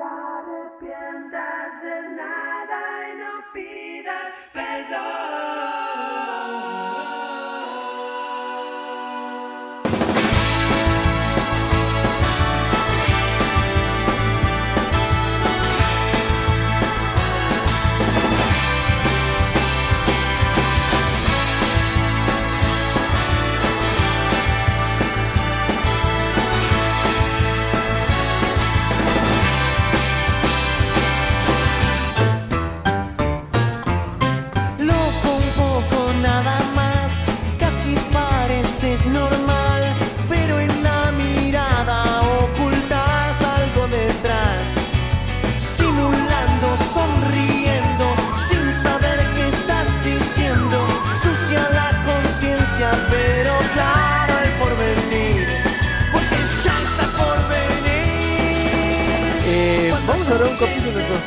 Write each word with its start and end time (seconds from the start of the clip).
te 0.00 0.06
arrepientas 0.06 1.82
de 1.82 2.08
nada 2.16 3.08
y 3.08 3.18
no 3.18 3.52
pidas 3.52 4.32
perdón. 4.54 5.59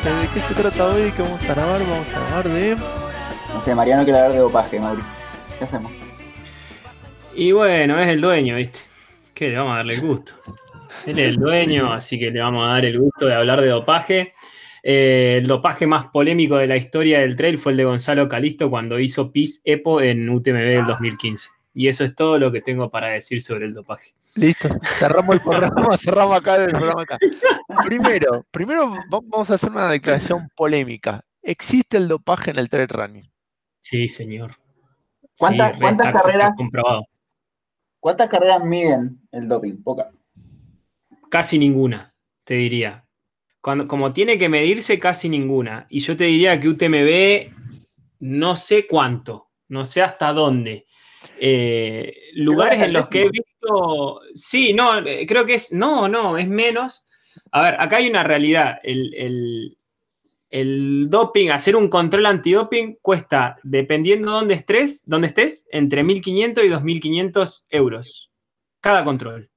¿De 0.04 0.28
qué 0.34 0.40
se 0.40 0.52
trata 0.52 0.86
hoy? 0.86 1.10
¿Qué 1.12 1.22
vamos 1.22 1.42
a 1.42 1.54
grabar? 1.54 1.80
Vamos 1.80 2.06
a 2.08 2.20
grabar 2.26 2.48
de. 2.50 2.76
No 3.54 3.60
sé, 3.62 3.74
Mariano 3.74 4.04
quiere 4.04 4.18
hablar 4.18 4.32
de 4.32 4.38
dopaje, 4.38 4.78
Mauri. 4.78 5.00
¿Qué 5.58 5.64
hacemos? 5.64 5.90
Y 7.34 7.52
bueno, 7.52 7.98
es 7.98 8.08
el 8.08 8.20
dueño, 8.20 8.56
¿viste? 8.56 8.80
¿Qué 9.32 9.48
le 9.48 9.56
vamos 9.56 9.72
a 9.72 9.76
darle 9.76 9.94
el 9.94 10.02
gusto? 10.02 10.34
Él 11.06 11.18
es 11.18 11.28
el 11.30 11.36
dueño, 11.36 11.90
así 11.90 12.18
que 12.18 12.30
le 12.30 12.38
vamos 12.40 12.66
a 12.66 12.72
dar 12.72 12.84
el 12.84 12.98
gusto 12.98 13.24
de 13.24 13.34
hablar 13.34 13.62
de 13.62 13.68
dopaje. 13.68 14.32
Eh, 14.82 15.36
el 15.38 15.46
dopaje 15.46 15.86
más 15.86 16.08
polémico 16.12 16.58
de 16.58 16.66
la 16.66 16.76
historia 16.76 17.20
del 17.20 17.34
trail 17.34 17.56
fue 17.56 17.72
el 17.72 17.78
de 17.78 17.84
Gonzalo 17.84 18.28
Calisto 18.28 18.68
cuando 18.68 19.00
hizo 19.00 19.32
PIS 19.32 19.62
EPO 19.64 20.02
en 20.02 20.28
UTMB 20.28 20.58
del 20.58 20.84
2015. 20.84 21.48
Y 21.74 21.88
eso 21.88 22.04
es 22.04 22.14
todo 22.14 22.38
lo 22.38 22.52
que 22.52 22.60
tengo 22.60 22.88
para 22.90 23.08
decir 23.08 23.42
sobre 23.42 23.66
el 23.66 23.74
dopaje. 23.74 24.14
Listo, 24.36 24.68
cerramos 24.98 25.34
el 25.36 25.42
programa, 25.42 25.74
cerramos 25.98 26.36
acá 26.36 26.56
el 26.56 26.70
programa 26.70 27.02
acá. 27.02 27.18
Primero, 27.84 28.46
primero 28.50 28.90
va- 28.90 29.04
vamos 29.08 29.50
a 29.50 29.54
hacer 29.54 29.70
una 29.70 29.90
declaración 29.90 30.48
polémica. 30.56 31.24
¿Existe 31.42 31.96
el 31.96 32.08
dopaje 32.08 32.50
en 32.52 32.58
el 32.58 32.68
trail 32.70 32.88
running? 32.88 33.30
Sí, 33.80 34.08
señor. 34.08 34.56
¿Cuántas- 35.36 35.72
Sí, 35.74 35.80
cuántas 35.80 36.06
está- 36.06 36.22
carreras? 36.22 36.50
comprobado. 36.56 37.06
¿Cuántas 38.00 38.28
carreras 38.28 38.62
miden 38.64 39.20
el 39.32 39.48
doping? 39.48 39.82
Pocas. 39.82 40.20
Casi 41.30 41.58
ninguna, 41.58 42.14
te 42.44 42.54
diría. 42.54 43.04
Cuando, 43.60 43.88
como 43.88 44.12
tiene 44.12 44.38
que 44.38 44.48
medirse, 44.48 44.98
casi 44.98 45.28
ninguna. 45.28 45.86
Y 45.88 46.00
yo 46.00 46.16
te 46.16 46.24
diría 46.24 46.60
que 46.60 46.68
UTMB, 46.68 47.52
no 48.20 48.56
sé 48.56 48.86
cuánto, 48.86 49.50
no 49.68 49.86
sé 49.86 50.02
hasta 50.02 50.32
dónde. 50.32 50.86
Eh, 51.38 52.14
lugares 52.34 52.82
en 52.82 52.92
los 52.92 53.06
que 53.08 53.22
he 53.24 53.30
visto. 53.30 54.20
Sí, 54.34 54.72
no, 54.74 54.98
eh, 55.06 55.26
creo 55.26 55.44
que 55.46 55.54
es. 55.54 55.72
No, 55.72 56.08
no, 56.08 56.36
es 56.38 56.48
menos. 56.48 57.06
A 57.50 57.62
ver, 57.62 57.80
acá 57.80 57.96
hay 57.96 58.08
una 58.08 58.22
realidad. 58.24 58.78
El, 58.82 59.14
el- 59.14 59.78
el 60.50 61.10
doping, 61.10 61.48
hacer 61.50 61.74
un 61.74 61.88
control 61.88 62.26
antidoping 62.26 62.98
cuesta, 63.02 63.58
dependiendo 63.64 64.30
dónde 64.30 64.54
estés, 64.54 65.02
dónde 65.04 65.26
estés, 65.26 65.66
entre 65.72 66.04
1.500 66.04 66.64
y 66.64 66.68
2.500 66.68 67.64
euros. 67.70 68.30
Cada 68.80 69.02
control. 69.02 69.50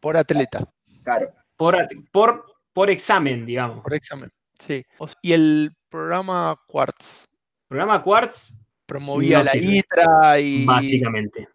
Por 0.00 0.16
atleta, 0.16 0.66
Claro. 1.04 1.32
Por, 1.56 1.86
por, 2.12 2.44
por 2.72 2.88
examen, 2.88 3.44
digamos. 3.44 3.82
por 3.82 3.92
examen. 3.92 4.30
Sí. 4.58 4.82
Y 5.20 5.32
el 5.32 5.72
programa 5.90 6.58
Quartz 6.66 7.24
Programa 7.66 8.02
Quartz, 8.02 8.54
promovía 8.92 9.38
No 9.38 9.44
la 9.44 9.50
sirve. 9.50 9.76
ITRA 9.76 10.40
y. 10.40 10.64
básicamente. 10.64 11.48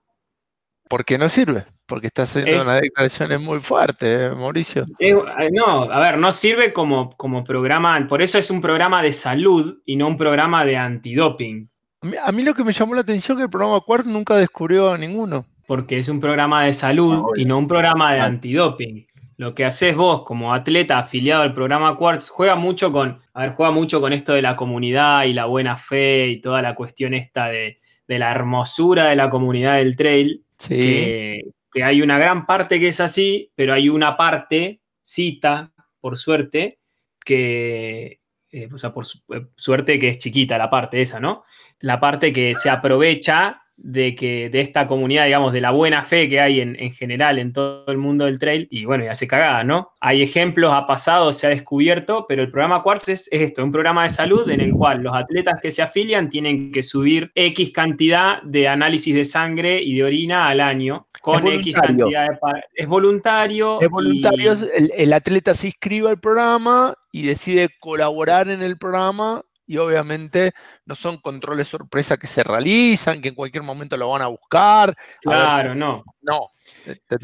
¿Por 0.88 1.03
qué 1.03 1.17
no 1.17 1.27
sirve? 1.27 1.66
Porque 1.88 2.07
está 2.07 2.21
haciendo 2.21 2.51
Es- 2.51 2.66
unas 2.67 2.81
declaraciones 2.81 3.41
muy 3.41 3.59
fuertes, 3.59 4.31
eh, 4.31 4.35
Mauricio. 4.35 4.85
Es- 4.99 5.16
eh, 5.16 5.49
no, 5.51 5.83
a 5.91 5.99
ver, 5.99 6.17
no 6.19 6.31
sirve 6.31 6.71
como, 6.71 7.09
como 7.17 7.44
programa, 7.44 8.05
por 8.07 8.21
eso 8.21 8.38
es 8.38 8.49
un 8.51 8.61
programa 8.61 9.01
de 9.01 9.11
salud 9.11 9.79
y 9.85 9.95
no 9.95 10.07
un 10.07 10.17
programa 10.17 10.63
de 10.66 10.77
antidoping, 10.77 11.69
A 12.01 12.05
mí, 12.05 12.16
a 12.23 12.31
mí 12.31 12.44
lo 12.44 12.53
que 12.53 12.63
me 12.63 12.73
llamó 12.73 12.94
la 12.95 13.01
atención 13.01 13.38
es 13.38 13.39
que 13.39 13.44
el 13.45 13.50
programa 13.50 13.79
Quartz 13.81 14.05
nunca 14.07 14.35
descubrió 14.35 14.91
a 14.91 14.97
ninguno. 14.97 15.45
porque 15.65 15.97
es 15.97 16.09
un 16.09 16.19
programa 16.19 16.65
de 16.65 16.73
salud 16.73 17.23
Ah, 17.25 17.31
y 17.38 17.45
no 17.45 17.57
un 17.57 17.67
programa 17.67 18.13
de 18.13 18.19
Ah. 18.19 18.25
antidoping. 18.25 19.07
Lo 19.38 19.55
que 19.55 19.66
haces 19.66 19.95
vos 19.95 20.23
como 20.23 20.53
atleta 20.53 20.99
afiliado 20.99 21.41
al 21.41 21.53
programa 21.53 21.97
Quartz 21.97 22.29
juega 22.29 22.55
mucho 22.55 22.91
con, 22.91 23.19
a 23.33 23.41
ver, 23.41 23.53
juega 23.53 23.71
mucho 23.71 23.99
con 23.99 24.13
esto 24.13 24.33
de 24.33 24.41
la 24.41 24.55
comunidad 24.55 25.23
y 25.23 25.33
la 25.33 25.45
buena 25.45 25.75
fe 25.75 26.27
y 26.27 26.41
toda 26.41 26.61
la 26.61 26.75
cuestión 26.75 27.13
esta 27.13 27.47
de, 27.47 27.79
de 28.07 28.19
la 28.19 28.31
hermosura 28.31 29.05
de 29.09 29.16
la 29.16 29.29
comunidad 29.29 29.77
del 29.77 29.95
trail. 29.95 30.44
Sí. 30.57 30.75
que, 30.77 31.41
que 31.73 31.83
hay 31.83 32.01
una 32.01 32.17
gran 32.19 32.45
parte 32.45 32.79
que 32.79 32.89
es 32.89 32.99
así, 32.99 33.51
pero 33.55 33.73
hay 33.73 33.89
una 33.89 34.16
parte, 34.16 34.81
cita, 35.01 35.73
por 36.00 36.17
suerte, 36.17 36.79
que, 37.25 38.21
eh, 38.51 38.69
o 38.71 38.77
sea, 38.77 38.94
por 38.94 39.05
su- 39.05 39.19
eh, 39.33 39.47
suerte 39.55 39.97
que 40.00 40.09
es 40.09 40.19
chiquita 40.19 40.57
la 40.57 40.69
parte 40.69 41.01
esa, 41.01 41.19
¿no? 41.19 41.44
La 41.79 42.00
parte 42.00 42.31
que 42.31 42.53
se 42.55 42.69
aprovecha 42.69 43.62
de 43.75 44.16
que 44.16 44.50
de 44.50 44.59
esta 44.59 44.85
comunidad, 44.88 45.25
digamos, 45.25 45.51
de 45.51 45.59
la 45.59 45.72
buena 45.72 46.03
fe 46.03 46.29
que 46.29 46.39
hay 46.39 46.61
en, 46.61 46.75
en 46.79 46.91
general 46.94 47.39
en 47.39 47.53
todo 47.53 47.85
el 47.88 47.97
mundo 47.97 48.25
del 48.25 48.39
trail, 48.39 48.67
y 48.69 48.85
bueno, 48.85 49.03
y 49.03 49.07
hace 49.07 49.28
cagada, 49.28 49.63
¿no? 49.63 49.89
Hay 50.00 50.22
ejemplos, 50.22 50.72
ha 50.73 50.85
pasado, 50.85 51.31
se 51.34 51.47
ha 51.47 51.50
descubierto, 51.50 52.25
pero 52.29 52.44
el 52.44 52.51
programa 52.51 52.81
Quartz 52.83 53.09
es, 53.09 53.28
es 53.31 53.41
esto, 53.41 53.63
un 53.63 53.72
programa 53.72 54.03
de 54.03 54.09
salud 54.09 54.50
en 54.50 54.62
el 54.62 54.72
cual 54.73 55.01
los 55.01 55.16
atletas 55.16 55.56
que 55.62 55.72
se 55.72 55.81
afilian 55.81 56.29
tienen 56.29 56.72
que 56.72 56.83
subir 56.83 57.31
X 57.35 57.72
cantidad 57.72 58.41
de 58.44 58.67
análisis 58.67 59.16
de 59.16 59.25
sangre 59.25 59.81
y 59.81 59.95
de 59.95 60.03
orina 60.03 60.47
al 60.47 60.62
año, 60.62 61.07
con 61.22 61.47
X 61.47 61.75
cantidad 61.75 62.28
de... 62.29 62.38
Es 62.75 62.88
voluntario. 62.88 63.81
Es 63.81 63.89
voluntario, 63.89 64.53
y- 64.53 64.67
el, 64.78 64.91
el 64.95 65.13
atleta 65.13 65.56
se 65.56 65.67
inscribe 65.67 66.09
al 66.09 66.19
programa 66.19 66.95
y 67.12 67.23
decide 67.23 67.69
colaborar 67.79 68.50
en 68.50 68.62
el 68.62 68.78
programa 68.78 69.44
y 69.66 69.78
obviamente 69.78 70.51
no 70.85 70.96
son 70.96 71.18
controles 71.18 71.68
sorpresa 71.68 72.18
que 72.18 72.28
se 72.28 72.44
realizan, 72.44 73.22
que 73.22 73.29
en 73.29 73.35
cualquier 73.35 73.63
momento 73.63 73.96
lo 73.97 74.09
van 74.09 74.22
a 74.22 74.28
buscar. 74.28 74.90
A 74.90 74.94
ver 74.94 74.96
si- 75.16 75.22
Claro, 75.22 75.75
no. 75.75 76.03
no. 76.22 76.50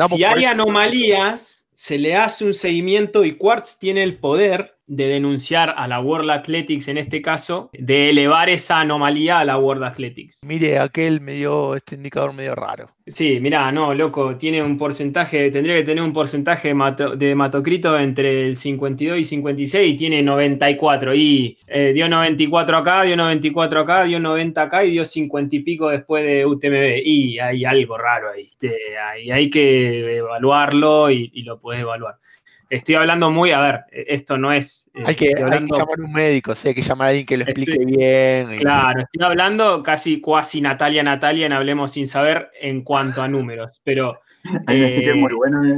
Si 0.08 0.24
hay 0.24 0.44
eso- 0.44 0.52
anomalías, 0.52 1.66
se 1.74 1.98
le 1.98 2.16
hace 2.16 2.44
un 2.46 2.54
seguimiento 2.54 3.24
y 3.24 3.34
Quartz 3.38 3.78
tiene 3.80 4.04
el 4.04 4.18
poder 4.18 4.76
de 4.86 5.08
denunciar 5.08 5.76
a 5.78 5.88
la 5.88 6.02
World 6.02 6.32
Athletics, 6.32 6.88
en 6.88 6.98
este 6.98 7.22
caso, 7.22 7.70
de 7.74 8.10
elevar 8.10 8.50
esa 8.50 8.80
anomalía 8.80 9.40
a 9.40 9.46
la 9.46 9.58
World 9.58 9.84
Athletics. 9.84 10.42
Mire, 10.44 10.80
aquel 10.80 11.22
me 11.22 11.34
dio 11.36 11.76
este 11.76 11.96
indicador 11.96 12.34
medio 12.34 12.56
raro. 12.56 12.90
Sí, 13.12 13.40
mirá, 13.40 13.72
no, 13.72 13.96
loco, 13.96 14.36
tiene 14.38 14.62
un 14.62 14.78
porcentaje, 14.78 15.50
tendría 15.50 15.75
que 15.75 15.84
tener 15.84 16.03
un 16.03 16.14
porcentaje 16.14 16.68
de, 16.68 16.74
mato- 16.75 17.16
de 17.16 17.31
hematocrito 17.31 17.97
entre 17.97 18.46
el 18.46 18.56
52 18.56 19.18
y 19.18 19.24
56 19.24 19.94
y 19.94 19.97
tiene 19.97 20.22
94. 20.22 21.16
Y 21.16 21.58
eh, 21.68 21.92
dio 21.92 22.08
94 22.08 22.78
acá, 22.78 23.02
dio 23.02 23.18
94 23.18 23.80
acá, 23.80 24.03
dio 24.03 24.20
90 24.20 24.62
acá 24.62 24.84
y 24.86 24.92
dio 24.92 25.03
50 25.03 25.56
y 25.56 25.59
pico 25.62 25.90
después 25.90 26.24
de 26.24 26.46
UTMB. 26.46 27.02
Y 27.03 27.40
hay 27.40 27.66
algo 27.66 27.97
raro 27.97 28.30
ahí. 28.30 28.52
Te- 28.59 28.75
hay, 29.00 29.31
hay 29.31 29.50
que 29.50 30.18
evaluarlo 30.18 31.09
y, 31.09 31.31
y 31.34 31.41
lo 31.41 31.59
puedes 31.59 31.81
evaluar. 31.81 32.16
Estoy 32.72 32.94
hablando 32.94 33.31
muy, 33.31 33.50
a 33.50 33.59
ver, 33.62 33.80
esto 33.91 34.38
no 34.38 34.52
es... 34.53 34.91
eh, 34.94 35.02
Hay 35.03 35.16
que, 35.16 35.26
estoy 35.26 35.41
hay 35.41 35.50
que 35.50 35.56
hablando- 35.56 35.76
llamar 35.76 36.00
a 36.00 36.03
un 36.03 36.14
médico, 36.14 36.52
o 36.52 36.56
sea, 36.56 36.70
hay 36.70 36.76
que 36.76 36.84
llamar 36.84 37.08
a 37.08 37.09
alguien 37.09 37.26
que 37.26 37.38
lo 37.38 37.44
explique 37.46 37.72
Estoy- 37.72 37.85
bien. 37.97 38.53
y- 38.53 38.58
Claro, 38.58 39.00
estoy 39.02 39.26
hablando 39.26 39.82
casi 39.82 40.22
cuasi 40.22 40.61
Natalia 40.61 41.02
Natalia 41.02 41.47
en 41.47 41.53
Hablemos 41.53 41.90
sin 41.94 42.06
saber 42.06 42.52
en 42.61 42.84
cuanto 42.84 42.98
a 42.99 43.28
números, 43.28 43.81
pero, 43.84 44.19
Eh, 44.69 45.13
muy 45.16 45.34
bueno, 45.34 45.66
eh, 45.66 45.78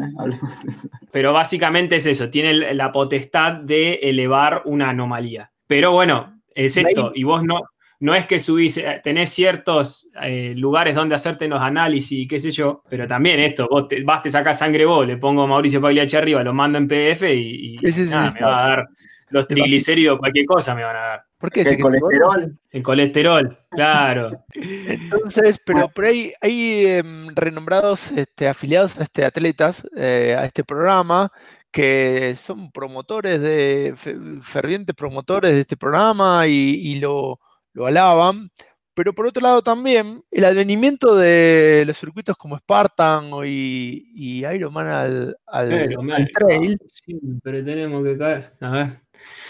pero 1.12 1.34
básicamente 1.34 1.96
es 1.96 2.06
eso, 2.06 2.30
tiene 2.30 2.74
la 2.74 2.92
potestad 2.92 3.54
de 3.54 3.94
elevar 3.96 4.62
una 4.66 4.90
anomalía. 4.90 5.52
Pero 5.68 5.92
bueno, 5.92 6.42
es 6.54 6.78
esto, 6.78 7.12
y 7.16 7.24
vos 7.24 7.44
no, 7.44 7.62
no 8.00 8.16
es 8.16 8.26
que 8.26 8.40
subís, 8.40 8.78
eh, 8.78 9.02
tenés 9.04 9.30
ciertos 9.30 10.10
eh, 10.22 10.54
lugares 10.56 10.96
donde 10.96 11.16
hacerte 11.16 11.48
los 11.48 11.62
análisis 11.62 12.20
y 12.20 12.28
qué 12.28 12.40
sé 12.40 12.52
yo, 12.52 12.84
pero 12.90 13.08
también 13.08 13.40
esto, 13.40 13.68
vos 13.70 13.88
te, 13.88 14.04
vas, 14.04 14.22
te 14.22 14.30
sacás 14.30 14.60
sangre 14.60 14.86
vos, 14.86 15.08
le 15.08 15.18
pongo 15.18 15.48
Mauricio 15.48 15.82
Pagliacci 15.82 16.18
arriba, 16.18 16.44
lo 16.44 16.54
mando 16.54 16.78
en 16.78 16.88
PDF 16.88 17.24
y, 17.24 17.76
y 17.76 17.78
Sí, 17.80 17.92
sí, 17.92 18.08
sí. 18.08 18.14
nada, 18.14 18.32
me 18.32 18.42
va 18.42 18.64
a 18.64 18.68
dar 18.70 18.88
los 19.30 19.48
triglicéridos, 19.48 20.20
cualquier 20.20 20.46
cosa 20.46 20.76
me 20.76 20.84
van 20.84 20.96
a 20.96 21.00
dar. 21.00 21.24
¿Por 21.42 21.52
qué? 21.52 21.62
El 21.62 21.68
¿Se 21.68 21.76
que- 21.78 21.82
colesterol. 21.82 22.60
El 22.70 22.84
colesterol, 22.84 23.60
claro. 23.72 24.46
Entonces, 24.54 25.60
pero 25.66 25.90
por 25.90 26.06
ahí 26.06 26.32
hay 26.40 26.86
em, 26.86 27.28
renombrados 27.36 28.12
este, 28.12 28.48
afiliados 28.48 28.98
a 29.00 29.04
este 29.04 29.26
atletas, 29.26 29.86
eh, 29.98 30.36
a 30.38 30.46
este 30.46 30.64
programa, 30.64 31.30
que 31.72 32.36
son 32.36 32.72
promotores 32.72 33.42
de, 33.42 33.94
fe- 33.98 34.18
fervientes 34.42 34.96
promotores 34.96 35.52
de 35.54 35.62
este 35.62 35.76
programa 35.78 36.46
y, 36.48 36.54
y 36.76 37.00
lo, 37.00 37.40
lo 37.74 37.88
alaban. 37.88 38.50
Pero 38.94 39.14
por 39.14 39.26
otro 39.26 39.42
lado 39.42 39.62
también, 39.62 40.22
el 40.30 40.44
advenimiento 40.46 41.16
de 41.16 41.86
los 41.88 41.98
circuitos 41.98 42.36
como 42.36 42.58
Spartan 42.58 43.32
o 43.32 43.46
y, 43.46 44.12
y 44.14 44.46
Ironman 44.46 44.88
al, 44.88 45.38
al- 45.48 45.70
Pero, 45.70 46.02
al 46.02 46.30
trail, 46.30 46.78
Siempre 46.90 47.64
tenemos 47.64 48.04
que 48.04 48.18
caer. 48.18 48.54
A 48.60 48.70
ver. 48.70 49.02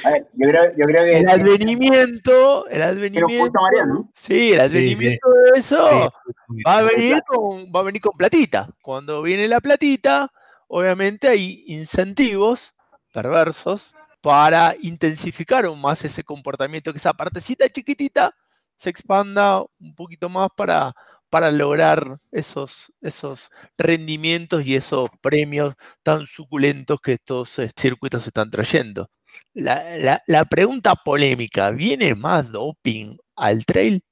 A 0.04 0.10
ver, 0.10 0.28
yo 0.34 0.48
creo, 0.48 0.64
yo 0.76 0.86
creo 0.86 1.04
que. 1.04 1.18
el 1.18 1.28
advenimiento, 1.28 2.66
el 2.68 2.82
advenimiento, 2.82 3.60
Mariano. 3.60 4.10
sí, 4.14 4.52
el 4.52 4.60
Sí, 4.60 4.76
advenimiento 4.76 5.28
de 5.30 5.58
eso 5.58 5.88
Sí, 5.88 6.62
va 6.66 6.78
a 6.78 6.82
venir 6.82 7.22
con, 7.26 7.66
va 7.74 7.80
a 7.80 7.82
venir 7.84 8.02
con 8.02 8.16
platita. 8.16 8.68
Cuando 8.82 9.22
viene 9.22 9.48
la 9.48 9.60
platita, 9.60 10.30
obviamente 10.68 11.28
hay 11.28 11.64
incentivos 11.66 12.74
perversos 13.12 13.94
para 14.20 14.74
intensificar 14.80 15.64
aún 15.66 15.80
más 15.80 16.04
ese 16.04 16.24
comportamiento, 16.24 16.92
que 16.92 16.98
esa 16.98 17.12
partecita 17.12 17.68
chiquitita 17.68 18.34
se 18.76 18.90
expanda 18.90 19.60
un 19.78 19.94
poquito 19.94 20.28
más 20.28 20.48
para, 20.56 20.94
para 21.28 21.50
lograr 21.50 22.18
esos, 22.32 22.92
esos 23.00 23.50
rendimientos 23.76 24.64
y 24.66 24.74
esos 24.76 25.10
premios 25.20 25.74
tan 26.02 26.26
suculentos 26.26 26.98
que 27.00 27.12
estos 27.12 27.58
eh, 27.58 27.70
circuitos 27.78 28.26
están 28.26 28.50
trayendo. 28.50 29.08
La, 29.54 29.96
la- 29.98 30.22
la 30.26 30.44
pregunta 30.44 30.94
polémica, 30.94 31.70
¿viene 31.70 32.14
más 32.14 32.50
doping 32.50 33.16
al 33.36 33.64
trail? 33.64 34.02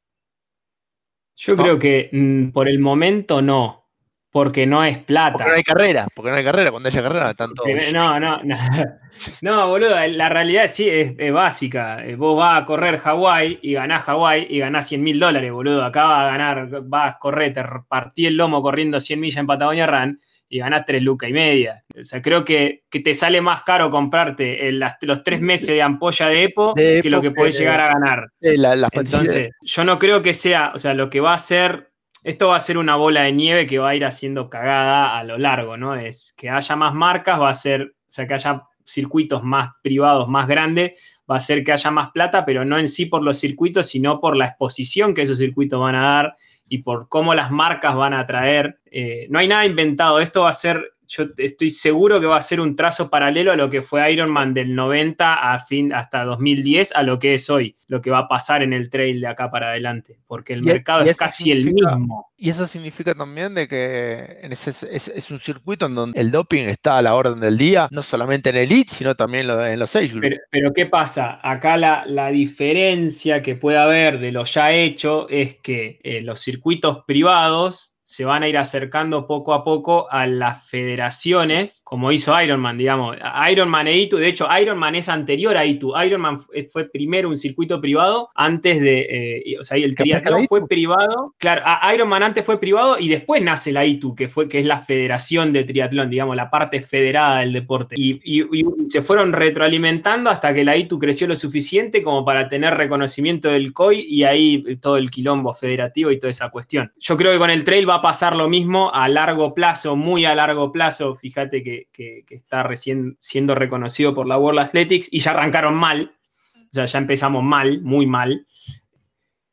Yo 1.37 1.57
No. 1.57 1.63
creo 1.63 1.79
que 1.79 2.09
mm, 2.13 2.51
por 2.53 2.69
el 2.69 2.79
momento 2.79 3.43
no, 3.43 3.89
porque 4.31 4.67
no 4.67 4.85
es 4.85 4.99
plata. 4.99 5.33
Porque 5.33 5.49
no 5.51 5.57
hay 5.57 5.63
carrera, 5.63 6.07
porque 6.15 6.31
no 6.31 6.37
hay 6.37 6.45
carrera, 6.45 6.71
cuando 6.71 6.89
haya 6.89 7.03
carrera 7.03 7.35
tanto... 7.35 7.63
Porque 7.63 7.91
No, 7.93 8.19
no, 8.21 8.43
no. 8.43 8.57
No, 9.43 9.69
boludo, 9.69 9.95
la 10.09 10.29
realidad 10.31 10.65
sí 10.69 10.89
es, 10.89 11.15
es 11.19 11.33
básica. 11.33 12.03
Eh, 12.05 12.17
Vos 12.17 12.35
vas 12.39 12.63
a 12.63 12.65
correr 12.65 12.99
Hawái 12.99 13.59
y 13.61 13.75
ganás 13.75 14.05
Hawái 14.05 14.47
y 14.49 14.59
ganás 14.59 14.89
100 14.89 15.03
mil 15.03 15.21
dólares, 15.21 15.53
boludo. 15.53 15.85
Acá 15.85 16.05
vas 16.05 16.23
a 16.23 16.31
ganar, 16.31 16.83
vas 16.85 17.15
a 17.15 17.19
correr, 17.19 17.53
te 17.53 17.63
partí 17.89 18.25
el 18.25 18.39
lomo 18.39 18.63
corriendo 18.63 18.99
100 19.01 19.21
millas 19.21 19.37
en 19.37 19.47
Patagonia 19.47 19.87
Run 19.87 20.19
y 20.54 20.58
ganás 20.58 20.84
3 20.87 21.02
lucas 21.02 21.31
y 21.31 21.32
media. 21.32 21.82
O 21.99 22.02
sea, 22.02 22.20
creo 22.20 22.44
que, 22.44 22.82
que 22.90 23.00
te 23.00 23.14
sale 23.14 23.40
más 23.40 23.62
caro 23.62 23.88
comprarte 23.88 24.69
el- 24.69 24.81
las- 24.81 24.96
los 25.00 25.22
3 25.25 25.40
meses 25.40 25.69
de 25.69 25.81
ampolla 25.81 26.26
de 26.28 26.43
EPO 26.43 26.75
De 26.76 27.00
que 27.02 27.08
lo 27.08 27.22
que 27.22 27.31
podés 27.31 27.56
que- 27.56 27.62
llegar 27.64 27.81
a 27.81 27.88
ganar. 27.88 28.28
Eh, 28.38 28.58
la- 28.58 28.76
las 28.76 28.90
pastillas- 28.90 29.12
Entonces, 29.20 29.50
yo 29.62 29.84
no 29.84 29.99
creo 29.99 30.22
que 30.22 30.34
sea, 30.34 30.72
o 30.75 30.78
sea, 30.78 30.93
lo 30.93 31.08
que 31.08 31.20
va 31.20 31.32
a 31.32 31.38
ser, 31.38 31.90
esto 32.22 32.49
va 32.49 32.56
a 32.56 32.60
ser 32.60 32.76
una 32.76 32.96
bola 32.96 33.22
de 33.22 33.32
nieve 33.32 33.66
que 33.66 33.78
va 33.78 33.88
a 33.88 33.94
ir 33.96 34.04
haciendo 34.04 34.50
cagada 34.50 35.19
a 35.19 35.25
lo 35.25 35.38
largo, 35.38 35.78
¿no? 35.78 35.94
Es 35.94 36.34
que 36.37 36.50
haya 36.50 36.76
más 36.76 36.93
marcas, 36.93 37.40
va 37.40 37.49
a 37.49 37.54
ser, 37.54 37.82
o 37.82 38.10
sea, 38.10 38.26
que 38.26 38.34
haya 38.34 38.62
circuitos 38.84 39.43
más 39.43 39.70
privados, 39.82 40.28
más 40.28 40.46
grandes, 40.46 41.00
va 41.31 41.37
a 41.37 41.40
ser 41.40 41.64
que 41.64 41.72
haya 41.72 41.90
más 41.90 42.10
plata, 42.10 42.44
pero 42.44 42.64
no 42.66 42.78
en 42.78 42.88
sí 42.88 43.06
por 43.06 43.22
los 43.22 43.38
circuitos, 43.38 43.87
sino 43.88 44.20
por 44.20 44.37
la 44.37 44.49
exposición 44.49 45.14
que 45.14 45.22
esos 45.22 45.38
circuitos 45.38 45.81
van 45.81 45.94
a 45.94 46.02
dar 46.02 46.37
y 46.73 46.79
por 46.79 47.11
cómo 47.11 47.35
las 47.35 47.51
marcas 47.51 47.95
van 47.95 48.15
a 48.15 48.21
atraer. 48.21 48.81
Eh, 48.91 49.27
no 49.29 49.39
hay 49.39 49.47
nada 49.47 49.67
inventado, 49.67 50.21
esto 50.21 50.45
va 50.45 50.49
a 50.49 50.55
ser, 50.55 50.92
yo 51.14 51.25
estoy 51.37 51.69
seguro 51.70 52.20
que 52.20 52.26
va 52.26 52.37
a 52.38 52.43
ser 52.43 52.61
un 52.61 52.75
trazo 52.75 53.11
paralelo 53.11 53.53
a 53.53 53.56
lo 53.56 53.69
que 53.69 53.82
fue 53.82 54.11
Ironman 54.12 54.55
del 54.55 54.75
90 54.75 55.53
a 55.53 55.59
fin, 55.61 55.93
hasta 55.93 56.25
2010, 56.25 56.93
a 56.97 57.03
lo 57.03 57.19
que 57.19 57.35
es 57.35 57.50
hoy, 57.50 57.76
lo 57.87 58.00
que 58.00 58.11
va 58.11 58.19
a 58.20 58.29
pasar 58.29 58.62
en 58.62 58.73
el 58.73 58.88
trail 58.88 59.20
de 59.20 59.26
acá 59.26 59.50
para 59.50 59.69
adelante, 59.70 60.19
porque 60.26 60.55
el 60.55 60.61
Y- 60.61 60.64
mercado 60.64 61.05
y 61.05 61.11
es 61.11 61.17
casi 61.17 61.53
el 61.53 61.67
mismo. 61.67 62.29
Y 62.38 62.50
eso 62.50 62.67
significa 62.67 63.14
también 63.14 63.55
de 63.55 63.69
que 63.69 64.38
en 64.43 64.53
ese, 64.53 64.70
es, 64.70 65.06
es 65.09 65.31
un 65.31 65.38
circuito 65.38 65.87
en 65.87 65.94
donde 65.94 66.20
el 66.20 66.31
doping 66.32 66.64
está 66.64 66.99
a 66.99 67.03
la 67.03 67.14
orden 67.14 67.38
del 67.38 67.56
día, 67.56 67.87
no 67.93 68.03
solamente 68.03 68.50
en 68.50 68.56
el 68.56 68.64
elite, 68.64 68.93
sino 68.93 69.14
también 69.14 69.49
en 69.49 69.79
los 69.79 69.94
age 69.94 70.09
group. 70.09 70.23
Pero, 70.23 70.37
pero 70.50 70.73
¿qué 70.73 70.87
pasa? 70.87 71.38
Acá 71.43 71.76
la, 71.76 72.05
la 72.06 72.31
diferencia 72.31 73.43
que 73.43 73.55
puede 73.55 73.79
haber 73.79 74.19
de 74.19 74.32
lo 74.32 74.44
ya 74.44 74.73
hecho 74.73 75.29
es 75.29 75.56
que 75.56 76.00
eh, 76.03 76.20
los 76.23 76.41
circuitos 76.41 77.05
privados 77.06 77.92
se 78.12 78.25
van 78.25 78.43
a 78.43 78.49
ir 78.49 78.59
acercando 78.59 79.26
poco 79.26 79.55
a 79.55 79.64
poco 79.64 80.06
a 80.11 80.26
las 80.26 80.69
federaciones, 80.69 81.81
como 81.85 82.12
hizo 82.12 82.41
Ironman, 82.41 82.79
digamos. 82.79 83.17
Ironman 83.50 83.87
e 83.88 83.97
ITU, 83.99 84.17
de 84.19 84.29
hecho, 84.29 84.49
Ironman 84.61 84.94
es 84.94 85.09
anterior 85.09 85.56
a 85.56 85.64
ITU. 85.64 85.93
Ironman 86.05 86.38
fue, 86.38 86.69
fue 86.70 86.88
primero 86.91 87.29
un 87.29 87.37
circuito 87.37 87.81
privado 87.81 88.29
antes 88.35 88.81
de, 88.81 89.43
eh, 89.47 89.56
o 89.59 89.62
sea, 89.62 89.76
el 89.79 89.94
¿Qué 89.94 90.05
pasa 90.05 90.14
la 90.14 90.20
triatlón 90.20 90.47
fue 90.49 90.67
privado. 90.69 91.35
Claro, 91.38 91.62
Ironman 91.94 92.23
antes 92.23 92.44
fue 92.44 92.61
privado 92.61 92.99
y 92.99 93.09
después 93.09 93.43
nace 93.43 93.73
la 93.73 93.85
ITU, 93.85 94.14
que, 94.14 94.29
fue, 94.29 94.49
que 94.49 94.59
es 94.61 94.67
la 94.67 94.79
federación 94.79 95.53
de 95.53 95.64
triatlón, 95.64 96.11
digamos, 96.11 96.37
la 96.37 96.50
parte 96.50 96.82
federada 96.82 97.41
del 97.41 97.53
deporte. 97.53 97.94
Y, 97.99 98.20
y- 98.25 98.43
y 98.53 98.64
se 98.87 99.03
fueron 99.03 99.32
retroalimentando 99.32 100.29
hasta 100.31 100.53
que 100.53 100.64
la 100.64 100.76
ITU 100.76 100.99
creció 100.99 101.26
lo 101.26 101.35
suficiente 101.37 102.03
como 102.03 102.25
para 102.25 102.49
tener 102.49 102.75
reconocimiento 102.75 103.49
del 103.49 103.73
COI 103.73 104.00
y 104.09 104.25
ahí 104.25 104.76
todo 104.81 104.97
el 104.97 105.11
quilombo 105.11 105.55
federativo 105.55 106.11
y 106.11 106.19
toda 106.19 106.31
esa 106.31 106.50
cuestión. 106.50 106.93
Yo 106.99 107.17
creo 107.17 107.32
que 107.32 107.38
con 107.38 107.50
el 107.50 107.64
trail 107.64 107.88
va 107.88 108.01
pasar 108.02 108.37
lo 108.37 108.49
mismo 108.49 108.93
a 108.93 109.08
largo 109.08 109.54
plazo, 109.54 109.96
muy 109.96 110.25
a 110.25 110.34
largo 110.34 110.72
plazo. 110.72 111.14
Fíjate 111.14 111.62
que, 111.62 112.25
está 112.28 112.62
recién 112.62 113.16
siendo 113.19 113.54
reconocido 113.54 114.14
por 114.14 114.26
la 114.26 114.38
World 114.38 114.60
Athletics 114.60 115.08
y 115.10 115.20
ya 115.20 115.31
arrancaron 115.31 115.75
mal. 115.75 116.12
O 116.54 116.75
sea, 116.75 116.84
ya 116.84 116.99
empezamos 116.99 117.43
mal, 117.43 117.81
muy 117.81 118.06
mal. 118.06 118.46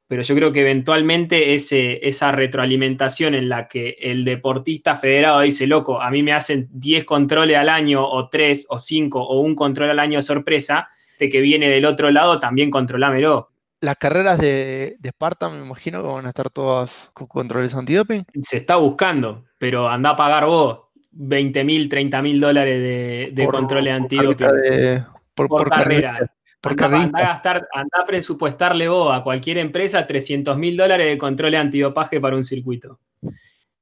Pero 0.07 0.23
yo 0.23 0.35
creo 0.35 0.51
que 0.51 0.61
eventualmente 0.61 1.53
ese, 1.53 2.05
esa 2.07 2.31
retroalimentación 2.31 3.35
en 3.35 3.47
la 3.47 3.67
que 3.67 3.95
el 4.01 4.25
deportista 4.25 4.95
federado 4.95 5.41
dice, 5.41 5.67
loco, 5.67 6.01
a 6.01 6.09
mí 6.09 6.23
me 6.23 6.33
hacen 6.33 6.67
10 6.71 7.05
controles 7.05 7.57
al 7.57 7.69
año, 7.69 8.03
o 8.03 8.27
3, 8.27 8.65
o 8.69 8.79
5, 8.79 9.21
o 9.21 9.39
un 9.41 9.53
control 9.53 9.91
al 9.91 9.99
año 9.99 10.19
sorpresa, 10.21 10.89
de 11.19 11.29
que 11.29 11.41
viene 11.41 11.69
del 11.69 11.85
otro 11.85 12.09
lado, 12.09 12.39
también 12.39 12.71
controlámelo. 12.71 13.48
Las 13.81 13.95
carreras 13.97 14.37
de, 14.39 14.97
de 14.99 15.09
Esparta 15.09 15.49
me 15.49 15.63
imagino 15.65 16.01
que 16.01 16.07
van 16.09 16.25
a 16.25 16.29
estar 16.29 16.49
todas 16.49 17.09
con 17.13 17.27
controles 17.27 17.73
antidoping. 17.73 18.25
Se 18.41 18.57
está 18.57 18.75
buscando, 18.75 19.45
pero 19.57 19.87
anda 19.87 20.11
a 20.11 20.15
pagar 20.17 20.45
vos 20.45 20.79
20 21.11 21.63
mil, 21.63 21.87
30 21.87 22.21
mil 22.21 22.39
dólares 22.41 22.79
de, 22.81 23.29
de 23.33 23.45
por- 23.45 23.53
controles 23.55 23.93
por 23.93 24.01
antidoping. 24.03 24.47
de- 24.47 25.03
por, 25.33 25.47
por 25.47 25.59
por 25.59 25.69
carrera. 25.69 26.11
carrera, 26.11 26.33
por 26.59 26.71
Andá- 26.73 26.83
carrera. 26.83 27.03
andá 27.03 27.19
a 27.19 27.21
gastar, 27.33 27.67
andá 27.73 28.01
a 28.03 28.05
presupuestarle 28.05 28.89
vos 28.89 29.15
a 29.17 29.23
cualquier 29.23 29.57
empresa 29.59 30.05
300 30.05 30.57
mil 30.57 30.75
dólares 30.75 31.07
de 31.07 31.17
controles 31.17 31.59
antidopaje 31.61 32.19
para 32.19 32.35
un 32.35 32.43
circuito. 32.43 32.99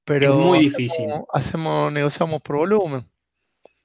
Pero 0.05 0.35
muy 0.35 0.59
hacemos- 0.59 0.77
difícil. 0.77 1.05
Hacemos, 1.33 1.91
negociamos 1.91 2.41
por 2.43 2.57
volumen. 2.57 3.03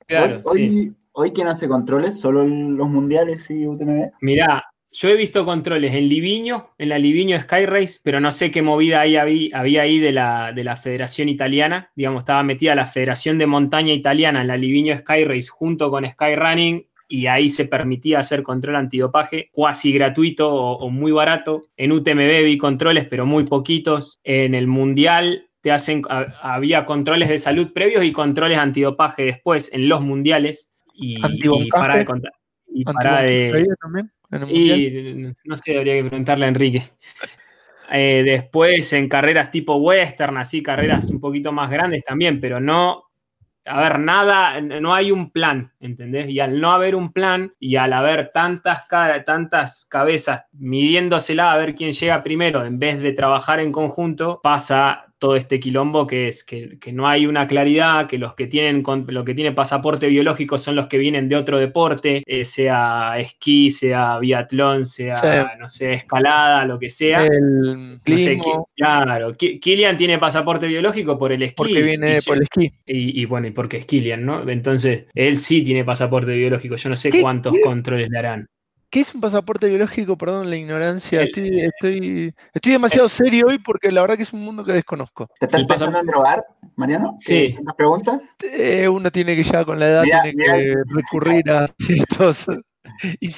Claro, 0.06 0.42
hoy, 0.44 0.56
sí. 0.58 0.68
hoy, 0.78 0.96
hoy 1.12 1.32
quién 1.32 1.48
hace 1.48 1.66
controles, 1.68 2.20
solo 2.20 2.44
los 2.44 2.88
mundiales 2.88 3.48
y 3.50 3.66
UTMB. 3.66 4.10
Mirá, 4.20 4.62
yo 4.92 5.08
he 5.08 5.16
visto 5.16 5.44
controles 5.44 5.94
en 5.94 6.08
Liviño, 6.08 6.70
en 6.78 6.88
la 6.90 6.98
Liviño 6.98 7.40
Sky 7.40 7.66
Race, 7.66 7.98
pero 8.04 8.20
no 8.20 8.30
sé 8.30 8.50
qué 8.50 8.60
movida 8.62 9.00
ahí 9.00 9.16
había, 9.16 9.58
había 9.58 9.82
ahí 9.82 9.98
de 9.98 10.12
la, 10.12 10.52
de 10.54 10.64
la 10.64 10.76
Federación 10.76 11.28
Italiana. 11.30 11.90
Digamos, 11.96 12.20
estaba 12.22 12.42
metida 12.42 12.74
la 12.74 12.86
Federación 12.86 13.38
de 13.38 13.46
Montaña 13.46 13.94
Italiana 13.94 14.42
en 14.42 14.48
la 14.48 14.56
Liviño 14.56 14.96
Sky 14.98 15.24
Race 15.24 15.48
junto 15.48 15.90
con 15.90 16.04
Sky 16.08 16.36
Running 16.36 16.86
y 17.08 17.26
ahí 17.26 17.48
se 17.48 17.66
permitía 17.66 18.20
hacer 18.20 18.42
control 18.42 18.76
antidopaje 18.76 19.48
cuasi 19.52 19.92
gratuito 19.92 20.50
o, 20.52 20.76
o 20.78 20.90
muy 20.90 21.12
barato. 21.12 21.62
En 21.76 21.92
UTMB 21.92 22.44
vi 22.44 22.58
controles, 22.58 23.06
pero 23.06 23.26
muy 23.26 23.44
poquitos. 23.44 24.18
En 24.24 24.54
el 24.54 24.66
Mundial 24.66 25.48
te 25.60 25.72
hacen, 25.72 26.02
ha- 26.08 26.26
había 26.42 26.84
controles 26.86 27.28
de 27.28 27.38
salud 27.38 27.72
previos 27.72 28.04
y 28.04 28.12
controles 28.12 28.58
antidopaje 28.58 29.24
después 29.24 29.70
en 29.72 29.88
los 29.88 30.00
mundiales. 30.00 30.70
Y, 30.94 31.16
para 31.70 31.96
de 31.96 32.04
contar. 32.04 32.32
Y 32.74 32.84
para 32.84 33.22
de, 33.22 33.50
también, 33.80 34.10
en 34.32 34.42
el 34.42 34.46
mundial. 34.46 34.80
y 34.80 35.34
no 35.44 35.56
sé, 35.56 35.76
habría 35.76 35.94
que 35.94 36.04
preguntarle 36.04 36.46
a 36.46 36.48
Enrique. 36.48 36.82
Eh, 37.94 38.22
después 38.24 38.92
en 38.94 39.08
carreras 39.08 39.50
tipo 39.50 39.76
western, 39.76 40.38
así, 40.38 40.62
carreras 40.62 41.10
un 41.10 41.20
poquito 41.20 41.52
más 41.52 41.70
grandes 41.70 42.02
también, 42.02 42.40
pero 42.40 42.58
no, 42.58 43.10
a 43.64 43.80
ver, 43.80 43.98
nada, 43.98 44.60
no 44.60 44.94
hay 44.94 45.12
un 45.12 45.30
plan, 45.30 45.72
¿entendés? 45.78 46.30
Y 46.30 46.40
al 46.40 46.60
no 46.60 46.72
haber 46.72 46.94
un 46.94 47.12
plan 47.12 47.52
y 47.60 47.76
al 47.76 47.92
haber 47.92 48.30
tantas, 48.32 48.88
tantas 49.26 49.86
cabezas 49.86 50.46
midiéndosela 50.52 51.52
a 51.52 51.56
ver 51.58 51.74
quién 51.74 51.92
llega 51.92 52.22
primero, 52.22 52.64
en 52.64 52.78
vez 52.78 52.98
de 52.98 53.12
trabajar 53.12 53.60
en 53.60 53.70
conjunto, 53.70 54.40
pasa 54.42 55.11
todo 55.22 55.36
este 55.36 55.60
quilombo 55.60 56.04
que 56.04 56.26
es 56.26 56.42
que, 56.42 56.80
que 56.80 56.92
no 56.92 57.06
hay 57.06 57.26
una 57.26 57.46
claridad, 57.46 58.08
que 58.08 58.18
los 58.18 58.34
que 58.34 58.48
tienen 58.48 58.82
con- 58.82 59.06
lo 59.08 59.24
que 59.24 59.34
tiene 59.34 59.52
pasaporte 59.52 60.08
biológico 60.08 60.58
son 60.58 60.74
los 60.74 60.88
que 60.88 60.98
vienen 60.98 61.28
de 61.28 61.36
otro 61.36 61.58
deporte, 61.58 62.24
eh, 62.26 62.44
sea 62.44 63.16
esquí, 63.18 63.70
sea 63.70 64.18
biatlón, 64.18 64.84
sea, 64.84 65.14
Sí. 65.14 65.58
no 65.60 65.68
sé, 65.68 65.92
escalada, 65.92 66.64
lo 66.64 66.76
que 66.80 66.88
sea. 66.88 67.24
El 67.24 68.00
No 68.04 68.18
sé, 68.18 68.36
claro, 68.76 69.32
Ki- 69.36 69.60
Kilian 69.60 69.96
tiene 69.96 70.18
pasaporte 70.18 70.66
biológico 70.66 71.16
por 71.16 71.30
el 71.30 71.44
esquí. 71.44 71.54
porque 71.54 71.82
viene 71.82 72.18
y 72.18 72.20
por 72.22 72.36
el 72.38 72.42
esquí. 72.42 72.72
y, 72.84 73.22
y 73.22 73.24
bueno, 73.26 73.46
y 73.46 73.52
porque 73.52 73.76
es 73.76 73.84
Kilian, 73.86 74.26
¿no? 74.26 74.48
Entonces, 74.50 75.04
él 75.14 75.38
sí 75.38 75.62
tiene 75.62 75.84
pasaporte 75.84 76.32
biológico. 76.34 76.74
Yo 76.74 76.88
no 76.88 76.96
sé 76.96 77.10
¿Qué? 77.12 77.20
cuántos 77.22 77.54
controles 77.62 78.08
le 78.10 78.18
harán. 78.18 78.48
¿Qué 78.92 79.00
es 79.00 79.14
un 79.14 79.22
pasaporte 79.22 79.70
biológico? 79.70 80.18
Perdón 80.18 80.50
la 80.50 80.56
ignorancia. 80.56 81.22
El- 81.22 81.28
Estoy, 81.28 81.60
estoy, 81.60 82.34
estoy 82.52 82.72
demasiado 82.72 83.08
serio 83.08 83.46
hoy 83.48 83.58
porque 83.58 83.90
la 83.90 84.02
verdad 84.02 84.16
que 84.18 84.22
es 84.24 84.34
un 84.34 84.44
mundo 84.44 84.62
que 84.66 84.72
desconozco. 84.72 85.28
¿Te 85.40 85.46
estás 85.46 85.64
pensando 85.64 85.98
en 85.98 86.04
drogar, 86.06 86.44
Mariano? 86.76 87.14
Sí. 87.16 87.56
¿Unas 87.58 87.74
preguntas? 87.74 88.20
Eh, 88.42 88.86
uno 88.86 89.10
tiene 89.10 89.34
que 89.34 89.44
ya 89.44 89.64
con 89.64 89.78
la 89.80 89.88
edad 89.88 90.02
Mirá, 90.04 90.22
tiene 90.22 90.36
mirá. 90.36 90.54
que 90.58 90.74
recurrir 90.94 91.50
a 91.50 91.68
ciertos 91.78 92.44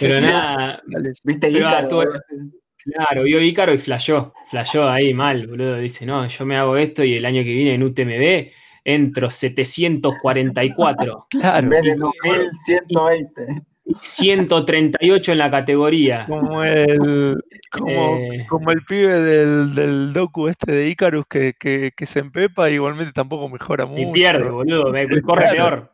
Pero 0.00 0.20
nada. 0.20 0.82
¿Viste 1.22 1.46
Pero, 1.52 1.58
Ícaro? 1.60 1.88
tú- 1.88 2.02
claro, 2.78 3.22
vio 3.22 3.40
Ícaro 3.40 3.72
y 3.72 3.78
flasheó. 3.78 4.34
Flasheó 4.50 4.88
ahí 4.88 5.14
mal, 5.14 5.46
boludo. 5.46 5.76
Dice, 5.76 6.04
no, 6.04 6.26
yo 6.26 6.44
me 6.46 6.56
hago 6.56 6.76
esto 6.76 7.04
y 7.04 7.14
el 7.14 7.24
año 7.24 7.44
que 7.44 7.52
viene 7.52 7.74
en 7.74 7.82
UTMB 7.84 8.50
entro 8.84 9.30
744. 9.30 11.28
En 11.32 11.40
Claro, 11.40 11.68
vez 11.68 11.82
de 11.84 11.94
2120. 11.94 13.62
138 14.00 15.32
en 15.32 15.38
la 15.38 15.50
categoría. 15.50 16.26
como 16.26 16.62
el, 16.64 17.36
como, 17.70 18.16
Eh. 18.16 18.46
como 18.48 18.70
el 18.70 18.82
pibe 18.84 19.20
del, 19.20 19.74
del 19.74 20.12
docu 20.12 20.48
este 20.48 20.72
de 20.72 20.88
Icarus 20.88 21.24
que, 21.28 21.54
que, 21.58 21.92
que 21.96 22.06
se 22.06 22.20
empepa 22.20 22.70
igualmente 22.70 23.12
tampoco 23.12 23.48
mejora 23.48 23.86
mucho. 23.86 24.00
Y 24.08 24.12
pierde, 24.12 24.48
boludo. 24.48 24.90
me- 24.90 25.20
corre 25.22 25.48
peor. 25.50 25.90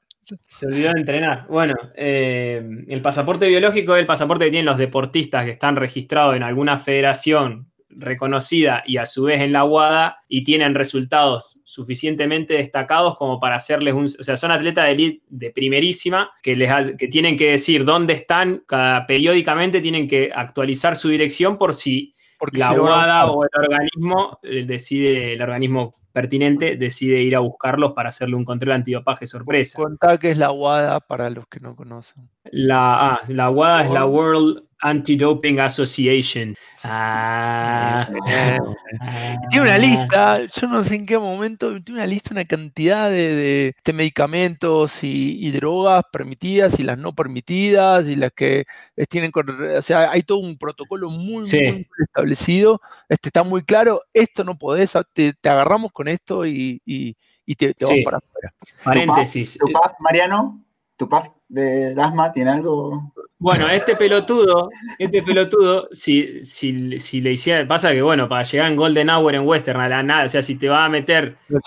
Se 0.46 0.66
olvidó 0.66 0.92
de 0.92 1.00
entrenar. 1.00 1.46
Bueno, 1.48 1.74
eh, 1.96 2.62
el 2.86 3.02
pasaporte 3.02 3.48
biológico 3.48 3.94
es 3.96 4.00
el 4.00 4.06
pasaporte 4.06 4.44
que 4.44 4.50
tienen 4.52 4.66
los 4.66 4.78
deportistas 4.78 5.44
que 5.44 5.50
están 5.50 5.74
registrados 5.74 6.36
en 6.36 6.44
alguna 6.44 6.78
federación 6.78 7.69
reconocida 7.90 8.82
y 8.86 8.96
a 8.98 9.06
su 9.06 9.24
vez 9.24 9.40
en 9.40 9.52
la 9.52 9.64
UADA 9.64 10.18
y 10.28 10.44
tienen 10.44 10.74
resultados 10.74 11.60
suficientemente 11.64 12.54
destacados 12.54 13.16
como 13.16 13.40
para 13.40 13.56
hacerles 13.56 13.94
un... 13.94 14.04
O 14.04 14.24
sea, 14.24 14.36
son 14.36 14.52
atletas 14.52 14.86
de 14.86 14.90
elite 14.92 15.22
de 15.28 15.50
primerísima 15.50 16.30
que, 16.42 16.56
les 16.56 16.70
ha- 16.70 16.96
que 16.96 17.08
tienen 17.08 17.36
que 17.36 17.50
decir 17.50 17.84
dónde 17.84 18.14
están, 18.14 18.62
cada, 18.66 19.06
periódicamente 19.06 19.80
tienen 19.80 20.08
que 20.08 20.30
actualizar 20.34 20.96
su 20.96 21.08
dirección 21.08 21.58
por 21.58 21.74
si 21.74 22.14
Porque 22.38 22.58
la 22.58 22.72
UADA 22.72 23.26
o 23.26 23.44
el 23.44 23.50
organismo 23.54 24.38
eh, 24.42 24.64
decide, 24.66 25.32
el 25.34 25.42
organismo 25.42 25.94
pertinente 26.12 26.76
decide 26.76 27.22
ir 27.22 27.36
a 27.36 27.40
buscarlos 27.40 27.92
para 27.92 28.08
hacerle 28.08 28.34
un 28.34 28.44
control 28.44 28.72
antidopaje 28.72 29.26
sorpresa. 29.26 29.80
Contá 29.80 30.18
que 30.18 30.30
es 30.30 30.38
la 30.38 30.50
UADA 30.50 31.00
para 31.00 31.30
los 31.30 31.46
que 31.46 31.60
no 31.60 31.76
conocen. 31.76 32.28
La, 32.50 33.10
ah, 33.12 33.20
la 33.28 33.50
WADA 33.50 33.84
es 33.84 33.90
la 33.90 34.06
World 34.06 34.64
Anti-Doping 34.82 35.60
Association. 35.60 36.54
Ah, 36.82 38.08
ah, 38.28 38.58
Tiene 39.50 39.66
una 39.66 39.78
lista, 39.78 40.40
yo 40.46 40.66
no 40.68 40.82
sé 40.82 40.94
en 40.96 41.06
qué 41.06 41.18
momento, 41.18 41.70
tiene 41.82 42.00
una 42.00 42.06
lista, 42.06 42.30
una 42.32 42.44
cantidad 42.44 43.10
de, 43.10 43.34
de- 43.34 43.74
de 43.84 43.92
medicamentos 43.92 45.02
y, 45.04 45.46
y 45.46 45.50
drogas 45.52 46.02
permitidas 46.12 46.78
y 46.80 46.82
las 46.82 46.98
no 46.98 47.14
permitidas 47.14 48.06
y 48.06 48.16
las 48.16 48.32
que 48.32 48.64
tienen, 49.08 49.30
con- 49.30 49.48
o 49.50 49.82
sea, 49.82 50.10
hay 50.10 50.22
todo 50.22 50.38
un 50.38 50.56
protocolo 50.56 51.10
muy, 51.10 51.44
Sí. 51.44 51.58
muy, 51.58 51.72
muy 51.72 52.04
establecido, 52.04 52.80
este 53.08 53.28
está 53.28 53.42
muy 53.42 53.62
claro, 53.62 54.00
esto 54.14 54.44
no 54.44 54.56
podés, 54.56 54.96
ah, 54.96 55.04
te, 55.12 55.32
te 55.34 55.48
agarramos 55.48 55.92
con 55.92 56.08
esto 56.08 56.46
y, 56.46 56.80
y- 56.86 57.14
y 57.46 57.54
te, 57.56 57.74
te 57.74 57.84
Sí. 57.84 57.90
vamos 57.92 58.04
para 58.04 58.16
afuera. 58.18 58.54
Paréntesis. 58.84 59.58
¿Tu 59.58 59.70
PAF, 59.72 59.92
Mariano? 60.00 60.62
¿Tu 61.00 61.08
PAF 61.08 61.28
del 61.48 61.98
asma 61.98 62.30
tiene 62.30 62.50
algo? 62.50 63.10
Bueno, 63.38 63.66
este 63.70 63.96
pelotudo, 63.96 64.68
este 64.98 65.22
pelotudo, 65.22 65.88
si, 65.90 66.44
si, 66.44 66.98
si 66.98 67.22
le 67.22 67.32
hiciera, 67.32 67.66
pasa 67.66 67.90
que 67.92 68.02
bueno, 68.02 68.28
para 68.28 68.42
llegar 68.42 68.68
en 68.68 68.76
Golden 68.76 69.08
Hour 69.08 69.34
en 69.36 69.46
Western 69.48 69.80
a 69.80 69.88
la 69.88 70.02
nada, 70.02 70.26
o 70.26 70.28
sea, 70.28 70.42
si 70.42 70.56
te 70.58 70.68
va 70.68 70.84
a 70.84 70.90
meter 70.90 71.38
No 71.48 71.58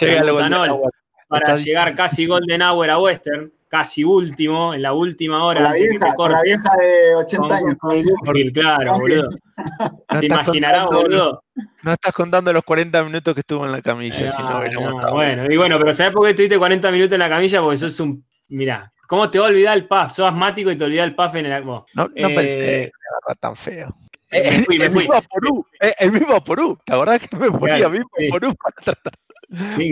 para 1.28 1.56
llegar 1.56 1.96
casi 1.96 2.28
Golden 2.28 2.62
Hour 2.62 2.92
a 2.92 3.00
Western, 3.00 3.52
casi 3.68 4.04
último, 4.04 4.76
en 4.76 4.84
la 4.84 4.94
última 4.94 5.40
Con 5.40 5.48
hora, 5.48 5.62
la 5.64 5.74
vieja, 5.74 6.14
la 6.16 6.42
vieja 6.44 6.78
de 6.80 7.16
80 7.16 7.48
Con- 7.48 7.52
años. 7.58 7.78
con 7.80 8.50
claro, 8.52 8.94
boludo. 9.00 9.30
no 9.32 10.20
Te 10.20 10.26
estás 10.28 10.44
imaginarás, 10.46 10.82
contando- 10.82 11.02
boludo. 11.02 11.44
No 11.82 11.92
estás 11.94 12.14
contando 12.14 12.54
los 12.54 12.64
40 12.64 13.04
minutos 13.04 13.34
que 13.34 13.40
estuvo 13.40 13.66
en 13.66 13.72
la 13.72 13.82
camilla, 13.82 14.32
si 14.32 14.42
no 14.44 14.48
Ah, 14.48 14.68
no, 14.72 15.12
bueno, 15.14 15.52
y 15.52 15.58
bueno, 15.58 15.80
pero 15.80 15.92
¿sabes 15.92 16.14
por 16.14 16.22
qué 16.26 16.30
estuviste 16.30 16.60
40 16.60 16.92
minutos 16.92 17.14
en 17.14 17.20
la 17.20 17.30
camilla? 17.30 17.62
Porque 17.62 17.78
sos 17.78 18.00
un. 18.00 18.24
Mirá, 18.50 18.93
¿cómo 19.14 19.30
te 19.30 19.38
va 19.38 19.46
a 19.46 19.50
olvidar 19.50 19.78
el 19.78 19.88
puff? 19.88 20.12
Sos 20.12 20.26
asmático 20.26 20.72
y 20.72 20.76
te 20.76 20.86
olvidás 20.86 21.06
el 21.06 21.16
puff 21.16 21.36
en 21.36 21.46
el. 21.46 21.64
No, 21.64 21.86
no 21.94 22.10
eh, 22.16 22.36
pensé 22.36 22.92
tan 23.40 23.56
feo. 23.56 23.94
me 24.32 24.64
fui, 24.64 24.80
me 24.80 24.86
el 24.86 24.92
fui. 24.92 25.00
mismo 25.02 25.14
Aporú, 25.14 25.66
eh, 25.80 25.94
el 26.00 26.12
mismo 26.12 26.34
Aporú, 26.34 26.80
¿te 26.84 26.94
acordás 26.94 27.20
que 27.20 27.38
me 27.38 27.52
ponía 27.52 27.88
mismo 27.90 28.10
sí. 28.18 28.26
Aporú 28.28 28.56
para 28.56 28.76
tratar? 28.84 29.14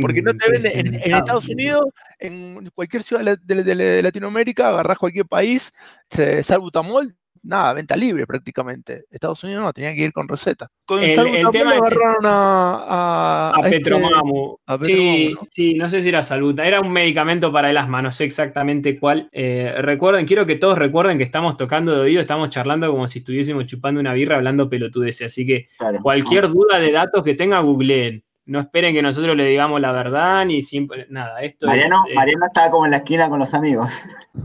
Porque 0.02 0.24
no 0.24 0.34
te 0.34 0.50
venden 0.50 0.72
en, 0.88 0.94
en 0.96 1.14
Estados 1.14 1.48
Unidos, 1.48 1.86
en 2.18 2.68
cualquier 2.74 3.04
ciudad 3.04 3.38
de, 3.44 3.64
de- 3.64 3.76
de- 3.76 4.02
Latinoamérica, 4.02 4.70
agarrás 4.70 4.98
cualquier 4.98 5.28
país, 5.28 5.72
se- 6.10 6.42
salbutamol, 6.42 7.16
nada, 7.44 7.74
venta 7.74 7.96
libre 7.96 8.26
prácticamente. 8.28 9.04
Estados 9.10 9.44
Unidos 9.44 9.64
no, 9.64 9.74
tenía 9.74 9.94
que 9.94 10.02
ir 10.02 10.14
con 10.14 10.28
receta. 10.28 10.68
Con 10.86 11.00
El- 11.04 11.10
el 11.36 11.50
tema 11.52 11.76
es- 11.76 11.82
agarraron 11.82 12.26
a, 12.26 12.86
a, 12.88 13.52
A 13.56 13.60
este- 13.66 13.70
Petromamu. 13.80 14.58
a 14.66 14.78
sí, 14.80 15.34
¿no? 15.34 15.48
sí, 15.50 15.74
no 15.76 15.90
sé 15.90 16.02
si 16.02 16.10
era 16.10 16.24
salud. 16.24 16.60
Era 16.60 16.82
un 16.82 16.92
medicamento 16.92 17.52
para 17.52 17.70
el 17.70 17.78
asma, 17.78 18.02
no 18.02 18.12
sé 18.12 18.26
exactamente 18.26 19.00
cuál. 19.00 19.30
Eh, 19.32 19.74
recuerden, 19.80 20.26
quiero 20.26 20.46
que 20.46 20.56
todos 20.56 20.78
recuerden 20.78 21.18
que 21.18 21.24
estamos 21.24 21.58
tocando 21.58 21.94
de 21.94 22.02
oído, 22.02 22.22
estamos 22.22 22.50
charlando 22.50 22.90
como 22.92 23.08
si 23.08 23.20
estuviésemos 23.20 23.66
chupando 23.66 24.00
una 24.00 24.14
birra 24.14 24.36
hablando 24.36 24.70
pelotudeces. 24.70 25.28
Así 25.28 25.46
que 25.46 25.68
Claro. 25.78 26.00
cualquier 26.02 26.48
duda 26.50 26.80
de 26.80 26.92
datos 26.92 27.24
que 27.24 27.34
tenga, 27.36 27.60
googleen. 27.60 28.24
No 28.52 28.60
esperen 28.60 28.94
que 28.94 29.02
nosotros 29.02 29.36
le 29.38 29.46
digamos 29.46 29.80
la 29.80 29.92
verdad 29.94 30.46
ni 30.46 30.62
siempre. 30.62 31.08
Nada, 31.10 31.40
esto 31.42 31.68
Mariano, 31.68 32.04
es. 32.06 32.12
eh, 32.12 32.16
Mariano 32.16 32.46
estaba 32.48 32.70
como 32.70 32.84
en 32.86 32.92
la 32.92 32.98
esquina 32.98 33.30
con 33.30 33.40
los 33.40 33.54
amigos. 33.54 33.92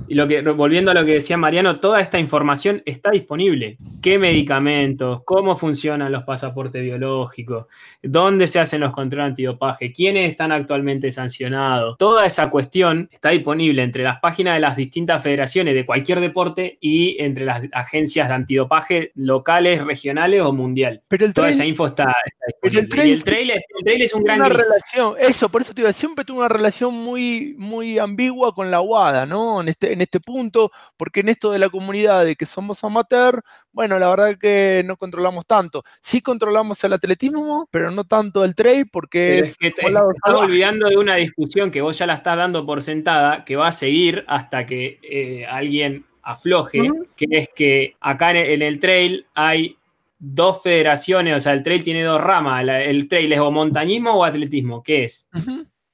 Y 0.09 0.15
lo 0.15 0.29
que, 0.29 0.43
volviendo 0.43 0.93
a 0.93 0.95
lo 0.95 1.05
que 1.05 1.15
decía 1.15 1.37
Mariano, 1.37 1.81
toda 1.81 2.01
esta 2.01 2.19
información 2.19 2.83
está 2.87 3.11
disponible. 3.11 3.79
¿Qué 4.01 4.19
medicamentos? 4.19 5.23
¿Cómo 5.25 5.57
funcionan 5.57 6.13
los 6.13 6.23
pasaportes 6.23 6.81
biológicos? 6.83 7.67
¿Dónde 8.03 8.47
se 8.47 8.61
hacen 8.61 8.81
los 8.81 8.93
controles 8.93 9.31
antidopaje? 9.31 9.93
¿Quiénes 9.93 10.31
están 10.31 10.53
actualmente 10.53 11.11
sancionados? 11.11 11.99
Toda 11.99 12.25
esa 12.27 12.49
cuestión 12.49 13.09
está 13.13 13.31
disponible 13.31 13.83
entre 13.83 14.05
las 14.05 14.21
páginas 14.21 14.55
de 14.55 14.61
las 14.61 14.77
distintas 14.77 15.23
federaciones 15.23 15.75
de 15.75 15.85
cualquier 15.85 16.21
deporte 16.21 16.79
y 16.81 17.21
entre 17.23 17.45
las 17.45 17.63
agencias 17.73 18.29
de 18.29 18.35
antidopaje 18.35 19.11
locales, 19.17 19.85
regionales 19.85 20.41
o 20.43 20.53
mundial. 20.53 21.03
Pero 21.09 21.27
el 21.27 21.35
Toda 21.35 21.49
trail- 21.49 21.55
esa 21.55 21.67
info 21.67 21.87
está, 21.87 22.05
está 22.25 22.47
Pero 22.63 22.81
disponible. 22.81 22.81
el 22.81 22.89
trail 22.89 23.09
y 23.09 23.13
el 23.13 23.25
trail, 23.25 23.51
es, 23.51 23.65
el 23.79 23.85
trail 23.85 23.96
es 24.03 24.15
un 24.15 24.25
gran 24.25 24.41
una 24.41 24.49
gris. 24.49 24.63
relación, 24.63 25.15
eso, 25.19 25.49
por 25.49 25.63
eso 25.63 25.75
te 25.75 25.83
digo, 25.83 25.93
siempre 25.93 26.25
tuve 26.25 26.39
una 26.39 26.49
relación 26.49 26.95
muy, 26.95 27.55
muy 27.59 27.99
ambigua 27.99 28.55
con 28.55 28.71
la 28.71 28.81
UADA, 28.81 29.27
¿no? 29.27 29.61
En 29.61 29.69
este, 29.69 29.93
en 29.93 30.01
este 30.01 30.21
punto, 30.21 30.71
porque 30.97 31.21
en 31.21 31.29
esto 31.29 31.51
de 31.51 31.59
la 31.59 31.69
comunidad 31.69 32.25
de 32.25 32.37
que 32.37 32.47
somos 32.47 32.83
amateur, 32.85 33.43
bueno, 33.73 33.99
la 33.99 34.09
verdad 34.09 34.39
que 34.39 34.83
no 34.87 34.97
controlamos 34.97 35.47
tanto. 35.47 35.85
Sí 36.01 36.21
controlamos 36.21 36.83
el 36.85 36.93
atletismo, 36.95 37.69
pero 37.71 37.91
no 37.91 38.05
tanto 38.05 38.45
el 38.45 38.55
trail, 38.55 38.89
porque 38.91 39.41
es, 39.41 39.57
que 39.57 39.71
te, 39.71 39.87
estás 39.87 40.03
olvidando 40.35 40.89
de 40.89 40.97
una 40.97 41.17
discusión 41.17 41.71
que 41.71 41.83
vos 41.83 41.99
ya 41.99 42.07
la 42.07 42.15
estás 42.15 42.37
dando 42.37 42.65
por 42.65 42.83
sentada, 42.83 43.45
que 43.45 43.57
va 43.57 43.69
a 43.69 43.73
seguir 43.73 44.25
hasta 44.29 44.67
que 44.67 44.99
eh, 45.03 45.47
alguien 45.47 46.07
afloje, 46.23 46.91
que 47.17 47.27
es 47.31 47.49
que 47.55 47.97
acá 48.01 48.31
en 48.33 48.37
el, 48.37 48.51
en 48.51 48.63
el 48.63 48.81
trail 48.81 49.27
hay 49.35 49.77
dos 50.19 50.63
federaciones, 50.63 51.37
o 51.37 51.41
sea, 51.41 51.53
el 51.53 51.63
trail 51.63 51.83
tiene 51.83 52.03
dos 52.03 52.21
ramas, 52.21 52.65
la- 52.65 52.83
el 52.83 53.09
trail 53.09 53.33
es 53.33 53.39
o 53.39 53.51
montañismo 53.51 54.13
o 54.13 54.25
atletismo, 54.25 54.83
¿qué 54.83 55.05
es? 55.05 55.29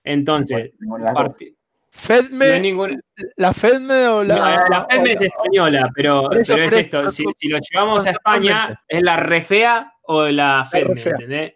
Entonces, 0.05 0.71
Fedme, 1.95 2.49
no 2.49 2.55
hay 2.55 2.61
ninguna- 2.61 3.01
la 3.37 3.53
Fedme 3.53 4.07
o 4.09 4.23
la. 4.25 4.35
no, 4.35 4.45
la, 4.45 4.67
la 4.71 4.87
FEDME 4.87 5.11
o 5.11 5.15
es 5.15 5.23
española, 5.23 5.91
pero, 5.95 6.23
Por 6.23 6.39
eso, 6.39 6.55
pero 6.55 6.67
es 6.67 6.73
esto, 6.73 7.09
si, 7.09 7.25
lo 7.49 7.59
llevamos 7.59 8.07
a 8.07 8.11
España, 8.13 8.83
es 8.89 9.03
la 9.03 9.17
REFEA 9.17 9.93
o 10.05 10.25
la 10.29 10.67
FEDME, 10.71 10.95
REFEA. 10.95 11.55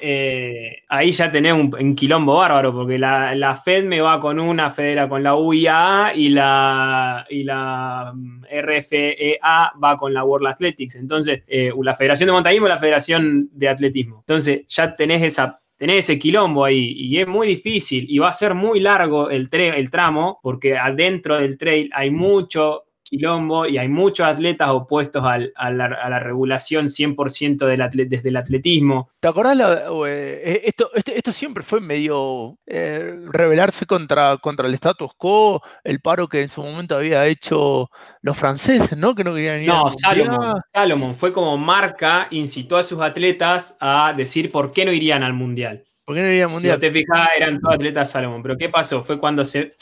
Eh, 0.00 0.82
ahí 0.88 1.12
ya 1.12 1.30
tenés 1.30 1.52
un, 1.52 1.94
quilombo 1.94 2.38
bárbaro, 2.38 2.72
porque 2.72 2.98
la, 2.98 3.60
Fed 3.62 3.84
me 3.84 4.00
va 4.00 4.18
con 4.18 4.40
una, 4.40 4.70
federa 4.70 5.08
con 5.08 5.22
la 5.22 5.36
UIAA 5.36 6.12
y 6.14 6.28
la, 6.28 7.26
y 7.30 7.44
la 7.44 8.12
mm, 8.14 8.44
RFEA 8.62 9.72
va 9.82 9.96
con 9.96 10.12
la 10.12 10.24
World 10.24 10.48
Athletics. 10.48 10.96
Entonces, 10.96 11.42
eh, 11.46 11.72
la 11.82 11.94
Federación 11.94 12.28
de 12.28 12.32
Montañismo 12.32 12.66
y 12.66 12.70
la 12.70 12.78
Federación 12.78 13.48
de 13.52 13.68
Atletismo. 13.68 14.20
Entonces, 14.20 14.66
ya 14.68 14.94
tenés 14.94 15.22
esa. 15.22 15.60
Tenés 15.76 16.04
ese 16.04 16.20
quilombo 16.20 16.64
ahí 16.64 16.92
y 16.96 17.18
es 17.18 17.26
muy 17.26 17.48
difícil 17.48 18.06
y 18.08 18.18
va 18.18 18.28
a 18.28 18.32
ser 18.32 18.54
muy 18.54 18.78
largo 18.78 19.28
el, 19.28 19.48
el 19.50 19.90
tramo 19.90 20.38
porque 20.40 20.78
adentro 20.78 21.36
del 21.36 21.58
trail 21.58 21.90
hay 21.92 22.12
mucho 22.12 22.83
quilombo 23.18 23.66
y 23.66 23.78
hay 23.78 23.88
muchos 23.88 24.26
atletas 24.26 24.68
opuestos 24.70 25.24
al- 25.24 25.52
a, 25.56 25.70
la, 25.70 25.86
a 25.86 26.08
la 26.10 26.18
regulación 26.18 26.86
100% 26.88 27.66
del 27.66 27.80
atle- 27.82 28.08
desde 28.08 28.28
el 28.30 28.36
atletismo. 28.36 29.10
¿Te 29.20 29.28
acordás? 29.28 29.58
o, 29.88 30.06
eh, 30.06 30.62
esto, 30.64 30.90
este- 30.94 31.16
esto 31.16 31.32
siempre 31.32 31.62
fue 31.62 31.80
medio 31.80 32.56
eh, 32.66 33.14
rebelarse 33.30 33.86
contra, 33.86 34.36
contra 34.38 34.66
el 34.66 34.74
status 34.74 35.12
quo, 35.16 35.62
el 35.84 36.00
paro 36.00 36.28
que 36.28 36.42
en 36.42 36.48
su 36.48 36.62
momento 36.62 36.96
había 36.96 37.26
hecho 37.26 37.90
los 38.22 38.36
franceses, 38.36 38.96
¿no? 38.96 39.14
Que 39.14 39.24
no 39.24 39.34
querían 39.34 39.62
ir 39.62 39.68
No, 39.68 39.86
al 39.86 39.92
Salomon. 39.92 40.60
Salomon 40.72 41.14
fue 41.14 41.32
como 41.32 41.56
marca, 41.56 42.28
incitó 42.30 42.76
a 42.76 42.82
sus 42.82 43.00
atletas 43.00 43.76
a 43.80 44.12
decir 44.16 44.50
por 44.50 44.72
qué 44.72 44.84
no 44.84 44.92
irían 44.92 45.22
al 45.22 45.32
mundial. 45.34 45.84
¿Por 46.04 46.14
qué 46.16 46.22
no 46.22 46.28
irían 46.28 46.48
al 46.50 46.50
Si 46.50 46.54
mundial? 46.54 46.76
no 46.76 46.80
te 46.80 46.90
fijas, 46.90 47.28
eran 47.36 47.60
todos 47.60 47.74
atletas 47.76 48.10
Salomon. 48.10 48.42
Pero 48.42 48.56
¿qué 48.58 48.68
pasó? 48.68 49.02
Fue 49.02 49.18
cuando 49.18 49.44
se. 49.44 49.72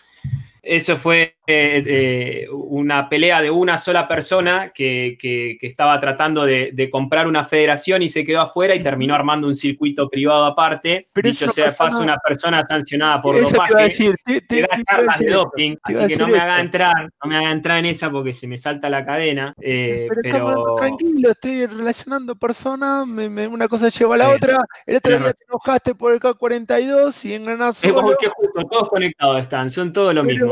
Eso 0.62 0.96
fue 0.96 1.34
eh, 1.48 1.82
eh, 1.84 2.46
una 2.52 3.08
pelea 3.08 3.42
de 3.42 3.50
una 3.50 3.76
sola 3.76 4.06
persona 4.06 4.70
que, 4.72 5.16
que- 5.20 5.56
que 5.60 5.66
estaba 5.66 5.98
tratando 5.98 6.44
de, 6.46 6.70
de 6.72 6.88
comprar 6.88 7.26
una 7.26 7.44
federación 7.44 8.00
y 8.02 8.08
se 8.08 8.24
quedó 8.24 8.42
afuera 8.42 8.72
y 8.76 8.80
terminó 8.82 9.12
armando 9.14 9.48
un 9.48 9.56
circuito 9.56 10.08
privado 10.08 10.44
aparte. 10.44 11.08
Pero 11.12 11.28
es 11.28 11.34
Dicho 11.34 11.48
sea 11.48 11.64
de 11.66 11.70
paso, 11.72 11.82
persona- 11.98 12.04
una 12.12 12.18
persona 12.18 12.64
sancionada 12.64 13.20
por 13.20 13.34
te 13.34 13.42
dopaje. 13.42 13.74
decir. 13.82 14.14
te- 14.24 14.40
te- 14.42 14.56
que 14.56 14.60
da 14.62 14.68
charlas 14.88 15.18
de 15.18 15.32
doping, 15.32 15.76
así 15.82 16.06
que 16.06 16.16
no 16.16 16.28
me 16.28 16.38
haga 16.38 16.60
entrar, 16.60 17.10
no 17.22 17.28
me 17.28 17.36
haga 17.36 17.50
entrar 17.50 17.78
en 17.80 17.86
esa 17.86 18.08
porque 18.10 18.32
se 18.32 18.46
me 18.46 18.56
salta 18.56 18.88
la 18.88 19.04
cadena. 19.04 19.52
eh, 19.60 20.06
Pero, 20.08 20.20
pero 20.22 20.36
estamos 20.36 20.76
tranquilo, 20.80 21.30
estoy 21.32 21.66
relacionando 21.66 22.36
personas, 22.36 23.04
me- 23.06 23.28
me- 23.28 23.48
una 23.48 23.66
cosa 23.66 23.88
lleva 23.88 24.14
a 24.14 24.18
la 24.18 24.28
otra. 24.30 24.58
El 24.86 24.96
otro 24.98 25.18
día 25.18 25.32
te 25.32 25.44
enojaste 25.48 25.94
por 25.96 26.12
el 26.12 26.20
K42 26.20 27.24
y 27.24 27.34
engranás 27.34 27.82
es 27.82 27.88
solo, 27.90 27.94
como 28.02 28.16
que 28.16 28.28
justo 28.28 28.62
todos 28.70 28.88
conectados 28.88 29.42
están, 29.42 29.68
son 29.70 29.92
todos 29.92 30.14
lo 30.14 30.22
Pero- 30.22 30.32
mismo. 30.32 30.51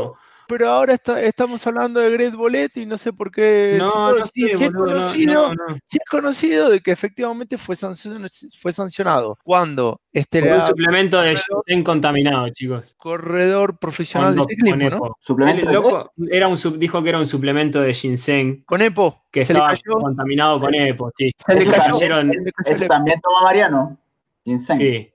Pero 0.51 0.69
ahora 0.69 0.93
está- 0.95 1.21
estamos 1.21 1.65
hablando 1.65 1.99
de 2.01 2.09
Great 2.11 2.35
Bolet 2.35 2.75
y 2.75 2.85
no 2.85 2.97
sé 2.97 3.13
por 3.13 3.31
qué. 3.31 3.77
No, 3.79 4.13
si, 4.25 4.41
no 4.41 4.47
es 4.49 4.71
conocido, 4.71 5.55
no, 5.55 5.67
no. 5.69 5.77
si 5.85 5.97
es 5.97 6.03
conocido 6.09 6.69
de 6.69 6.81
que 6.81 6.91
efectivamente 6.91 7.57
fue 7.57 7.77
sancionado, 7.77 8.27
fue 8.59 8.73
sancionado 8.73 9.37
cuando 9.43 10.01
este 10.11 10.41
Por 10.43 10.51
un 10.57 10.65
suplemento 10.65 11.21
de 11.21 11.35
ginseng 11.37 11.83
contaminado, 11.85 12.49
chicos. 12.49 12.93
corredor 12.97 13.79
profesional 13.79 14.35
de 14.35 14.43
ciclismo, 14.43 14.71
con 14.71 14.79
¿no? 14.79 14.87
EPO. 14.87 15.17
Suplemento 15.21 15.67
El 15.69 15.73
loco 15.73 16.11
era 16.29 16.47
un 16.49 16.57
sub- 16.57 16.77
dijo 16.77 17.01
que 17.01 17.09
era 17.09 17.19
un 17.19 17.25
suplemento 17.27 17.79
de 17.79 17.93
ginseng 17.93 18.63
Con 18.65 18.81
EPO, 18.81 19.23
que 19.31 19.45
se 19.45 19.53
le 19.53 19.59
estaba 19.59 19.69
cayó, 19.73 19.99
contaminado 20.01 20.59
con 20.59 20.75
EPO, 20.75 21.11
sí. 21.17 21.31
se 21.37 21.53
le 21.55 21.61
Eso 21.61 21.71
cayó, 21.71 21.93
cayeron- 21.93 22.29
se 22.31 22.39
le 22.41 22.51
cayó 22.51 22.71
Eso 22.73 22.83
el 22.83 22.89
también 22.89 23.21
toma 23.21 23.41
Mariano. 23.43 23.97
Ginseng. 24.43 24.77
Sí. 24.77 25.07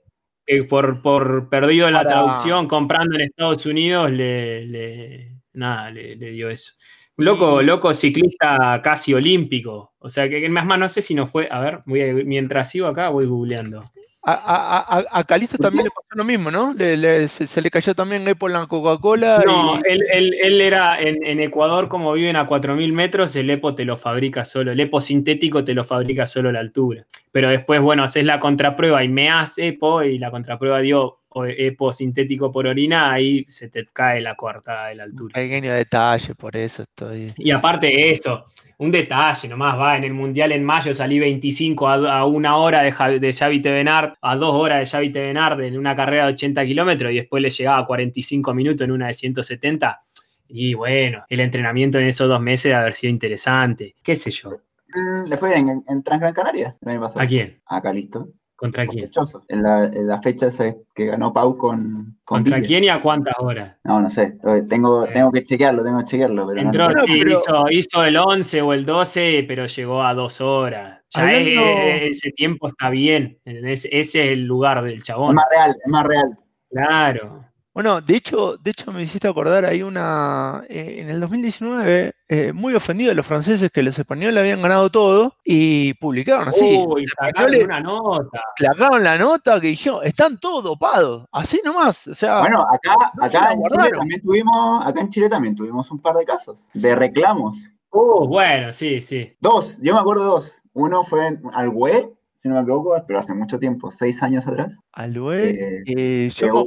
Que 0.47 0.63
por, 0.65 1.03
por 1.03 1.49
perdido 1.49 1.91
la 1.91 2.03
traducción, 2.09 2.69
comprando 2.69 3.17
en 3.17 3.23
Estados 3.23 3.67
Unidos, 3.67 4.11
le, 4.13 4.65
le- 4.67 5.37
nada, 5.55 5.91
le, 5.91 6.15
le 6.17 6.31
dio 6.31 6.49
eso. 6.51 6.73
Loco, 7.17 7.63
loco 7.63 7.93
ciclista 7.95 8.81
casi 8.83 9.15
olímpico. 9.15 9.95
O 9.99 10.09
sea, 10.11 10.29
que 10.29 10.41
que 10.41 10.49
más 10.49 10.67
más 10.67 10.79
no 10.79 10.89
sé 10.89 11.01
si 11.03 11.15
no 11.15 11.27
fue. 11.27 11.49
A 11.51 11.61
ver, 11.61 11.81
voy 11.87 12.03
a- 12.03 12.13
mientras 12.13 12.71
sigo 12.71 12.87
acá, 12.87 13.09
voy 13.09 13.27
googleando. 13.27 13.91
A, 14.29 14.33
a, 14.33 14.99
a, 14.99 15.05
a 15.21 15.25
Calisto 15.25 15.57
también 15.57 15.85
le 15.85 15.91
pasó 15.91 16.09
lo 16.17 16.25
mismo, 16.25 16.51
¿no? 16.51 16.75
Le- 16.75 16.97
le- 16.97 17.29
se, 17.29 17.47
se 17.47 17.63
le 17.63 17.71
cayó 17.71 17.95
también 17.95 18.27
EPO 18.27 18.49
en 18.49 18.53
la 18.55 18.67
Coca-Cola. 18.67 19.41
No, 19.47 19.77
y- 19.77 19.83
él, 19.93 20.03
él- 20.11 20.35
él 20.43 20.61
era 20.61 21.01
en, 21.01 21.25
en 21.25 21.39
Ecuador, 21.41 21.89
como 21.89 22.13
viven 22.13 22.35
a 22.35 22.47
4.000 22.49 22.93
metros, 22.93 23.37
el 23.37 23.49
EPO 23.51 23.77
te 23.77 23.85
lo 23.85 23.97
fabrica 23.97 24.45
solo, 24.45 24.73
el 24.73 24.81
EPO 24.81 25.01
sintético 25.01 25.63
te 25.65 25.75
lo 25.75 25.85
fabrica 25.85 26.27
solo 26.27 26.49
a 26.49 26.53
la 26.53 26.59
altura. 26.59 27.07
Pero 27.31 27.51
después, 27.51 27.81
bueno, 27.81 28.03
haces 28.03 28.25
la 28.25 28.41
contraprueba 28.41 29.05
y 29.05 29.09
me 29.09 29.31
hace 29.31 29.69
EPO 29.69 30.03
y 30.03 30.19
la 30.19 30.33
contraprueba 30.33 30.81
dio 30.81 31.21
EPO 31.37 31.93
sintético 31.93 32.51
por 32.51 32.67
orina, 32.67 33.13
ahí 33.13 33.45
se 33.47 33.69
te 33.69 33.87
cae 33.93 34.21
la 34.23 34.35
coartada 34.35 34.89
de 34.89 34.97
la 34.97 35.05
altura. 35.05 35.35
Pequeño 35.35 35.73
detalle, 35.73 36.35
por 36.35 36.57
eso 36.57 36.83
estoy. 36.83 37.27
Y 37.37 37.51
aparte 37.53 37.87
de 37.89 38.11
eso, 38.11 38.47
un 38.79 38.91
detalle 38.91 39.49
nomás, 39.49 39.79
va, 39.79 39.97
en 39.97 40.05
el 40.05 40.13
Mundial 40.13 40.53
en 40.53 40.65
mayo 40.65 40.93
salí 40.93 41.19
25 41.19 41.89
a, 41.89 42.19
a 42.19 42.25
una 42.27 42.57
hora 42.57 42.83
de, 42.83 42.93
Javi- 42.93 43.19
de 43.19 43.33
Xavi 43.33 43.61
Tevenard, 43.63 44.15
a 44.21 44.37
dos 44.37 44.55
horas 44.55 44.81
de 44.81 44.87
Xavi 44.87 45.11
Tevenard 45.13 45.61
en 45.63 45.79
una 45.79 45.97
carrera 45.97 46.27
de 46.27 46.33
80 46.35 46.65
kilómetros 46.67 47.13
y 47.13 47.17
después 47.17 47.43
le 47.43 47.51
llegaba 47.51 47.79
a 47.79 47.87
45 47.87 48.53
minutos 48.55 48.85
en 48.85 48.91
una 48.93 49.07
de 49.07 49.15
170. 49.15 50.01
Y 50.49 50.75
bueno, 50.75 51.25
el 51.29 51.41
entrenamiento 51.41 51.99
en 51.99 52.07
esos 52.07 52.29
dos 52.29 52.41
meses 52.41 52.65
debe 52.65 52.77
haber 52.77 52.95
sido 52.95 53.11
interesante. 53.11 53.95
¿Qué 54.03 54.15
sé 54.15 54.31
yo? 54.31 54.51
Mm, 54.95 55.29
¿Le 55.29 55.37
fue 55.37 55.55
bien 55.55 55.69
en, 55.69 55.85
en 55.89 56.03
Transgran 56.03 56.33
Canaria 56.35 56.77
el 56.81 56.89
año 56.89 57.01
pasado? 57.01 57.21
¿A 57.25 57.27
quién? 57.27 57.61
Acá 57.67 57.93
listo. 57.93 58.29
¿Contra 58.57 58.87
quién? 58.87 59.13
Sospechoso. 59.13 59.45
En 59.49 59.63
la, 59.63 59.85
en 59.85 60.07
la 60.07 60.21
fecha 60.23 60.47
esa 60.47 60.75
que 60.95 61.05
ganó 61.07 61.31
Pau 61.33 61.57
con, 61.59 62.17
con 62.25 62.43
¿Contra 62.43 62.61
quién 62.63 62.85
y 62.85 62.89
a 62.89 63.03
cuántas 63.03 63.35
horas? 63.39 63.77
No, 63.85 64.01
no 64.01 64.09
sé. 64.09 64.39
Tengo, 64.69 65.05
Eh. 65.07 65.11
tengo 65.13 65.31
que 65.31 65.43
chequearlo, 65.43 65.85
tengo 65.85 65.99
que 65.99 66.05
chequearlo. 66.07 66.47
Pero 66.49 66.61
Entró, 66.63 66.89
No, 66.89 66.99
sí, 67.07 67.19
pero- 67.19 67.31
hizo, 67.33 67.65
hizo 67.71 68.05
el 68.05 68.17
11 68.17 68.63
o 68.63 68.73
el 68.73 68.87
12, 68.87 69.45
pero 69.47 69.67
llegó 69.67 70.03
a 70.03 70.15
dos 70.15 70.41
horas. 70.41 71.03
Ya 71.11 71.21
Hablando- 71.23 71.61
eh, 71.61 72.09
ese 72.09 72.31
tiempo 72.33 72.69
está 72.69 72.89
bien. 72.89 73.39
Ese 73.45 73.89
es 73.93 74.15
el 74.15 74.45
lugar 74.47 74.83
del 74.83 74.95
es 74.99 75.05
chabón. 75.05 75.35
más 75.35 75.45
real, 75.51 75.77
es 75.85 75.91
más 75.93 76.05
real. 76.07 76.39
Claro. 76.71 77.45
Bueno, 77.77 78.01
de 78.01 78.17
hecho, 78.17 78.57
de 78.57 78.71
hecho 78.71 78.91
me 78.91 79.03
hiciste 79.03 79.29
acordar, 79.29 79.67
hay 79.67 79.83
una, 79.83 80.63
eh, 80.67 80.97
en 81.01 81.11
el 81.11 81.21
2019, 81.21 82.15
eh, 82.27 82.53
muy 82.55 82.75
ofendido 82.75 83.11
de 83.11 83.15
los 83.15 83.27
franceses 83.27 83.71
que 83.71 83.83
los 83.83 83.99
españoles 83.99 84.41
habían 84.41 84.63
ganado 84.63 84.89
todo 84.91 85.35
y 85.45 85.93
publicaron 85.93 86.49
así. 86.49 86.83
Uy, 86.89 87.05
sacaron 87.07 87.55
una 87.65 87.81
nota. 87.81 88.41
clavaron 88.57 89.05
la 89.05 89.19
nota 89.19 89.61
que 89.61 89.67
dijeron, 89.67 90.01
están 90.05 90.39
todos 90.39 90.65
dopados, 90.65 91.27
así 91.31 91.61
nomás. 91.63 92.07
O 92.07 92.15
sea, 92.15 92.41
Bueno, 92.41 92.63
acá, 92.63 93.13
no 93.15 93.23
acá 93.23 93.53
en 93.53 93.63
Chile 93.65 93.91
también 93.95 94.23
tuvimos, 94.23 94.87
acá 94.87 95.01
en 95.03 95.09
Chile 95.11 95.29
también 95.29 95.55
tuvimos 95.55 95.91
un 95.91 96.01
par 96.01 96.17
de 96.17 96.25
casos 96.25 96.71
de 96.73 96.95
reclamos. 96.95 97.75
Uh, 97.91 98.27
bueno, 98.27 98.73
sí, 98.73 99.03
sí. 99.03 99.37
Dos, 99.39 99.79
yo 99.83 99.93
me 99.93 100.01
acuerdo 100.01 100.23
de 100.23 100.29
dos. 100.31 100.63
Uno 100.73 101.03
fue 101.03 101.27
en- 101.27 101.43
al 101.53 101.69
GUE, 101.69 102.11
si 102.47 102.51
no 102.51 102.55
me 102.57 102.63
equivoco, 102.63 102.95
pero 103.07 103.19
hace 103.19 103.35
mucho 103.35 103.59
tiempo, 103.59 103.91
seis 103.91 104.23
años 104.23 104.47
atrás. 104.47 104.81
Alue, 104.93 105.83
Eh, 105.87 106.29
yo 106.31 106.65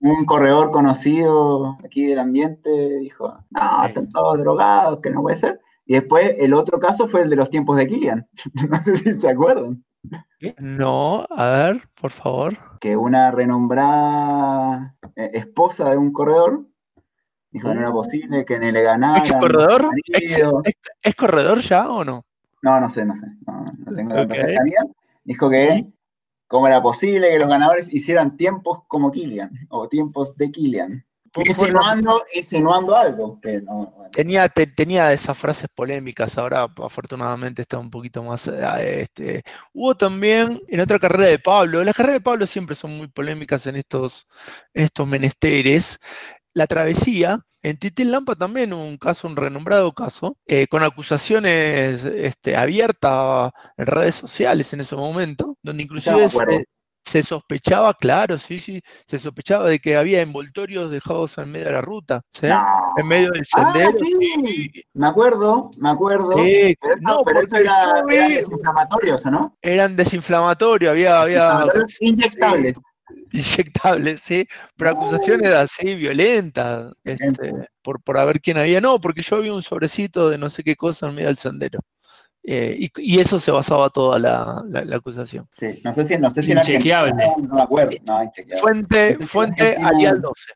un, 0.00 0.24
corredor 0.26 0.70
conocido 0.70 1.78
aquí 1.84 2.06
del 2.06 2.18
ambiente 2.18 2.70
dijo, 3.00 3.36
no, 3.50 3.60
Sí. 3.82 3.86
están 3.88 4.08
todos 4.10 4.38
drogados, 4.38 5.00
que 5.00 5.10
no 5.10 5.22
puede 5.22 5.36
ser. 5.36 5.60
Y 5.86 5.94
después 5.94 6.32
el 6.38 6.52
otro 6.52 6.78
caso 6.78 7.06
fue 7.08 7.22
el 7.22 7.30
de 7.30 7.36
los 7.36 7.48
tiempos 7.48 7.76
de 7.76 7.86
Kilian. 7.86 8.28
no 8.70 8.80
sé 8.80 8.96
si 8.96 9.14
se 9.14 9.30
acuerdan. 9.30 9.84
no, 10.58 11.26
a 11.30 11.48
ver, 11.50 11.88
por 12.00 12.10
favor. 12.10 12.58
Que 12.80 12.96
una 12.96 13.30
renombrada 13.30 14.96
eh, 15.16 15.30
esposa 15.34 15.88
de 15.90 15.96
un 15.96 16.12
corredor 16.12 16.66
dijo 17.50 17.68
que 17.68 17.74
no 17.74 17.80
era 17.80 17.92
posible, 17.92 18.44
que 18.44 18.58
ni 18.58 18.70
le 18.70 18.82
ganaran. 18.82 19.18
¿Ex 19.18 19.32
corredor? 19.32 19.82
los 19.84 19.92
¿Ex, 20.08 20.32
maridos. 20.32 20.62
ex- 20.66 20.78
ex 21.04 21.16
corredor 21.16 21.58
ya 21.60 21.88
o 21.88 22.04
no? 22.04 22.24
No, 22.62 22.80
no 22.80 22.88
sé, 22.88 23.04
no 23.04 23.14
sé. 23.14 23.26
No, 23.46 23.64
no 23.84 23.92
tengo 23.94 24.12
tanta 24.14 24.34
Ok. 24.34 24.40
Dijo 25.26 25.50
que 25.50 25.86
cómo 26.46 26.68
era 26.68 26.80
posible 26.80 27.28
que 27.30 27.38
los 27.40 27.48
ganadores 27.48 27.92
hicieran 27.92 28.36
tiempos 28.36 28.84
como 28.86 29.10
Kilian 29.10 29.50
o 29.68 29.88
tiempos 29.88 30.36
de 30.36 30.52
Kilian. 30.52 31.04
Poco 31.32 31.48
Insinuando, 31.48 32.22
insinuando 32.32 32.96
algo. 32.96 33.38
No, 33.64 33.92
bueno. 33.94 34.10
Tenía, 34.10 34.48
te- 34.48 34.68
tenía 34.68 35.12
esas 35.12 35.36
frases 35.36 35.68
polémicas, 35.74 36.38
ahora 36.38 36.66
afortunadamente 36.82 37.60
está 37.60 37.76
un 37.78 37.90
poquito 37.90 38.22
más... 38.22 38.48
eh, 38.48 39.00
Este. 39.02 39.42
Hubo 39.74 39.94
también 39.94 40.62
en 40.68 40.80
otra 40.80 40.98
carrera 40.98 41.26
de 41.28 41.38
Pablo, 41.38 41.84
las 41.84 41.94
carreras 41.94 42.20
de 42.20 42.24
Pablo 42.24 42.46
siempre 42.46 42.74
son 42.76 42.96
muy 42.96 43.08
polémicas 43.08 43.66
en 43.66 43.76
estos, 43.76 44.26
en 44.72 44.84
estos 44.84 45.06
menesteres. 45.06 45.98
La 46.56 46.66
travesía, 46.66 47.38
en 47.62 47.76
Titil 47.76 48.10
Lampa 48.10 48.34
también 48.34 48.72
un 48.72 48.96
caso, 48.96 49.28
un 49.28 49.36
renombrado 49.36 49.92
caso, 49.92 50.38
eh, 50.46 50.66
con 50.68 50.82
acusaciones 50.82 52.02
este, 52.02 52.56
abiertas 52.56 53.52
en 53.76 53.86
redes 53.86 54.14
sociales 54.14 54.72
en 54.72 54.80
ese 54.80 54.96
momento, 54.96 55.58
donde 55.62 55.82
inclusive 55.82 56.30
se, 56.30 56.64
se 57.04 57.22
sospechaba, 57.22 57.92
claro, 57.92 58.38
sí, 58.38 58.58
sí, 58.58 58.80
se 59.06 59.18
sospechaba 59.18 59.68
de 59.68 59.80
que 59.80 59.98
había 59.98 60.22
envoltorios 60.22 60.90
dejados 60.90 61.36
en 61.36 61.52
medio 61.52 61.66
de 61.66 61.72
la 61.72 61.82
ruta, 61.82 62.22
¿sí? 62.32 62.46
No. 62.46 62.64
en 62.96 63.06
medio 63.06 63.32
del 63.32 63.44
Ah, 63.54 63.72
sendero. 63.74 63.98
sí. 64.02 64.14
sí. 64.46 64.82
Me 64.94 65.08
acuerdo, 65.08 65.70
me 65.76 65.90
acuerdo. 65.90 66.38
Sí, 66.42 66.74
pero 66.80 66.94
eso, 66.94 67.02
no, 67.06 67.22
pero 67.22 67.40
eso 67.42 67.56
era, 67.58 68.00
yo 68.00 68.08
eran 68.08 68.28
vi- 68.28 68.34
desinflamatorios, 68.36 69.26
¿o 69.26 69.30
no? 69.30 69.56
eran 69.60 69.94
desinflamatorios, 69.94 70.90
había, 70.90 71.20
había 71.20 71.64
inyectables. 72.00 72.78
inyectables, 73.32 74.20
sí, 74.20 74.46
pero 74.76 74.90
acusaciones 74.90 75.52
así 75.54 75.94
violentas, 75.94 76.92
este, 77.04 77.52
por, 77.82 78.02
por 78.02 78.18
haber 78.18 78.40
quién 78.40 78.58
había, 78.58 78.80
no, 78.80 79.00
porque 79.00 79.22
yo 79.22 79.36
había 79.36 79.52
un 79.54 79.62
sobrecito 79.62 80.28
de 80.30 80.38
no 80.38 80.50
sé 80.50 80.62
qué 80.64 80.76
cosa 80.76 81.08
en 81.08 81.14
medio 81.14 81.28
del 81.28 81.38
sendero. 81.38 81.80
Eh, 82.48 82.76
y, 82.78 82.90
y 82.98 83.18
eso 83.18 83.40
se 83.40 83.50
basaba 83.50 83.90
toda 83.90 84.20
la, 84.20 84.62
la- 84.68 84.84
la 84.84 84.96
acusación. 84.96 85.48
Sí, 85.50 85.80
no 85.82 85.92
sé 85.92 86.04
si, 86.04 86.16
no 86.16 86.30
sé 86.30 86.42
si 86.44 86.52
en 86.52 86.58
Inchequeable. 86.58 87.10
Argentina, 87.12 87.48
no 87.48 87.54
me 87.56 87.62
acuerdo. 87.62 87.96
No, 88.06 88.22
inchequeable. 88.22 88.60
Fuente, 88.62 89.06
Entonces, 89.08 89.30
fuente 89.30 89.62
Argentina- 89.64 89.88
Arial 89.88 90.20
12. 90.22 90.52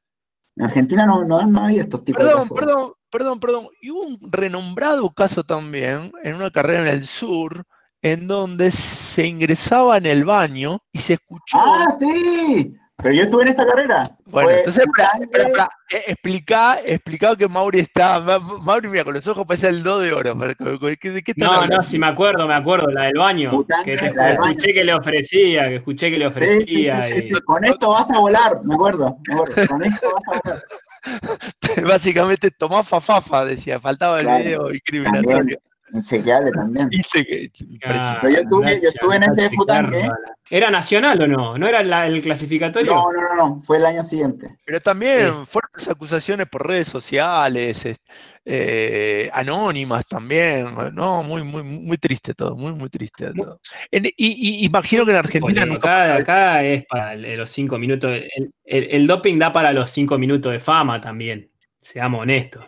En 0.56 0.64
Argentina 0.66 1.06
no, 1.06 1.24
no, 1.24 1.44
no 1.46 1.64
hay 1.64 1.78
estos 1.80 2.04
tipos 2.04 2.22
de 2.22 2.28
Perdón, 2.30 2.42
casos. 2.48 2.56
perdón, 2.59 2.92
perdón, 3.11 3.40
perdón. 3.40 3.68
Y 3.80 3.90
hubo 3.90 4.02
un 4.02 4.18
renombrado 4.30 5.11
caso 5.11 5.42
también 5.42 6.12
en 6.22 6.35
una 6.37 6.50
carrera 6.52 6.83
en 6.83 6.88
el 6.94 7.06
sur, 7.06 7.64
en 8.02 8.28
donde 8.28 8.70
se 9.10 9.26
ingresaba 9.26 9.96
en 9.98 10.06
el 10.06 10.24
baño 10.24 10.80
y 10.92 10.98
se 11.00 11.14
escuchó. 11.14 11.58
Ah, 11.58 11.86
sí. 11.98 12.74
Pero 13.02 13.14
yo 13.14 13.22
estuve 13.22 13.42
en 13.42 13.48
esa 13.48 13.64
carrera. 13.64 14.02
Bueno, 14.26 14.48
Fue 14.50 14.58
entonces, 14.58 14.84
espera, 14.86 15.10
espera, 15.22 15.68
eh, 15.90 16.02
explicá, 16.08 16.80
explicá 16.84 17.34
que 17.34 17.48
Mauri 17.48 17.80
está. 17.80 18.20
Ma- 18.20 18.38
Mauri, 18.38 18.88
mira, 18.88 19.04
con 19.04 19.14
los 19.14 19.26
ojos 19.26 19.46
parece 19.46 19.68
el 19.68 19.82
do 19.82 20.00
de 20.00 20.12
oro. 20.12 20.36
pero 20.38 20.78
¿de 20.78 20.96
qué- 20.98 21.10
¿De 21.10 21.22
qué 21.22 21.30
están 21.30 21.48
No, 21.48 21.54
hablando? 21.54 21.76
no, 21.78 21.82
sí 21.82 21.98
me 21.98 22.06
acuerdo, 22.08 22.46
me 22.46 22.52
acuerdo, 22.52 22.88
la 22.90 23.04
del 23.04 23.16
baño. 23.16 23.52
Bután, 23.52 23.84
Que 23.84 23.96
te- 23.96 24.12
la 24.14 24.26
del 24.26 24.38
baño. 24.38 24.50
escuché 24.52 24.74
que 24.74 24.84
le 24.84 24.92
ofrecía, 24.92 25.68
que 25.70 25.76
escuché 25.76 26.10
que 26.10 26.18
le 26.18 26.28
Sí, 26.34 26.40
sí, 26.40 26.46
sí, 26.46 26.52
ofrecía. 26.90 27.04
sí, 27.06 27.14
y- 27.14 27.20
sí. 27.34 27.40
Con 27.46 27.64
esto 27.64 27.88
vas 27.88 28.10
a 28.12 28.18
volar, 28.18 28.60
me 28.64 28.74
acuerdo, 28.74 29.16
me 29.26 29.34
acuerdo. 29.34 29.66
Con 29.66 29.82
esto 29.82 30.08
vas 30.14 30.24
a 30.28 30.40
volar. 30.44 30.62
Básicamente 31.90 32.50
tomá 32.50 32.82
fafafa, 32.82 33.46
decía, 33.46 33.80
faltaba 33.80 34.20
el 34.20 34.26
Claro, 34.26 34.44
video 34.44 34.74
incriminatorio. 34.74 35.58
Inchequeable 35.92 36.53
también. 36.53 36.88
Pero 37.81 38.31
yo 38.31 38.38
estuve- 38.42 38.81
yo 38.83 38.88
estuve 38.88 39.16
en 39.16 39.22
ese 39.24 39.42
de 39.42 39.50
Futanque, 39.50 40.00
¿eh? 40.00 40.11
¿Era 40.50 40.70
nacional 40.70 41.20
o 41.22 41.26
no? 41.26 41.59
¿No 41.59 41.66
era 41.66 41.83
la- 41.83 42.07
el 42.07 42.20
clasificatorio? 42.22 42.94
No, 42.94 43.12
no, 43.12 43.20
no, 43.22 43.37
no, 43.37 43.61
fue 43.61 43.76
el 43.79 43.87
año 43.87 44.03
siguiente. 44.03 44.57
Pero 44.64 44.81
también 44.81 45.46
fuertes 45.46 45.88
acusaciones 45.88 46.46
por 46.48 46.66
redes 46.66 46.88
sociales, 46.88 47.85
es- 47.87 47.98
eh, 48.44 49.31
anónimas 49.33 50.05
también, 50.07 50.66
no, 50.92 51.22
muy, 51.22 51.42
muy, 51.44 51.62
muy 51.62 51.98
triste 51.98 52.35
todo, 52.35 52.57
muy, 52.57 52.72
muy 52.72 52.88
triste 52.88 53.33
todo. 53.35 53.61
En- 53.90 54.07
y, 54.07 54.12
y 54.16 54.64
imagino 54.64 55.05
que 55.05 55.11
en 55.12 55.16
Argentina 55.18 55.64
nunca 55.66 56.14
acá, 56.14 56.16
acá 56.16 56.64
es 56.64 56.85
para 56.87 57.14
los 57.16 57.50
cinco 57.50 57.79
minutos. 57.79 58.11
El, 58.12 58.53
el- 58.64 58.88
el 58.90 59.07
doping 59.07 59.38
da 59.38 59.53
para 59.53 59.72
los 59.72 59.90
cinco 59.90 60.18
minutos 60.18 60.53
de 60.53 60.59
fama 60.61 61.00
también. 61.00 61.50
Seamos 61.83 62.22
honestos. 62.22 62.64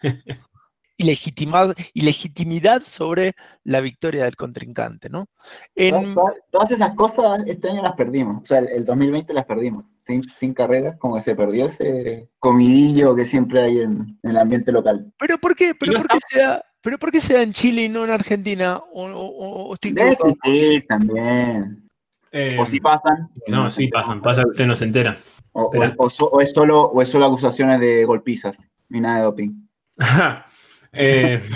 y, 0.96 1.04
legitimad- 1.04 1.74
y 1.92 2.02
legitimidad 2.02 2.82
sobre 2.82 3.32
la 3.64 3.80
victoria 3.80 4.24
del 4.24 4.36
contrincante, 4.36 5.08
¿no? 5.08 5.26
En- 5.74 6.14
Todas, 6.50 6.70
esas 6.70 6.94
cosas 6.94 7.40
este 7.46 7.68
año 7.70 7.82
las 7.82 7.92
perdimos. 7.94 8.42
O 8.42 8.44
sea, 8.44 8.58
el, 8.60 8.68
el 8.68 8.84
2020 8.84 9.34
las 9.34 9.44
perdimos. 9.44 9.94
Sin, 9.98 10.22
sin 10.36 10.54
carreras, 10.54 10.96
como 10.98 11.16
que 11.16 11.20
se 11.20 11.34
perdió 11.34 11.66
ese 11.66 12.28
comidillo 12.38 13.14
que 13.16 13.24
siempre 13.24 13.62
hay 13.62 13.78
en, 13.80 14.18
en 14.22 14.30
el 14.30 14.36
ambiente 14.36 14.70
local. 14.70 15.12
¿Pero 15.18 15.38
por 15.38 15.56
qué? 15.56 15.74
¿Pero 15.74 15.94
por 15.94 16.06
qué 16.08 16.18
se 16.30 16.38
da? 16.40 16.62
¿Pero 16.80 16.98
por 16.98 17.10
qué 17.10 17.20
se 17.20 17.34
da 17.34 17.42
en 17.42 17.52
Chile 17.52 17.82
y 17.82 17.88
no 17.88 18.04
en 18.04 18.10
Argentina? 18.10 18.76
¿O, 18.92 19.04
o- 19.04 19.26
o- 19.26 19.64
o 19.70 19.74
estoy 19.74 19.92
Debe 19.92 20.10
equivocado? 20.12 20.52
existir 20.54 20.86
también. 20.86 21.88
Eh, 22.30 22.56
O 22.60 22.66
si 22.66 22.78
pasan. 22.80 23.30
no, 23.48 23.70
sí 23.70 23.88
pasan. 23.88 24.20
Pasa 24.20 24.42
que 24.42 24.50
usted 24.50 24.66
no 24.66 24.76
se 24.76 24.84
entera. 24.84 25.16
O, 25.52 25.62
o- 25.64 25.94
o 26.04 26.10
so- 26.10 26.26
o 26.28 26.40
es 26.40 26.52
solo, 26.52 26.82
o 26.82 27.00
es 27.02 27.08
solo 27.08 27.26
acusaciones 27.26 27.80
de 27.80 28.04
golpizas 28.04 28.70
y 28.90 29.00
nada 29.00 29.18
de 29.18 29.24
doping. 29.24 29.68
Eh, 30.96 31.40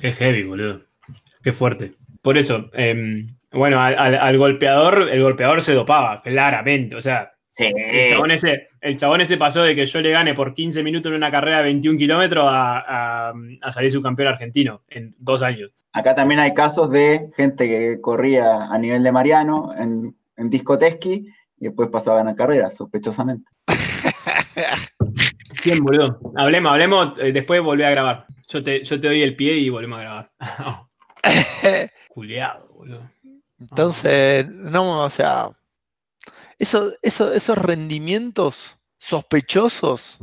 Qué 0.00 0.12
heavy, 0.12 0.42
boludo. 0.44 0.82
Qué 1.42 1.52
fuerte. 1.52 1.94
Por 2.22 2.38
eso, 2.38 2.70
eh, 2.74 3.24
bueno, 3.52 3.80
al, 3.80 3.98
al- 3.98 4.14
al 4.18 4.38
golpeador, 4.38 5.08
el 5.10 5.22
golpeador 5.22 5.62
se 5.62 5.74
dopaba, 5.74 6.20
claramente. 6.22 6.96
O 6.96 7.00
sea, 7.00 7.32
Sí. 7.52 7.64
el 7.66 8.12
chabón, 8.12 8.30
ese, 8.30 8.68
el 8.80 8.96
chabón 8.96 9.20
ese 9.22 9.36
pasó 9.36 9.64
de 9.64 9.74
que 9.74 9.84
yo 9.84 10.00
le 10.00 10.12
gane 10.12 10.34
por 10.34 10.54
15 10.54 10.84
minutos 10.84 11.10
en 11.10 11.16
una 11.16 11.32
carrera 11.32 11.56
de 11.58 11.64
21 11.64 11.98
kilómetros 11.98 12.46
a, 12.48 13.30
a- 13.30 13.34
a 13.62 13.72
salir 13.72 13.90
subcampeón 13.90 14.28
argentino 14.28 14.82
en 14.88 15.16
dos 15.18 15.42
años. 15.42 15.72
Acá 15.92 16.14
también 16.14 16.38
hay 16.38 16.54
casos 16.54 16.92
de 16.92 17.28
gente 17.36 17.66
que 17.66 17.98
corría 18.00 18.66
a 18.72 18.78
nivel 18.78 19.02
de 19.02 19.10
Mariano 19.10 19.74
en, 19.76 20.16
en 20.36 20.48
discoteski 20.48 21.26
y 21.58 21.64
después 21.64 21.88
pasaba 21.90 22.18
a 22.18 22.20
ganar 22.20 22.36
carreras, 22.36 22.76
sospechosamente. 22.76 23.50
¿Quién, 25.62 25.82
boludo? 25.82 26.20
Hablemos, 26.36 26.72
hablemos, 26.72 27.18
eh, 27.18 27.32
después 27.32 27.60
volví 27.62 27.82
a 27.82 27.90
grabar. 27.90 28.26
Yo 28.48 28.62
te, 28.62 28.82
yo 28.82 29.00
te 29.00 29.08
doy 29.08 29.22
el 29.22 29.36
pie 29.36 29.54
y 29.56 29.68
volvemos 29.68 29.98
a 29.98 30.02
grabar. 30.02 30.32
Culeado, 32.08 32.68
boludo. 32.74 33.10
Entonces, 33.58 34.48
no, 34.48 35.02
o 35.04 35.10
sea, 35.10 35.50
eso, 36.58 36.92
eso- 37.02 37.32
esos 37.32 37.58
rendimientos 37.58 38.76
sospechosos, 38.98 40.18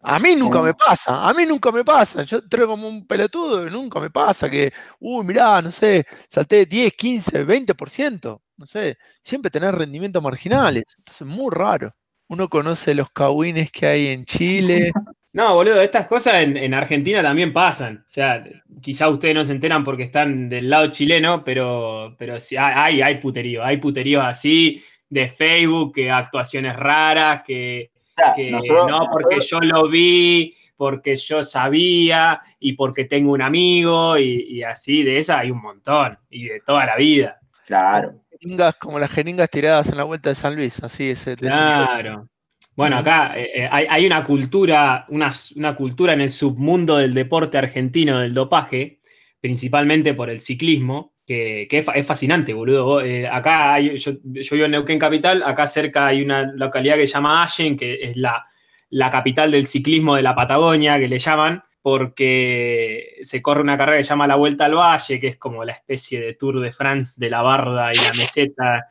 a 0.00 0.18
mí 0.20 0.36
nunca 0.36 0.62
me 0.62 0.74
pasa, 0.74 1.28
a 1.28 1.34
mí 1.34 1.44
nunca 1.46 1.72
me 1.72 1.84
pasa. 1.84 2.22
Yo 2.22 2.46
traigo 2.48 2.70
como 2.72 2.88
un 2.88 3.06
pelotudo 3.06 3.66
y 3.66 3.70
nunca 3.70 3.98
me 3.98 4.10
pasa 4.10 4.48
que, 4.48 4.72
uy, 5.00 5.24
mirá, 5.24 5.60
no 5.60 5.72
sé, 5.72 6.06
salté 6.28 6.64
10, 6.66 6.92
15, 6.92 7.44
20%, 7.44 8.40
no 8.56 8.66
sé, 8.66 8.98
siempre 9.22 9.50
tener 9.50 9.74
rendimientos 9.74 10.22
marginales. 10.22 10.84
Entonces, 10.96 11.22
es 11.22 11.26
muy 11.26 11.50
raro. 11.52 11.92
Uno 12.28 12.48
conoce 12.48 12.94
los 12.94 13.10
cagüines 13.10 13.70
que 13.70 13.86
hay 13.86 14.06
en 14.08 14.24
Chile. 14.24 14.92
No, 15.32 15.52
boludo, 15.52 15.82
estas 15.82 16.06
cosas 16.06 16.36
en, 16.36 16.56
en 16.56 16.72
Argentina 16.72 17.20
también 17.20 17.52
pasan. 17.52 17.98
O 17.98 18.08
sea, 18.08 18.42
quizá 18.80 19.10
ustedes 19.10 19.34
no 19.34 19.44
se 19.44 19.52
enteran 19.52 19.84
porque 19.84 20.04
están 20.04 20.48
del 20.48 20.70
lado 20.70 20.86
chileno, 20.90 21.44
pero, 21.44 22.16
pero 22.18 22.40
sí 22.40 22.56
hay, 22.56 23.02
hay 23.02 23.16
puterío, 23.16 23.62
hay 23.62 23.76
puteríos 23.76 24.24
así 24.24 24.82
de 25.10 25.28
Facebook, 25.28 25.94
que 25.96 26.10
actuaciones 26.10 26.74
raras, 26.74 27.42
que, 27.44 27.90
O 27.92 28.12
sea, 28.16 28.32
que 28.34 28.50
nosotros- 28.50 28.88
no 28.90 29.08
porque 29.12 29.34
nosotros- 29.36 29.68
yo 29.68 29.74
lo 29.76 29.88
vi, 29.90 30.54
porque 30.74 31.16
yo 31.16 31.42
sabía 31.42 32.40
y 32.58 32.72
porque 32.72 33.04
tengo 33.04 33.32
un 33.32 33.42
amigo 33.42 34.16
y, 34.16 34.40
y 34.48 34.62
así, 34.62 35.02
de 35.02 35.18
esa 35.18 35.40
hay 35.40 35.50
un 35.50 35.60
montón 35.60 36.18
y 36.30 36.46
de 36.48 36.60
toda 36.64 36.86
la 36.86 36.96
vida. 36.96 37.40
Claro. 37.66 38.14
Jeringas 38.40 38.76
como 38.76 38.98
las 38.98 39.10
jeringas 39.10 39.50
tiradas 39.50 39.88
en 39.88 39.96
la 39.96 40.04
vuelta 40.04 40.28
de 40.28 40.34
San 40.34 40.54
Luis, 40.54 40.82
así 40.82 41.04
nivel. 41.04 41.38
Claro. 41.38 42.28
Bueno, 42.74 42.98
acá 42.98 43.32
eh, 43.38 43.50
eh, 43.54 43.68
hay, 43.70 43.86
hay 43.88 44.06
una 44.06 44.22
cultura, 44.22 45.06
una, 45.08 45.30
una 45.56 45.74
cultura 45.74 46.12
en 46.12 46.20
el 46.20 46.30
submundo 46.30 46.98
del 46.98 47.14
deporte 47.14 47.56
argentino 47.56 48.18
del 48.20 48.34
dopaje, 48.34 49.00
principalmente 49.40 50.12
por 50.12 50.28
el 50.28 50.40
ciclismo, 50.40 51.14
que, 51.26 51.66
que 51.70 51.78
es, 51.78 51.84
fa- 51.86 51.94
es 51.94 52.06
fascinante, 52.06 52.52
boludo. 52.52 53.00
Eh, 53.00 53.26
acá 53.26 53.72
hay, 53.74 53.96
yo, 53.96 54.12
yo 54.22 54.50
vivo 54.52 54.66
en 54.66 54.72
Neuquén 54.72 54.98
Capital, 54.98 55.42
acá 55.44 55.66
cerca 55.66 56.06
hay 56.06 56.22
una 56.22 56.42
localidad 56.42 56.96
que 56.96 57.06
se 57.06 57.14
llama 57.14 57.42
Allen, 57.42 57.76
que 57.76 57.94
es 58.02 58.16
la, 58.16 58.44
la 58.90 59.08
capital 59.10 59.50
del 59.50 59.66
ciclismo 59.66 60.14
de 60.16 60.22
la 60.22 60.34
Patagonia, 60.34 60.98
que 60.98 61.08
le 61.08 61.18
llaman, 61.18 61.62
porque 61.86 63.16
se 63.22 63.40
corre 63.42 63.62
una 63.62 63.76
carrera 63.78 63.98
que 63.98 64.04
se 64.04 64.10
llama 64.10 64.26
la 64.26 64.34
Vuelta 64.36 64.64
al 64.66 64.74
Valle, 64.74 65.20
que 65.20 65.28
es 65.28 65.36
como 65.36 65.64
la 65.64 65.72
especie 65.72 66.20
de 66.20 66.34
Tour 66.34 66.60
de 66.60 66.72
France 66.72 67.14
de 67.16 67.30
la 67.30 67.42
Barda 67.42 67.90
y 67.92 67.96
la 67.96 68.12
meseta 68.16 68.86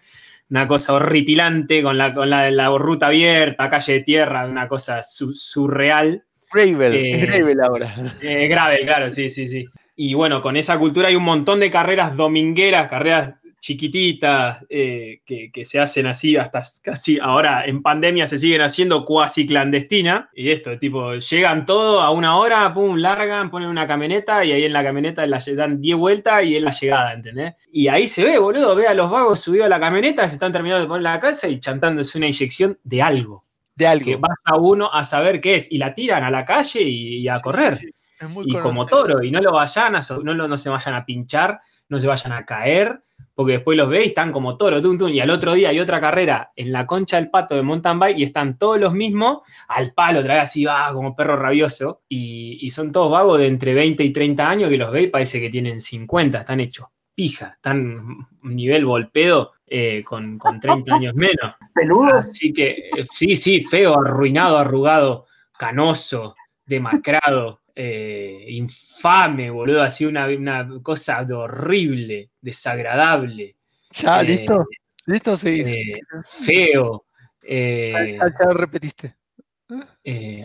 una 0.49 0.67
cosa 0.67 0.93
horripilante 0.93 1.81
con 1.81 1.97
la, 1.97 2.13
con 2.13 2.29
la, 2.29 2.49
la 2.51 2.69
ruta 2.69 3.08
abierta, 3.08 3.67
calle 3.69 3.93
de 3.93 3.99
tierra, 4.01 4.45
una 4.45 4.67
cosa 4.67 5.01
su- 5.03 5.34
surreal. 5.34 6.23
Gravel, 6.53 6.93
Eh, 6.93 7.12
es 7.13 7.27
Gravel 7.27 7.62
ahora. 7.62 7.95
Eh, 8.21 8.47
grave, 8.47 8.79
claro, 8.86 9.10
sí, 9.10 9.29
sí, 9.29 9.47
sí. 9.47 9.65
Y 9.95 10.13
bueno, 10.13 10.41
con 10.41 10.55
esa 10.55 10.77
cultura 10.77 11.08
hay 11.08 11.15
un 11.15 11.23
montón 11.23 11.60
de 11.60 11.71
carreras 11.71 12.15
domingueras, 12.15 12.88
carreras 12.89 13.34
chiquititas, 13.65 14.63
eh, 14.69 15.21
que, 15.25 15.51
que 15.51 15.65
se 15.65 15.80
hacen 15.80 16.08
así 16.08 16.38
hasta 16.38 16.62
casi 16.84 17.19
ahora 17.19 17.65
en 17.65 17.82
pandemia 17.82 18.25
se 18.25 18.38
siguen 18.38 18.62
haciendo 18.62 19.06
cuasi 19.06 19.45
clandestina. 19.45 20.30
Y 20.34 20.49
esto, 20.51 20.78
tipo, 20.78 21.13
llegan 21.13 21.65
todos 21.65 22.04
a 22.04 22.10
una 22.12 22.38
hora, 22.38 22.73
pum, 22.73 22.95
largan, 22.97 23.49
ponen 23.49 23.69
una 23.69 23.88
camioneta 23.88 24.43
y 24.45 24.51
ahí 24.51 24.63
en 24.65 24.73
la 24.73 24.84
camioneta 24.84 25.25
la 25.25 25.39
dan 25.56 25.82
10 25.82 25.97
vueltas 25.97 26.43
y 26.43 26.56
es 26.56 26.63
la 26.63 26.71
llegada, 26.71 27.13
¿entendés? 27.13 27.54
Y 27.71 27.88
ahí 27.88 28.08
se 28.08 28.23
ve, 28.23 28.38
boludo, 28.38 28.75
ve 28.75 28.88
a 28.88 28.93
los 28.93 29.10
vagos 29.10 29.39
subidos 29.41 29.65
a 29.65 29.69
la 29.69 29.80
camioneta, 29.80 30.28
se 30.28 30.36
están 30.36 30.51
terminando 30.51 30.82
de 30.84 30.88
poner 30.88 31.04
la 31.04 31.19
casa 31.19 31.47
y 31.47 31.60
chantándose 31.60 32.17
una 32.17 32.28
inyección 32.28 32.78
de 32.84 33.01
algo. 33.01 33.45
De 33.75 33.88
algo. 33.88 34.06
Que 34.06 34.15
vaya 34.15 34.60
uno 34.60 34.89
a 34.93 35.04
saber 35.04 35.41
qué 35.41 35.56
es. 35.56 35.71
Y 35.71 35.78
la 35.78 35.93
tiran 35.93 36.23
a 36.23 36.32
la 36.32 36.45
calle 36.45 36.82
y, 36.82 37.17
y 37.17 37.28
a 37.28 37.39
correr 37.41 37.80
Es 38.19 38.30
muy 38.30 38.45
y 38.47 38.54
como 38.54 38.86
toro, 38.86 39.21
y 39.23 39.32
no 39.32 39.41
lo 39.41 39.51
vayan 39.51 39.95
a, 39.95 39.99
no, 40.23 40.34
lo- 40.34 40.47
no 40.47 40.56
se 40.58 40.69
vayan 40.69 40.95
a 40.95 41.06
pinchar, 41.06 41.60
no 41.89 41.99
se 41.99 42.08
vayan 42.08 42.32
a 42.32 42.45
caer, 42.45 43.01
porque 43.36 43.54
después 43.54 43.78
los 43.78 43.89
ve 43.89 44.06
y 44.06 44.08
están 44.08 44.32
como 44.32 44.58
toro, 44.58 44.82
tum, 44.82 44.98
tum, 44.98 45.10
y 45.10 45.19
al 45.19 45.30
otro 45.30 45.54
día 45.54 45.69
hay 45.69 45.80
otra 45.80 46.02
carrera 46.02 46.52
en 46.56 46.71
la 46.71 46.88
concha 46.88 47.17
del 47.17 47.30
pato 47.30 47.54
de 47.56 47.62
mountain 47.62 48.00
bike 48.00 48.19
y 48.19 48.24
están 48.24 48.58
todos 48.58 48.80
los 48.80 48.93
mismos 48.93 49.39
al 49.67 49.93
palo, 49.93 50.21
otra 50.21 50.36
vez 50.36 50.43
así 50.43 50.65
va 50.65 50.91
como 50.93 51.15
perro 51.15 51.36
rabioso, 51.36 52.02
y, 52.10 52.58
y 52.62 52.71
son 52.71 52.91
todos 52.91 53.12
vagos 53.12 53.39
de 53.39 53.48
entre 53.48 53.74
20 53.74 54.04
y 54.04 54.12
30 54.12 54.50
años 54.50 54.69
que 54.69 54.78
los 54.78 54.91
ve 54.91 55.04
y 55.04 55.08
parece 55.08 55.39
que 55.39 55.50
tienen 55.50 55.82
50, 55.82 56.39
están 56.39 56.60
hechos 56.62 56.88
pija, 57.15 57.54
están 57.56 58.28
nivel 58.43 58.86
volpedo 58.86 59.54
eh, 59.65 60.04
con, 60.04 60.38
con 60.38 60.60
30 60.60 60.93
años 60.95 61.15
menos. 61.15 61.56
Peludos. 61.74 62.13
Así 62.13 62.54
que, 62.54 62.89
eh, 62.95 63.06
sí, 63.12 63.36
sí, 63.36 63.62
feo, 63.62 64.00
arruinado, 64.00 64.58
arrugado, 64.58 65.26
canoso, 65.58 66.36
demacrado, 66.65 67.62
eh, 67.75 68.45
infame, 68.49 69.49
boludo, 69.49 69.81
así 69.83 70.05
una, 70.05 70.27
una 70.27 70.67
cosa 70.81 71.25
horrible, 71.29 72.31
desagradable, 72.41 73.55
Ya, 73.91 74.21
eh, 74.21 74.23
listo. 74.25 74.65
Listo, 75.07 75.38
sí. 75.38 75.61
eh, 75.65 75.93
feo. 76.25 77.05
eh, 77.43 78.17
Ya, 78.19 78.27
ya 78.39 78.53
repetiste. 78.53 79.15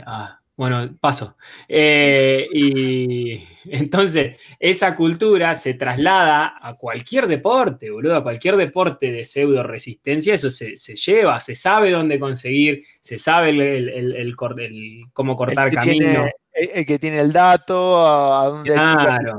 ah, 0.06 0.40
bueno, 0.56 0.94
paso. 1.00 1.36
Y 2.52 3.42
entonces, 3.64 4.38
esa 4.58 4.94
cultura 4.94 5.54
se 5.54 5.74
traslada 5.74 6.58
a 6.60 6.74
cualquier 6.76 7.26
deporte, 7.26 7.90
boludo, 7.90 8.16
a 8.16 8.22
cualquier 8.22 8.56
deporte 8.56 9.10
de 9.12 9.24
pseudo 9.24 9.62
resistencia, 9.62 10.34
eso 10.34 10.50
se, 10.50 10.76
se 10.76 10.96
lleva, 10.96 11.40
se 11.40 11.54
sabe 11.54 11.90
dónde 11.92 12.18
conseguir, 12.18 12.84
se 13.00 13.16
sabe 13.18 13.50
el, 13.50 13.60
el- 13.60 14.36
cómo 15.14 15.36
cortar 15.36 15.70
camino. 15.72 15.98
Tiene, 15.98 16.32
el, 16.52 16.70
el 16.74 16.86
que 16.86 16.98
tiene 16.98 17.20
el 17.20 17.32
dato, 17.32 18.04
a, 18.06 18.42
a 18.42 18.46
dónde 18.48 18.72
hay 18.72 18.78
que 18.78 18.94
Claro. 19.04 19.38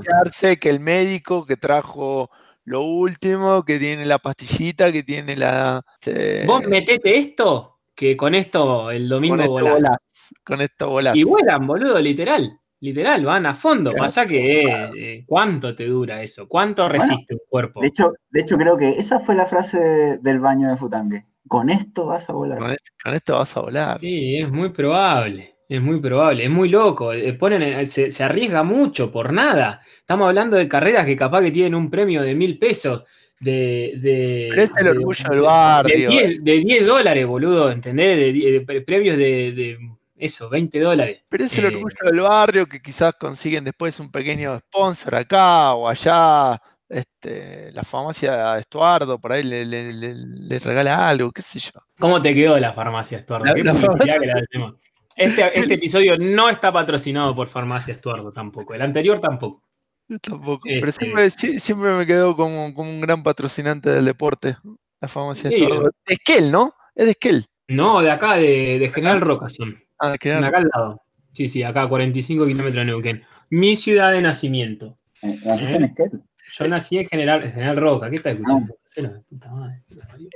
que 0.60 0.70
el 0.70 0.80
médico 0.80 1.46
que 1.46 1.58
trajo 1.58 2.30
lo 2.66 2.82
último, 2.84 3.64
que 3.64 3.80
tiene 3.80 4.06
la 4.06 4.20
pastillita, 4.20 4.92
que 4.92 5.04
tiene 5.04 5.36
la. 5.36 5.82
eh, 6.06 6.44
Vos 6.48 6.64
metete 6.68 7.18
esto, 7.18 7.80
que 7.96 8.16
con 8.16 8.36
esto 8.36 8.92
el 8.92 9.04
con 9.04 9.10
domingo 9.10 9.36
esto 9.42 9.52
volás. 9.52 9.74
volás. 9.74 9.98
Con 10.44 10.62
esto 10.62 10.90
volás. 10.90 11.16
Y 11.16 11.24
vuelan, 11.24 11.66
boludo, 11.68 12.00
literal. 12.00 12.58
Literal, 12.84 13.24
van 13.26 13.46
a 13.46 13.54
fondo. 13.54 13.92
Claro. 13.92 14.06
Pasa 14.06 14.26
que 14.26 14.62
eh, 14.64 14.92
eh, 14.98 15.24
¿cuánto 15.28 15.76
te 15.76 15.86
dura 15.86 16.24
eso? 16.24 16.48
¿Cuánto 16.48 16.90
resiste 16.90 17.36
un 17.36 17.42
cuerpo? 17.48 17.80
De 17.82 17.88
hecho, 17.88 18.12
de 18.32 18.42
hecho, 18.42 18.58
creo 18.58 18.76
que 18.76 18.90
esa 18.98 19.20
fue 19.20 19.36
la 19.36 19.46
frase 19.46 19.80
de- 19.80 20.18
del 20.18 20.40
baño 20.40 20.68
de 20.70 20.78
Futangue. 20.78 21.26
Con 21.48 21.70
esto 21.70 22.08
vas 22.08 22.28
a 22.30 22.34
volar. 22.34 22.58
Con, 22.58 22.72
esto, 22.72 22.92
con 23.04 23.14
esto 23.14 23.34
vas 23.38 23.56
a 23.58 23.60
volar. 23.62 24.00
Sí, 24.00 24.38
es 24.38 24.50
muy 24.52 24.70
probable. 24.70 25.56
Es 25.72 25.82
muy 25.82 26.02
probable, 26.02 26.44
es 26.44 26.50
muy 26.50 26.68
loco. 26.68 27.14
eh, 27.14 27.32
Ponen, 27.32 27.62
eh, 27.64 27.86
se, 27.86 28.12
se 28.12 28.26
arriesga 28.26 28.62
mucho 28.62 29.10
por 29.10 29.32
nada. 29.32 29.80
Estamos 30.00 30.28
hablando 30.28 30.58
de 30.58 30.68
carreras 30.68 31.06
que 31.06 31.16
capaz 31.16 31.42
que 31.44 31.50
tienen 31.52 31.76
un 31.76 31.90
premio 31.90 32.22
de 32.24 32.36
mil 32.36 32.60
pesos, 32.60 33.04
de. 33.40 33.94
de 34.02 34.48
Pero 34.50 34.62
es 34.64 34.72
el 34.78 34.84
de- 34.84 34.90
orgullo 34.90 35.24
del 35.30 35.40
de- 35.40 35.46
barrio. 35.46 36.10
De 36.10 36.16
10, 36.18 36.44
de 36.44 36.52
10 36.60 36.86
dólares, 36.86 37.26
boludo, 37.26 37.72
¿entendés? 37.72 38.18
De, 38.34 38.82
premios 38.86 39.16
de, 39.18 39.78
eso, 40.18 40.50
20 40.50 40.78
dólares. 40.82 41.24
Pero 41.30 41.46
es 41.46 41.58
el 41.58 41.64
Eh, 41.64 41.68
orgullo 41.70 41.96
del 42.04 42.20
barrio 42.20 42.66
que 42.66 42.82
quizás 42.82 43.14
consiguen 43.16 43.64
después 43.64 43.98
un 44.02 44.12
pequeño 44.12 44.60
sponsor 44.60 45.16
acá 45.16 45.72
o 45.74 45.88
allá. 45.88 46.62
Este, 46.90 47.72
la 47.72 47.84
farmacia 47.84 48.58
Estuardo 48.60 49.18
por 49.18 49.32
ahí 49.32 49.44
le, 49.44 49.64
le- 49.66 49.94
le- 49.94 50.16
le 50.16 50.60
regala 50.60 51.08
algo, 51.08 51.32
qué 51.32 51.42
sé 51.42 51.60
yo. 51.60 51.72
¿Cómo 51.98 52.22
te 52.22 52.36
quedó 52.36 52.60
la 52.60 52.74
farmacia 52.74 53.20
Estuardo? 53.20 53.46
La- 53.46 53.54
Qué 53.54 53.64
la 53.64 53.74
farmacia- 53.74 54.20
que 54.20 54.32
hacemos. 54.34 54.74
Este, 55.16 55.52
este 55.60 55.74
episodio 55.76 56.18
no 56.18 56.50
está 56.50 56.72
patrocinado 56.72 57.36
por 57.36 57.48
Farmacia 57.48 57.94
Estuardo 57.94 58.32
tampoco. 58.32 58.74
El 58.74 58.82
anterior 58.82 59.20
tampoco. 59.20 59.64
Yo 60.08 60.20
tampoco. 60.20 60.62
Pero 60.66 60.88
Este- 60.88 61.06
siempre, 61.06 61.26
sie- 61.32 61.60
siempre 61.60 61.92
me 61.94 62.06
quedó 62.06 62.36
como, 62.36 62.74
como 62.74 62.90
un 62.90 63.02
gran 63.02 63.24
patrocinante 63.24 63.90
del 63.90 64.06
deporte. 64.06 64.58
La 65.00 65.08
farmacia 65.08 65.50
Sí. 65.50 65.56
Estuardo. 65.56 65.92
De 66.08 66.14
Esquel, 66.14 66.52
¿no? 66.52 66.74
Es 66.96 67.06
de 67.06 67.12
Esquel. 67.12 67.46
No, 67.70 68.02
de 68.02 68.12
acá, 68.12 68.36
de, 68.36 68.78
de 68.80 68.90
General 68.92 69.22
Roca 69.22 69.48
son. 69.50 69.82
Ah, 70.00 70.10
De 70.12 70.18
era- 70.22 70.46
acá 70.48 70.58
al 70.58 70.70
lado. 70.76 71.02
Sí, 71.32 71.48
sí, 71.48 71.64
acá 71.64 71.84
a 71.84 71.88
45 71.90 72.44
kilómetros 72.46 72.74
de 72.74 72.86
Neuquén. 72.86 73.24
Mi 73.50 73.76
ciudad 73.78 74.12
de 74.12 74.22
nacimiento. 74.22 74.98
Eh, 75.22 75.38
¿naciste 75.46 75.76
en 75.76 75.84
Esquel? 75.86 76.12
Yo 76.60 76.68
nací 76.68 76.98
en 76.98 77.08
General, 77.08 77.44
en 77.44 77.54
General 77.54 77.78
Roca. 77.78 78.10
¿Qué 78.10 78.18
estás 78.18 78.34
escuchando? 78.34 78.76
Cero 78.84 79.10
de 79.14 79.20
puta 79.22 79.50
madre, 79.50 79.82
puta 79.88 80.06
madre. 80.10 80.28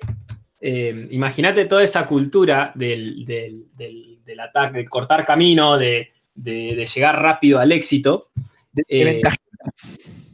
Eh, 0.67 1.09
Imagínate 1.11 1.65
toda 1.65 1.83
esa 1.83 2.07
cultura 2.07 2.71
del, 2.73 3.23
del, 3.23 3.65
del- 3.77 4.17
del 4.25 4.39
ataque, 4.39 4.79
de 4.79 4.85
cortar 4.85 5.23
camino, 5.23 5.77
de, 5.77 6.11
de- 6.33 6.73
de 6.75 6.85
llegar 6.87 7.21
rápido 7.21 7.59
al 7.59 7.71
éxito. 7.71 8.29
de- 8.73 8.83
eh, 8.89 9.03
ventaja. 9.05 9.35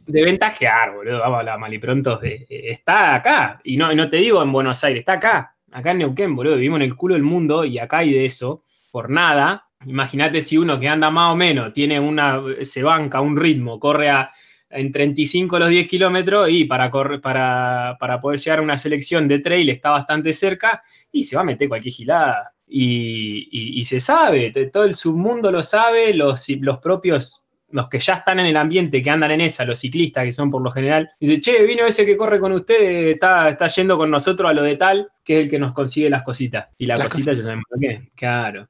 de 0.06 0.24
ventajear, 0.24 0.94
boludo, 0.94 1.18
vamos 1.20 1.36
a 1.36 1.40
hablar 1.40 1.58
mal 1.58 1.72
y 1.74 1.78
pronto. 1.78 2.16
de- 2.16 2.46
eh, 2.48 2.62
está 2.70 3.14
acá, 3.14 3.60
y 3.62 3.76
no, 3.76 3.92
no 3.94 4.08
te 4.08 4.16
digo 4.16 4.42
en 4.42 4.50
Buenos 4.52 4.82
Aires, 4.84 5.00
está 5.00 5.12
acá, 5.14 5.54
acá 5.70 5.90
en 5.90 5.98
Neuquén, 5.98 6.34
boludo, 6.34 6.54
vivimos 6.56 6.78
en 6.78 6.82
el 6.84 6.96
culo 6.96 7.14
del 7.14 7.22
mundo 7.22 7.64
y 7.66 7.78
acá 7.78 7.98
hay 7.98 8.12
de 8.12 8.24
eso, 8.24 8.64
por 8.90 9.10
nada. 9.10 9.66
Imagínate 9.86 10.40
si 10.40 10.56
uno 10.56 10.80
que 10.80 10.88
anda 10.88 11.10
más 11.10 11.32
o 11.32 11.36
menos, 11.36 11.74
tiene 11.74 12.00
una, 12.00 12.40
se 12.62 12.82
banca 12.82 13.20
un 13.20 13.36
ritmo, 13.36 13.78
corre 13.78 14.08
a, 14.08 14.30
en 14.72 14.90
35 14.90 15.58
los 15.58 15.68
10 15.70 15.86
kilómetros 15.88 16.48
y 16.50 16.64
para, 16.64 16.90
correr, 16.90 17.20
para, 17.20 17.96
para 18.00 18.20
poder 18.20 18.40
llegar 18.40 18.58
a 18.58 18.62
una 18.62 18.78
selección 18.78 19.28
de 19.28 19.38
trail 19.38 19.68
está 19.70 19.90
bastante 19.90 20.32
cerca 20.32 20.82
y 21.12 21.24
se 21.24 21.36
va 21.36 21.42
a 21.42 21.44
meter 21.44 21.68
cualquier 21.68 21.94
gilada. 21.94 22.52
Y, 22.66 23.48
y- 23.50 23.80
y 23.80 23.84
se 23.84 24.00
sabe, 24.00 24.50
todo 24.72 24.84
el 24.84 24.94
submundo 24.94 25.52
lo 25.52 25.62
sabe, 25.62 26.14
los, 26.14 26.46
los 26.60 26.78
propios 26.78 27.38
los 27.70 27.88
que 27.88 27.98
ya 28.00 28.14
están 28.16 28.38
en 28.38 28.44
el 28.44 28.56
ambiente, 28.58 29.02
que 29.02 29.08
andan 29.08 29.30
en 29.30 29.40
esa, 29.40 29.64
los 29.64 29.78
ciclistas, 29.78 30.24
que 30.24 30.32
son 30.32 30.50
por 30.50 30.60
lo 30.60 30.70
general, 30.70 31.08
dice, 31.18 31.40
che, 31.40 31.64
vino 31.64 31.86
ese 31.86 32.04
que 32.04 32.18
corre 32.18 32.38
con 32.38 32.52
usted, 32.52 33.08
está, 33.08 33.48
está 33.48 33.66
yendo 33.68 33.96
con 33.96 34.10
nosotros 34.10 34.50
a 34.50 34.52
lo 34.52 34.62
de 34.62 34.76
tal, 34.76 35.08
que 35.24 35.38
es 35.38 35.44
el 35.44 35.50
que 35.50 35.58
nos 35.58 35.72
consigue 35.72 36.10
las 36.10 36.22
cositas. 36.22 36.70
Y 36.76 36.84
las 36.84 36.98
Las 36.98 37.08
cositas 37.08 37.38
ya 37.38 37.44
sabemos 37.44 37.64
lo 37.70 37.80
que 37.80 37.86
es, 37.86 38.00
claro. 38.14 38.68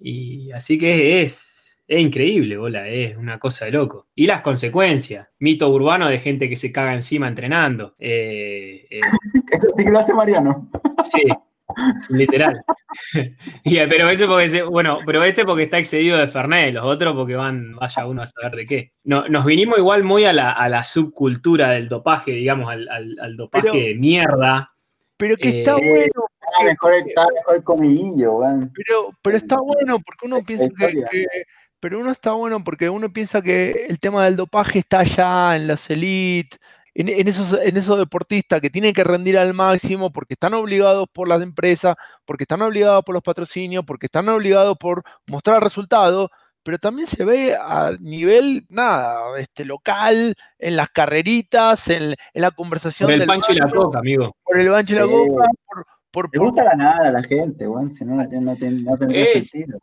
Y 0.00 0.50
así 0.50 0.78
que 0.78 1.22
es, 1.22 1.57
es 1.88 2.00
increíble, 2.00 2.56
bola, 2.58 2.86
es 2.88 3.16
una 3.16 3.38
cosa 3.40 3.64
de 3.64 3.72
loco. 3.72 4.06
Y 4.14 4.26
las 4.26 4.42
consecuencias, 4.42 5.26
mito 5.38 5.68
urbano 5.70 6.06
de 6.08 6.18
gente 6.18 6.48
que 6.48 6.54
se 6.56 6.70
caga 6.70 6.92
encima 6.94 7.26
entrenando. 7.26 7.94
Eh, 7.98 8.86
eh, 8.90 9.00
Eso 9.52 9.68
sí 9.76 9.84
que 9.84 9.90
lo 9.90 9.98
hace 9.98 10.12
Mariano. 10.14 10.70
Sí, 11.04 11.22
literal. 12.10 12.60
Y, 13.64 13.76
pero 13.86 14.08
eso 14.08 14.26
porque, 14.26 14.48
se- 14.48 14.62
bueno, 14.62 14.98
pero 15.04 15.22
este 15.22 15.44
porque 15.44 15.64
está 15.64 15.78
excedido 15.78 16.16
de 16.16 16.26
Fernet, 16.26 16.72
los 16.72 16.84
otros 16.86 17.14
porque 17.14 17.34
van, 17.36 17.74
vaya 17.76 18.06
uno 18.06 18.22
a 18.22 18.26
saber 18.26 18.56
de 18.56 18.66
qué. 18.66 18.92
No, 19.04 19.28
nos 19.28 19.44
vinimos 19.44 19.78
igual 19.78 20.02
muy 20.04 20.24
a 20.24 20.32
la, 20.32 20.52
a 20.52 20.68
la 20.70 20.82
subcultura 20.82 21.70
del 21.70 21.88
dopaje, 21.88 22.30
digamos, 22.32 22.70
al, 22.72 22.88
al- 22.88 23.16
al 23.20 23.36
dopaje 23.36 23.68
Pero- 23.70 23.84
de 23.84 23.94
mierda. 23.94 24.72
Pero 25.18 25.36
que 25.36 25.48
está 25.60 25.72
Eh, 25.72 25.88
bueno. 25.88 26.28
Está 26.40 26.64
mejor, 26.64 26.94
está 27.06 27.26
mejor 27.34 27.56
el 27.56 27.62
comidillo, 27.64 28.32
weón. 28.36 28.72
Pero, 28.74 29.10
pero 29.20 29.36
está 29.36 29.56
bueno 29.60 29.98
porque 29.98 30.26
uno 30.26 30.42
piensa 30.44 30.68
que- 30.78 31.26
Pero 31.80 32.00
uno 32.00 32.10
está 32.10 32.32
bueno 32.32 32.62
porque 32.64 32.88
uno 32.90 33.12
piensa 33.12 33.40
que 33.40 33.86
el 33.88 34.00
tema 34.00 34.24
del 34.24 34.36
dopaje 34.36 34.80
está 34.80 35.00
allá 35.00 35.56
en 35.56 35.68
las 35.68 35.88
élites, 35.90 36.58
en, 36.94 37.08
en 37.08 37.28
esos, 37.28 37.52
en 37.62 37.76
esos 37.76 37.96
deportistas 37.98 38.60
que 38.60 38.70
tienen 38.70 38.92
que 38.92 39.04
rendir 39.04 39.38
al 39.38 39.54
máximo 39.54 40.10
porque 40.10 40.34
están 40.34 40.54
obligados 40.54 41.06
por 41.12 41.28
las 41.28 41.40
empresas, 41.40 41.94
porque 42.24 42.42
están 42.44 42.62
obligados 42.62 43.04
por 43.04 43.14
los 43.14 43.22
patrocinios, 43.22 43.84
porque 43.84 44.06
están 44.06 44.28
obligados 44.28 44.76
por 44.78 45.02
mostrar 45.26 45.62
resultados. 45.62 46.28
Pero 46.64 46.76
también 46.78 47.06
se 47.06 47.24
ve 47.24 47.54
a 47.54 47.92
nivel, 48.00 48.66
nada, 48.68 49.38
este, 49.38 49.64
local, 49.64 50.34
en 50.58 50.76
las 50.76 50.90
carreritas, 50.90 51.88
en, 51.88 52.02
en 52.34 52.42
la 52.42 52.50
conversación 52.50 53.06
Por 53.06 53.12
el 53.14 53.18
del 53.20 53.28
pancho 53.28 53.52
y 53.52 53.56
la 53.56 53.70
coca, 53.70 54.00
amigo. 54.00 54.36
por 54.44 54.58
el 54.58 54.68
bancho 54.68 54.94
y 54.94 54.98
la 54.98 55.04
coca, 55.04 55.48
por, 55.66 55.86
por, 56.10 56.24
Le 56.32 56.38
por- 56.38 56.48
gusta 56.50 56.64
ganar 56.64 57.06
a 57.06 57.12
la 57.12 57.22
gente. 57.22 57.64
Si 57.96 58.04
no, 58.04 58.16
no, 58.16 58.28
ten- 58.28 58.44
no, 58.44 58.90
no 58.90 58.98
tendría 58.98 59.24
Es- 59.24 59.48
sentido. 59.48 59.78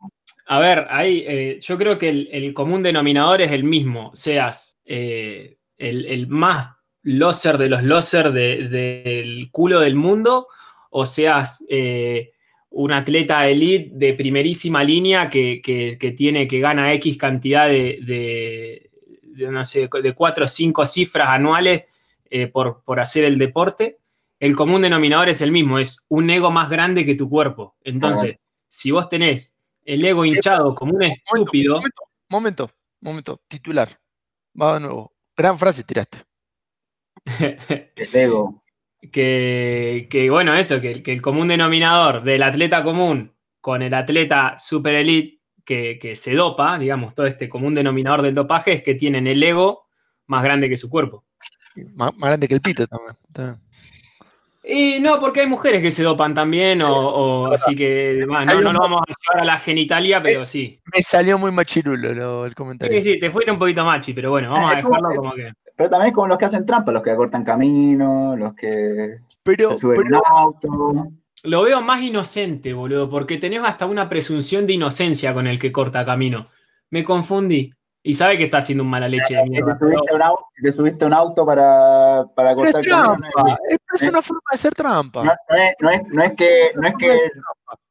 A 0.46 0.58
ver, 0.60 0.86
hay, 0.90 1.24
eh, 1.26 1.58
yo 1.60 1.76
creo 1.76 1.98
que 1.98 2.08
el, 2.08 2.28
el 2.30 2.54
común 2.54 2.82
denominador 2.82 3.42
es 3.42 3.50
el 3.50 3.64
mismo, 3.64 4.10
seas 4.14 4.78
eh, 4.84 5.58
el, 5.76 6.06
el 6.06 6.28
más 6.28 6.68
loser 7.02 7.58
de 7.58 7.68
los 7.68 7.82
loser 7.82 8.32
de- 8.32 8.68
del 8.68 9.48
culo 9.50 9.80
del 9.80 9.96
mundo, 9.96 10.46
o 10.90 11.04
seas 11.04 11.64
eh, 11.68 12.30
un 12.70 12.92
atleta 12.92 13.48
elite 13.48 13.90
de 13.92 14.14
primerísima 14.14 14.84
línea 14.84 15.28
que, 15.28 15.60
que- 15.62 15.96
que 15.98 16.12
tiene, 16.12 16.46
que 16.46 16.60
gana 16.60 16.92
X 16.94 17.16
cantidad 17.16 17.66
de, 17.68 17.98
de- 18.02 18.90
de, 19.22 19.50
no 19.50 19.64
sé, 19.64 19.88
de 20.02 20.12
cuatro 20.14 20.44
o 20.44 20.48
cinco 20.48 20.86
cifras 20.86 21.28
anuales 21.28 21.82
por, 22.52 22.82
por 22.84 23.00
hacer 23.00 23.24
el 23.24 23.38
deporte. 23.38 23.98
El 24.40 24.54
común 24.56 24.82
denominador 24.82 25.28
es 25.28 25.40
el 25.42 25.50
mismo, 25.52 25.78
es 25.78 26.04
un 26.08 26.28
ego 26.30 26.50
más 26.50 26.68
grande 26.70 27.04
que 27.04 27.14
tu 27.14 27.28
cuerpo. 27.28 27.76
Entonces, 27.84 28.38
si 28.68 28.90
vos 28.90 29.08
tenés 29.08 29.55
el 29.86 30.04
ego 30.04 30.24
hinchado 30.24 30.74
como 30.74 30.94
un 30.94 31.04
estúpido, 31.04 31.76
Momento, 31.76 32.02
momento, 32.28 32.70
momento, 33.00 33.40
titular. 33.46 34.00
Va 34.60 34.74
de 34.74 34.80
nuevo. 34.80 35.14
Gran 35.36 35.56
frase 35.56 35.84
tiraste. 35.84 36.18
El 37.96 38.14
ego. 38.14 38.64
que, 39.12 40.08
que, 40.10 40.28
bueno, 40.28 40.54
eso, 40.54 40.80
que, 40.80 41.02
que 41.02 41.12
el 41.12 41.22
común 41.22 41.48
denominador 41.48 42.24
del 42.24 42.42
atleta 42.42 42.82
común 42.82 43.32
con 43.60 43.82
el 43.82 43.94
atleta 43.94 44.56
super 44.58 44.94
elite 44.94 45.40
que, 45.64 45.98
que 46.00 46.16
se 46.16 46.34
dopa, 46.34 46.78
digamos, 46.78 47.14
todo 47.14 47.26
este 47.26 47.48
común 47.48 47.74
denominador 47.74 48.22
del 48.22 48.34
dopaje 48.34 48.72
es 48.72 48.82
que 48.82 48.94
tienen 48.94 49.26
el 49.26 49.42
ego 49.42 49.86
más 50.26 50.42
grande 50.42 50.68
que 50.68 50.76
su 50.76 50.88
cuerpo. 50.90 51.24
Más, 51.94 52.12
más 52.16 52.28
grande 52.30 52.48
que 52.48 52.54
el 52.54 52.60
pito 52.60 52.86
también. 52.86 53.16
Y 54.68 54.98
no, 54.98 55.20
porque 55.20 55.42
hay 55.42 55.46
mujeres 55.46 55.80
que 55.80 55.92
se 55.92 56.02
dopan 56.02 56.34
también, 56.34 56.82
o, 56.82 56.92
o 56.92 57.52
así 57.52 57.76
que 57.76 58.24
bueno, 58.26 58.46
no, 58.54 58.60
no 58.60 58.72
lo 58.72 58.80
vamos 58.80 59.00
a 59.02 59.12
llevar 59.12 59.42
a 59.42 59.46
la 59.46 59.58
genitalia, 59.58 60.20
pero 60.20 60.44
sí. 60.44 60.80
Me 60.92 61.02
salió 61.02 61.38
muy 61.38 61.52
machirulo 61.52 62.12
lo- 62.12 62.44
el 62.44 62.50
Sí, 62.50 62.54
comentario. 62.56 63.00
sí, 63.00 63.16
te 63.20 63.30
fuiste 63.30 63.52
un 63.52 63.60
poquito 63.60 63.84
machi, 63.84 64.12
pero 64.12 64.30
bueno, 64.30 64.50
vamos 64.50 64.72
a 64.72 64.82
como 64.82 64.96
dejarlo 64.96 65.16
como 65.20 65.34
que. 65.34 65.52
Pero 65.76 65.90
también 65.90 66.12
como 66.12 66.26
los 66.26 66.36
que 66.38 66.46
hacen 66.46 66.66
trampa, 66.66 66.90
los 66.90 67.02
que 67.02 67.10
acortan 67.12 67.44
camino, 67.44 68.34
los 68.36 68.54
que 68.54 69.18
Pero, 69.44 69.68
se 69.68 69.74
suben 69.76 70.02
pero- 70.02 70.26
auto. 70.26 70.68
Lo 71.44 71.62
veo 71.62 71.80
más 71.80 72.00
inocente, 72.02 72.72
boludo, 72.72 73.08
porque 73.08 73.36
tenés 73.38 73.62
hasta 73.62 73.86
una 73.86 74.08
presunción 74.08 74.66
de 74.66 74.72
inocencia 74.72 75.32
con 75.32 75.46
el 75.46 75.60
que 75.60 75.70
corta 75.70 76.04
camino. 76.04 76.48
Me 76.90 77.04
confundí. 77.04 77.70
Y 78.06 78.14
sabe 78.14 78.38
que 78.38 78.44
está 78.44 78.58
haciendo 78.58 78.84
un 78.84 78.90
mala 78.90 79.08
leche 79.08 79.34
de 79.34 79.44
mierda. 79.44 79.76
te 79.78 79.84
subiste 79.84 80.14
un 80.14 80.22
auto, 80.22 80.46
si 80.54 80.62
te 80.62 80.72
subiste 80.72 81.04
a 81.04 81.08
un 81.08 81.14
auto 81.14 81.44
para, 81.44 82.24
para 82.34 82.54
cortar 82.54 82.80
es 82.80 82.86
camino, 82.86 83.16
trampa. 83.16 83.42
no 83.42 83.54
es- 83.68 84.02
Es, 84.02 84.08
una 84.08 84.22
forma 84.22 84.42
de 84.50 84.54
hacer 84.54 84.74
trampa. 84.74 85.24
no, 85.24 85.32
no 85.48 85.56
es, 85.56 85.74
no, 85.80 85.90
es, 85.90 86.02
no 86.08 86.22
es 86.22 86.32
que, 86.34 86.70
no, 86.76 86.86
es 86.88 86.94
que, 86.98 87.18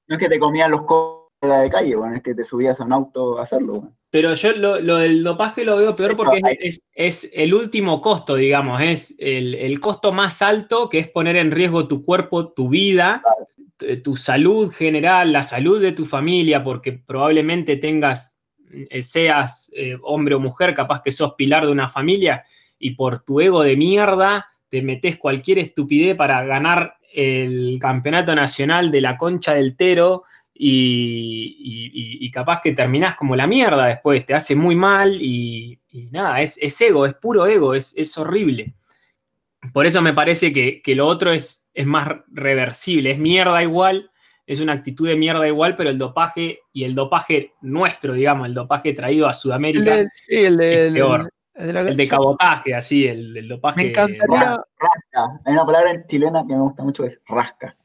no 0.07 0.15
es 0.15 0.17
que 0.17 0.29
te 0.29 0.39
comían 0.39 0.71
los 0.71 0.83
cosas 0.83 1.61
de 1.61 1.69
calle, 1.69 1.95
bueno, 1.95 2.15
es 2.15 2.23
que 2.23 2.33
te 2.33 2.43
subías 2.43 2.79
a 2.79 2.85
un 2.85 2.93
auto 2.93 3.37
a 3.39 3.41
hacerlo. 3.43 3.73
bueno. 3.73 3.95
Pero 4.09 4.33
yo 4.33 4.53
lo, 4.53 4.79
lo 4.79 4.95
del 4.97 5.21
dopaje 5.23 5.65
lo 5.65 5.75
veo 5.75 5.95
peor 5.95 6.15
porque 6.15 6.39
es, 6.61 6.79
es- 6.95 7.25
es 7.25 7.31
el 7.35 7.53
último 7.53 8.01
costo, 8.01 8.35
digamos. 8.35 8.81
Es 8.81 9.13
el, 9.19 9.53
el 9.55 9.79
costo 9.81 10.13
más 10.13 10.41
alto 10.41 10.87
que 10.89 10.99
es 10.99 11.09
poner 11.09 11.35
en 11.35 11.51
riesgo 11.51 11.87
tu 11.89 12.03
cuerpo, 12.05 12.53
tu 12.53 12.69
vida, 12.69 13.21
tu, 13.75 14.01
tu 14.01 14.15
salud 14.15 14.71
general, 14.71 15.33
la 15.33 15.43
salud 15.43 15.81
de 15.81 15.91
tu 15.91 16.05
familia, 16.05 16.63
porque 16.63 16.93
probablemente 16.93 17.75
tengas, 17.75 18.31
eh, 18.31 18.34
seas 19.01 19.71
eh, 19.75 19.97
hombre 20.01 20.35
o 20.35 20.39
mujer, 20.39 20.73
capaz 20.73 21.01
que 21.01 21.11
sos 21.11 21.33
pilar 21.35 21.65
de 21.65 21.71
una 21.71 21.87
familia 21.87 22.43
y 22.79 22.91
por 22.91 23.19
tu 23.19 23.39
ego 23.39 23.63
de 23.63 23.77
mierda 23.77 24.47
te 24.69 24.81
metes 24.81 25.17
cualquier 25.17 25.59
estupidez 25.59 26.15
para 26.15 26.43
ganar 26.43 26.95
el 27.13 27.77
campeonato 27.79 28.35
nacional 28.35 28.91
de 28.91 29.01
la 29.01 29.17
concha 29.17 29.53
del 29.53 29.75
tero 29.75 30.23
y, 30.53 32.29
capaz 32.31 32.61
que 32.61 32.73
terminás 32.73 33.15
como 33.15 33.35
la 33.35 33.47
mierda 33.47 33.85
después, 33.85 34.25
te 34.25 34.33
hace 34.33 34.55
muy 34.55 34.75
mal 34.75 35.21
y, 35.21 35.79
y 35.89 36.09
nada, 36.11 36.41
es, 36.41 36.57
es 36.61 36.79
ego, 36.81 37.05
es 37.05 37.13
puro 37.13 37.47
ego, 37.47 37.73
es, 37.73 37.93
es 37.95 38.17
horrible. 38.17 38.73
Por 39.73 39.85
eso 39.85 40.01
me 40.01 40.13
parece 40.13 40.51
que, 40.51 40.81
que 40.81 40.95
lo 40.95 41.07
otro 41.07 41.31
es, 41.31 41.65
es 41.73 41.85
más 41.85 42.09
reversible, 42.27 43.11
es 43.11 43.17
mierda 43.17 43.63
igual, 43.63 44.11
es 44.47 44.59
una 44.59 44.73
actitud 44.73 45.07
de 45.07 45.15
mierda 45.15 45.47
igual, 45.47 45.75
pero 45.75 45.89
el 45.89 45.97
dopaje 45.97 46.59
y 46.71 46.83
el 46.83 46.93
dopaje 46.95 47.53
nuestro, 47.61 48.13
digamos, 48.13 48.47
el 48.47 48.53
dopaje 48.53 48.93
traído 48.93 49.25
a 49.27 49.29
El 49.29 49.35
Sudamérica, 49.35 49.97
de, 49.97 50.07
sí, 50.13 50.45
el 50.45 50.57
de, 50.57 50.87
es 50.87 50.93
peor. 50.93 51.31
el 51.55 51.67
de 51.67 51.73
la- 51.73 51.81
el 51.81 51.97
de 51.97 52.07
cabotaje, 52.07 52.73
así, 52.75 53.07
el, 53.07 53.35
el 53.37 53.47
dopaje. 53.47 53.81
Me 53.83 53.89
encantaría. 53.89 54.57
Rasca. 54.77 55.39
Hay 55.45 55.53
una 55.53 55.65
palabra 55.65 55.91
en 55.91 56.05
chilena 56.05 56.45
que 56.47 56.53
me 56.53 56.61
gusta 56.61 56.83
mucho 56.83 57.03
que 57.03 57.07
es 57.07 57.19
rasca. 57.27 57.75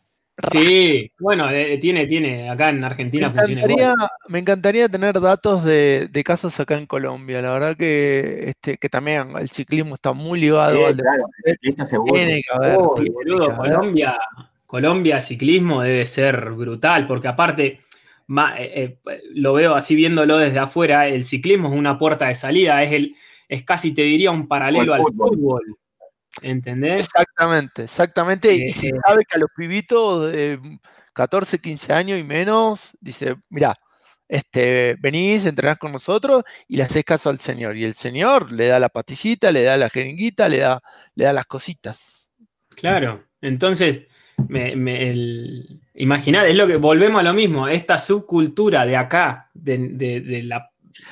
Sí, 0.50 1.12
bueno, 1.18 1.50
eh, 1.50 1.76
tiene, 1.78 2.06
tiene, 2.06 2.48
acá 2.48 2.70
en 2.70 2.82
Argentina 2.82 3.28
Me 3.28 3.36
funciona 3.38 3.60
encantaría, 3.60 3.92
igual. 3.92 4.08
me 4.28 4.38
encantaría 4.38 4.88
tener 4.88 5.20
datos 5.20 5.64
de, 5.64 6.08
de 6.10 6.24
casos 6.24 6.58
acá 6.58 6.76
en 6.78 6.86
Colombia. 6.86 7.42
La 7.42 7.52
verdad 7.52 7.76
que, 7.76 8.44
este, 8.48 8.78
que 8.78 8.88
también 8.88 9.36
el 9.38 9.50
ciclismo 9.50 9.96
está 9.96 10.14
muy 10.14 10.40
ligado 10.40 10.76
Sí, 10.76 10.84
al 10.84 10.96
claro, 10.96 11.84
seguro. 11.84 12.14
Tiene 12.14 12.40
que 12.42 12.54
haber. 12.56 12.78
Uy, 12.78 12.88
tiene 12.94 13.10
boludo, 13.10 13.48
que 13.48 13.54
haber. 13.54 13.74
Colombia, 13.74 14.18
Colombia 14.70 15.18
ciclismo 15.18 15.82
debe 15.82 16.06
ser 16.06 16.52
brutal, 16.52 17.08
porque 17.08 17.26
aparte, 17.26 17.80
ma- 18.28 18.54
eh, 18.56 19.00
eh, 19.04 19.22
lo 19.34 19.54
veo 19.54 19.74
así 19.74 19.96
viéndolo 19.96 20.38
desde 20.38 20.60
afuera, 20.60 21.08
el 21.08 21.24
ciclismo 21.24 21.66
es 21.66 21.74
una 21.74 21.98
puerta 21.98 22.28
de 22.28 22.36
salida, 22.36 22.80
es 22.84 22.92
el, 22.92 23.16
es 23.48 23.64
casi 23.64 23.92
te 23.92 24.02
diría 24.02 24.30
un 24.30 24.46
paralelo 24.46 24.94
al 24.94 25.02
fútbol. 25.02 25.28
fútbol. 25.30 25.76
¿Entendés? 26.40 27.06
Exactamente, 27.06 27.82
exactamente. 27.82 28.48
Eh, 28.48 28.68
y 28.68 28.72
se 28.72 28.90
eh. 28.90 28.92
sabe 29.04 29.24
que 29.28 29.38
a 29.38 29.40
los 29.40 29.50
pibitos 29.56 30.30
de 30.30 30.60
14, 31.14 31.58
15 31.58 31.92
años 31.92 32.20
y 32.20 32.22
menos, 32.22 32.78
dice, 33.00 33.34
mira, 33.48 33.74
este, 34.28 34.94
venís, 35.00 35.46
entrenás 35.46 35.78
con 35.78 35.90
nosotros 35.90 36.44
y 36.68 36.76
le 36.76 36.84
haces 36.84 37.02
caso 37.02 37.28
al 37.28 37.40
señor. 37.40 37.76
Y 37.76 37.82
el 37.82 37.94
señor 37.94 38.52
le 38.52 38.68
da 38.68 38.78
la 38.78 38.88
pastillita, 38.88 39.50
le 39.50 39.64
da 39.64 39.76
la 39.76 39.90
jeringuita, 39.90 40.48
le 40.48 40.58
da, 40.58 40.80
le 41.16 41.24
da 41.24 41.32
las 41.32 41.46
cositas. 41.46 42.30
Claro. 42.76 43.24
Entonces, 43.40 44.02
me, 44.48 44.76
me- 44.76 45.10
el- 45.10 45.80
imaginad, 45.94 46.48
es 46.48 46.56
lo 46.56 46.66
que 46.66 46.76
volvemos 46.76 47.20
a 47.20 47.24
lo 47.24 47.34
mismo, 47.34 47.68
esta 47.68 47.98
subcultura 47.98 48.86
de 48.86 48.96
acá, 48.96 49.50
de, 49.54 49.78
de- 49.92 50.20
de 50.20 50.42
la 50.42 50.70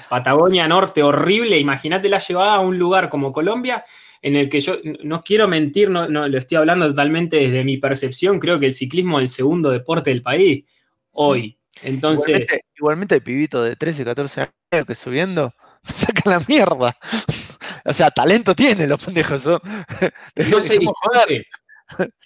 Patagonia 0.08 0.66
Norte 0.68 1.02
horrible, 1.02 1.58
imagínate 1.58 2.08
la 2.08 2.18
llevada 2.18 2.54
a 2.54 2.60
un 2.60 2.78
lugar 2.78 3.08
como 3.08 3.32
Colombia, 3.32 3.84
en 4.20 4.34
el 4.36 4.48
que 4.48 4.60
yo 4.60 4.76
no 5.04 5.20
quiero 5.22 5.46
mentir, 5.46 5.90
no, 5.90 6.08
no, 6.08 6.26
lo 6.28 6.38
estoy 6.38 6.56
hablando 6.58 6.88
totalmente 6.88 7.36
desde 7.36 7.62
mi 7.64 7.76
percepción, 7.76 8.40
creo 8.40 8.58
que 8.58 8.66
el 8.66 8.74
ciclismo 8.74 9.20
es 9.20 9.24
el 9.24 9.28
segundo 9.28 9.70
deporte 9.70 10.10
del 10.10 10.22
país 10.22 10.64
hoy. 11.12 11.56
Entonces, 11.82 12.26
igualmente, 12.40 12.64
igualmente 12.76 13.14
hay 13.14 13.20
pibitos 13.20 13.68
de 13.68 13.76
13, 13.76 14.04
14 14.04 14.40
años 14.72 14.86
que 14.86 14.94
subiendo 14.96 15.54
sacan 15.82 16.32
la 16.32 16.40
mierda. 16.48 16.96
O 17.84 17.92
sea, 17.94 18.10
talento 18.10 18.54
tienen 18.54 18.88
los 18.90 19.02
pendejos. 19.02 19.46
¿no? 19.46 19.60
joder, 20.36 20.60
discute. 20.78 21.46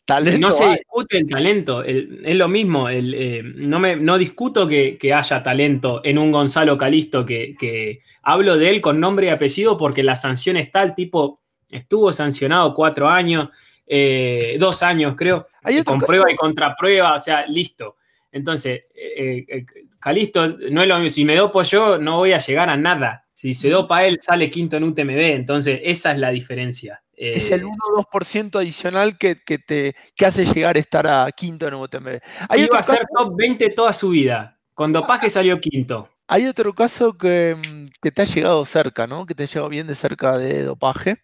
Talento 0.04 0.38
no 0.40 0.50
se 0.50 0.64
hay. 0.64 0.74
discute 0.76 1.18
el 1.18 1.28
talento, 1.28 1.82
el- 1.84 2.20
es 2.24 2.36
lo 2.36 2.48
mismo. 2.48 2.88
el, 2.88 3.14
eh, 3.14 3.42
no, 3.44 3.78
me, 3.78 3.96
no 3.96 4.18
discuto 4.18 4.66
que, 4.66 4.98
que 4.98 5.12
haya 5.14 5.42
talento 5.42 6.00
en 6.04 6.18
un 6.18 6.32
Gonzalo 6.32 6.76
Calisto, 6.78 7.24
que, 7.24 7.54
que 7.58 8.00
hablo 8.22 8.56
de 8.56 8.70
él 8.70 8.80
con 8.80 9.00
nombre 9.00 9.26
y 9.26 9.30
apellido 9.30 9.76
porque 9.78 10.02
la 10.02 10.16
sanción 10.16 10.56
está, 10.56 10.82
el 10.82 10.94
tipo 10.94 11.40
estuvo 11.70 12.12
sancionado 12.12 12.74
cuatro 12.74 13.08
años, 13.08 13.48
eh, 13.86 14.56
dos 14.58 14.82
años 14.82 15.14
creo, 15.16 15.46
con 15.84 15.98
caso- 16.00 16.06
prueba 16.06 16.30
y 16.32 16.36
contraprueba, 16.36 17.14
o 17.14 17.18
sea, 17.18 17.46
listo. 17.46 17.96
Entonces, 18.30 18.84
eh, 18.94 19.44
eh, 19.48 19.64
Calisto, 19.98 20.46
no 20.70 20.82
es 20.82 20.88
lo 20.88 20.96
mismo, 20.98 21.10
si 21.10 21.24
me 21.24 21.36
dopo 21.36 21.62
yo 21.62 21.98
no 21.98 22.16
voy 22.18 22.32
a 22.32 22.38
llegar 22.38 22.68
a 22.70 22.76
nada. 22.76 23.26
Si 23.34 23.54
se 23.54 23.68
dopa 23.70 24.04
él, 24.04 24.18
sale 24.20 24.48
quinto 24.50 24.76
en 24.76 24.84
UTMB, 24.84 25.34
entonces 25.34 25.80
esa 25.84 26.12
es 26.12 26.18
la 26.18 26.30
diferencia. 26.30 27.01
Es 27.14 27.50
Eh, 27.50 27.54
el 27.54 27.64
1 27.64 27.76
o 27.90 27.96
2% 27.96 28.58
adicional 28.58 29.18
que, 29.18 29.42
que 29.44 29.58
te 29.58 29.94
que 30.16 30.26
hace 30.26 30.44
llegar 30.44 30.76
a 30.76 30.80
estar 30.80 31.06
a 31.06 31.30
quinto 31.32 31.68
en 31.68 31.74
UTMB. 31.74 32.20
Hay 32.48 32.60
Iba 32.60 32.66
otro, 32.66 32.78
a 32.78 32.82
ser 32.82 33.06
top 33.14 33.36
20 33.36 33.70
toda 33.70 33.92
su 33.92 34.10
vida. 34.10 34.58
Con 34.74 34.92
dopaje 34.92 35.28
salió 35.28 35.60
quinto. 35.60 36.08
hay 36.26 36.46
otro 36.46 36.72
caso 36.74 37.12
que, 37.18 37.54
mm, 37.56 37.86
que 38.00 38.10
te 38.10 38.22
ha 38.22 38.24
llegado 38.24 38.64
cerca, 38.64 39.06
¿no? 39.06 39.26
Que 39.26 39.34
te 39.34 39.42
ha 39.42 39.46
llegado 39.46 39.68
bien 39.68 39.86
de 39.86 39.94
cerca 39.94 40.38
de 40.38 40.62
dopaje. 40.62 41.18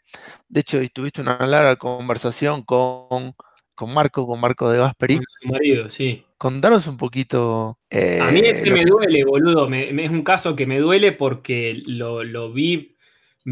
De 0.49 0.61
hecho, 0.61 0.79
tuviste 0.93 1.23
una 1.23 1.39
larga 1.47 1.77
conversación 1.77 2.63
con, 2.63 3.35
con 3.75 3.95
Marco, 3.95 4.27
con 4.27 4.39
Marco 4.41 4.71
de 4.71 4.79
Gasperi. 4.79 5.17
Con 5.17 5.25
su 5.41 5.49
marido, 5.49 5.89
sí. 5.89 6.25
Contanos 6.37 6.87
un 6.87 6.99
poquito. 6.99 7.79
eh, 7.91 8.19
A 8.21 8.31
mí 8.31 8.41
ese 8.45 8.67
lo 8.67 8.77
me 8.77 8.85
duele, 8.85 9.25
boludo. 9.25 9.69
Me- 9.69 9.91
me- 9.93 10.05
es 10.05 10.11
un 10.11 10.23
caso 10.23 10.55
que 10.55 10.67
me 10.67 10.79
duele 10.79 11.13
porque 11.13 11.81
lo, 11.87 12.23
lo 12.23 12.53
vi, 12.53 12.97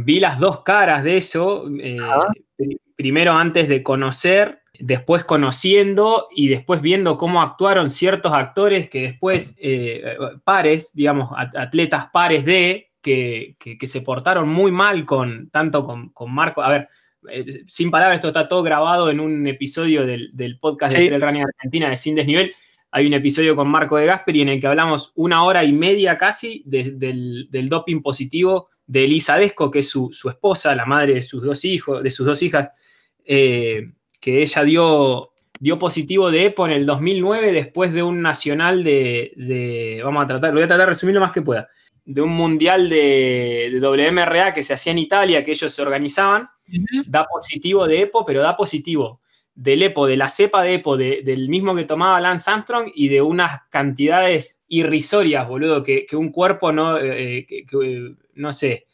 vi 0.05 0.21
las 0.21 0.39
dos 0.39 0.63
caras 0.63 1.03
de 1.05 1.17
eso. 1.17 1.69
eh, 1.81 1.99
primero 2.97 3.33
antes 3.33 3.69
de 3.69 3.83
conocer, 3.83 4.61
después 4.79 5.25
conociendo 5.25 6.29
y 6.35 6.49
después 6.49 6.81
viendo 6.81 7.17
cómo 7.19 7.43
actuaron 7.43 7.91
ciertos 7.91 8.33
actores 8.33 8.89
que 8.89 9.03
después, 9.03 9.57
eh, 9.61 10.03
pares, 10.45 10.93
digamos, 10.95 11.31
at- 11.37 11.57
atletas 11.57 12.07
pares 12.13 12.45
de, 12.45 12.91
que, 13.03 13.57
que- 13.59 13.77
que 13.79 13.87
se 13.87 14.01
portaron 14.01 14.49
muy 14.49 14.73
mal 14.73 15.05
con, 15.05 15.51
tanto 15.51 15.85
con, 15.87 16.09
con 16.11 16.33
Marco. 16.33 16.63
A 16.63 16.71
ver, 16.71 16.89
eh, 17.31 17.45
sin 17.67 17.91
palabras, 17.91 18.17
esto 18.17 18.29
está 18.29 18.49
todo 18.49 18.63
grabado 18.63 19.11
en 19.11 19.21
un 19.21 19.47
episodio 19.47 20.07
del, 20.07 20.31
del 20.35 20.59
podcast 20.59 20.95
Sí. 20.97 21.03
de 21.03 21.09
Trail 21.09 21.23
Running 21.23 21.43
Argentina 21.45 21.89
de 21.91 21.97
Sin 21.97 22.15
Desnivel. 22.15 22.53
Hay 22.91 23.07
un 23.07 23.15
episodio 23.15 23.55
con 23.57 23.69
Marco 23.69 23.97
de 23.97 24.07
Gasperi 24.07 24.41
en 24.43 24.49
el 24.49 24.61
que 24.61 24.67
hablamos 24.69 25.13
una 25.17 25.45
hora 25.45 25.65
y 25.65 25.73
media 25.73 26.17
casi 26.17 26.63
de- 26.67 26.93
del, 26.93 27.49
del 27.51 27.69
doping 27.69 28.01
positivo 28.01 28.69
de 28.87 29.05
Elisa 29.05 29.37
Desco, 29.37 29.71
que 29.71 29.81
es 29.81 29.89
su, 29.89 30.11
su 30.13 30.29
esposa, 30.29 30.75
la 30.75 30.87
madre 30.87 31.15
de 31.15 31.23
sus 31.23 31.43
dos 31.43 31.65
hijos, 31.65 32.03
de 32.03 32.11
sus 32.11 32.27
dos 32.27 32.43
hijas, 32.43 32.69
eh, 33.25 33.91
que 34.21 34.43
ella 34.43 34.63
dio, 34.63 35.33
dio 35.59 35.79
positivo 35.79 36.31
de 36.31 36.47
EPO 36.47 36.67
en 36.67 36.73
el 36.73 36.87
2009 36.87 37.53
después 37.53 37.93
de 37.93 38.03
un 38.03 38.23
nacional 38.23 38.85
de, 38.85 39.33
de- 39.37 40.01
vamos 40.05 40.25
a 40.25 40.27
tratar, 40.29 40.51
lo 40.51 40.57
voy 40.57 40.65
a 40.65 40.69
tratar 40.69 40.87
de 40.87 40.91
resumir 40.91 41.15
lo 41.15 41.21
más 41.21 41.33
que 41.33 41.43
pueda, 41.43 41.69
de 42.05 42.23
un 42.23 42.31
mundial 42.31 42.89
de, 42.89 43.71
de 43.73 43.81
WMRA 43.81 44.55
que 44.55 44.63
se 44.63 44.75
hacía 44.75 44.93
en 44.93 44.99
Italia, 44.99 45.45
que 45.45 45.51
ellos 45.53 45.73
se 45.73 45.83
organizaban, 45.83 46.49
da 47.09 47.25
positivo 47.27 47.87
de 47.89 48.03
EPO, 48.03 48.25
pero 48.25 48.43
da 48.43 48.57
positivo 48.57 49.21
del 49.55 49.83
EPO, 49.83 50.07
de 50.07 50.17
la 50.17 50.29
cepa 50.29 50.63
de 50.63 50.75
EPO, 50.75 50.97
de- 50.97 51.23
del 51.25 51.49
mismo 51.49 51.75
que 51.75 51.85
tomaba 51.85 52.21
Lance 52.21 52.51
Armstrong 52.51 52.91
y 52.95 53.09
de 53.09 53.23
unas 53.23 53.63
cantidades 53.71 54.63
irrisorias, 54.69 55.49
boludo, 55.49 55.83
que, 55.83 56.05
que 56.07 56.15
un 56.17 56.31
cuerpo 56.31 56.71
no, 56.73 56.99
eh, 56.99 57.47
que- 57.49 57.65
que, 57.65 57.77
eh, 57.83 58.15
no 58.37 58.53
sé, 58.53 58.87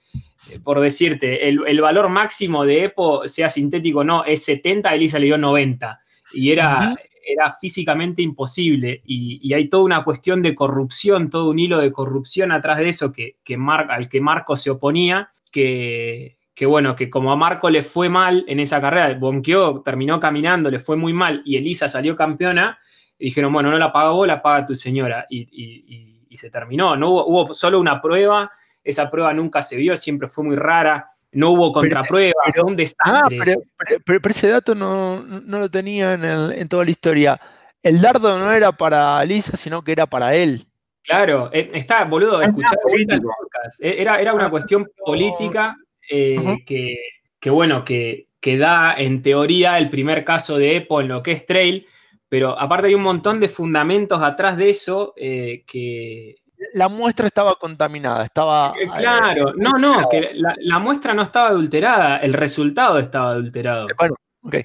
eh, 0.51 0.59
por 0.63 0.81
decirte, 0.81 1.49
el, 1.49 1.61
el 1.67 1.81
valor 1.81 2.09
máximo 2.09 2.65
de 2.65 2.85
EPO, 2.85 3.29
sea 3.29 3.49
sintético 3.49 4.01
o 4.01 4.05
no, 4.05 4.25
es 4.25 4.45
70, 4.45 4.95
Elisa 4.95 5.19
le 5.19 5.27
dio 5.27 5.39
90. 5.39 6.01
Y 6.35 6.51
era, 6.51 6.95
era 7.25 7.53
físicamente 7.61 8.23
imposible. 8.23 9.03
Y, 9.05 9.39
y 9.43 9.53
hay 9.55 9.69
toda 9.69 9.85
una 9.85 10.03
cuestión 10.05 10.43
de 10.43 10.55
corrupción, 10.55 11.31
todo 11.31 11.51
un 11.51 11.59
hilo 11.59 11.79
de 11.79 11.93
corrupción 11.93 12.51
atrás 12.53 12.79
de 12.79 12.89
eso 12.89 13.13
que, 13.13 13.37
que 13.45 13.57
Mar- 13.57 13.91
al 13.91 14.09
que 14.09 14.21
Marco 14.21 14.57
se 14.57 14.71
oponía, 14.71 15.31
que, 15.51 16.39
que 16.55 16.67
bueno, 16.67 16.97
que 16.97 17.09
como 17.11 17.31
a 17.33 17.37
Marco 17.37 17.71
le 17.71 17.83
fue 17.83 18.09
mal 18.09 18.45
en 18.49 18.61
esa 18.61 18.81
carrera, 18.81 19.15
Bonqueó 19.19 19.83
terminó 19.85 20.19
caminando, 20.19 20.71
le 20.71 20.81
fue 20.81 20.97
muy 20.97 21.13
mal 21.13 21.43
y 21.45 21.57
Elisa 21.57 21.87
salió 21.89 22.17
campeona, 22.17 22.79
y 23.19 23.27
dijeron, 23.27 23.53
bueno, 23.53 23.71
no 23.71 23.79
la 23.79 23.93
paga 23.93 24.11
vos, 24.11 24.27
la 24.27 24.43
paga 24.43 24.67
tu 24.67 24.75
señora. 24.75 25.27
Y, 25.31 25.41
y- 25.43 25.85
y- 25.87 26.27
y 26.31 26.37
se 26.39 26.51
terminó. 26.51 26.97
No 26.97 27.11
hubo, 27.11 27.27
hubo 27.27 27.55
solo 27.55 27.79
una 27.79 28.01
prueba, 28.01 28.51
esa 28.85 29.11
prueba 29.11 29.33
nunca 29.35 29.63
se 29.63 29.77
vio, 29.77 29.97
siempre 29.97 30.29
fue 30.29 30.45
muy 30.45 30.57
rara. 30.57 31.07
No 31.33 31.51
hubo 31.51 31.73
contraprueba, 31.73 32.35
pero- 32.47 32.63
fue 32.63 32.73
un 32.73 32.75
Ah, 32.75 32.77
desastre. 32.77 33.39
pero, 33.45 33.63
pero- 33.79 34.01
pero- 34.05 34.21
pero 34.21 34.31
ese 34.33 34.49
dato 34.49 34.75
no, 34.75 35.23
no 35.23 35.59
lo 35.59 35.71
tenía 35.71 36.15
en, 36.15 36.25
el- 36.25 36.53
en 36.53 36.69
toda 36.69 36.85
la 36.85 36.91
historia. 36.91 37.41
El 37.83 38.01
dardo 38.01 38.39
no 38.39 38.53
era 38.53 38.71
para 38.73 39.25
Lisa, 39.25 39.57
sino 39.57 39.83
que 39.83 39.93
era 39.93 40.07
para 40.07 40.35
él. 40.35 40.67
Claro, 41.05 41.51
eh, 41.53 41.71
está, 41.75 42.05
boludo, 42.05 42.41
Es 42.41 42.49
escuchar. 42.49 42.77
Eh, 43.81 43.97
Era, 43.99 44.21
era 44.21 44.35
una 44.35 44.51
cuestión 44.51 44.87
política 45.05 45.77
eh, 46.11 46.37
que, 47.41 47.51
bueno, 47.51 47.85
que, 47.85 48.29
que 48.41 48.57
da 48.59 48.95
en 48.97 49.23
teoría 49.23 49.79
el 49.79 49.89
primer 49.91 50.25
caso 50.25 50.59
de 50.59 50.77
EPO 50.77 51.01
en 51.01 51.09
lo 51.09 51.23
que 51.23 51.33
es 51.33 51.47
trail, 51.47 51.87
pero 52.29 52.59
aparte 52.59 52.89
hay 52.89 52.95
un 52.95 53.03
montón 53.03 53.41
de 53.41 53.49
fundamentos 53.49 54.21
atrás 54.23 54.57
de 54.57 54.71
eso 54.71 55.15
eh, 55.17 55.65
que... 55.67 56.37
La 56.75 56.89
muestra 56.89 57.27
estaba 57.27 57.55
contaminada, 57.57 58.25
estaba. 58.25 58.75
eh, 58.81 58.89
claro, 58.99 59.53
no, 59.57 59.73
no, 59.79 60.09
que 60.09 60.31
la, 60.35 60.55
la 60.59 60.79
muestra 60.79 61.13
no 61.15 61.23
estaba 61.23 61.49
adulterada, 61.49 62.19
el 62.19 62.33
resultado 62.33 62.99
estaba 62.99 63.31
adulterado. 63.31 63.89
eh, 63.89 63.95
bueno, 63.99 64.15
ok. 64.43 64.57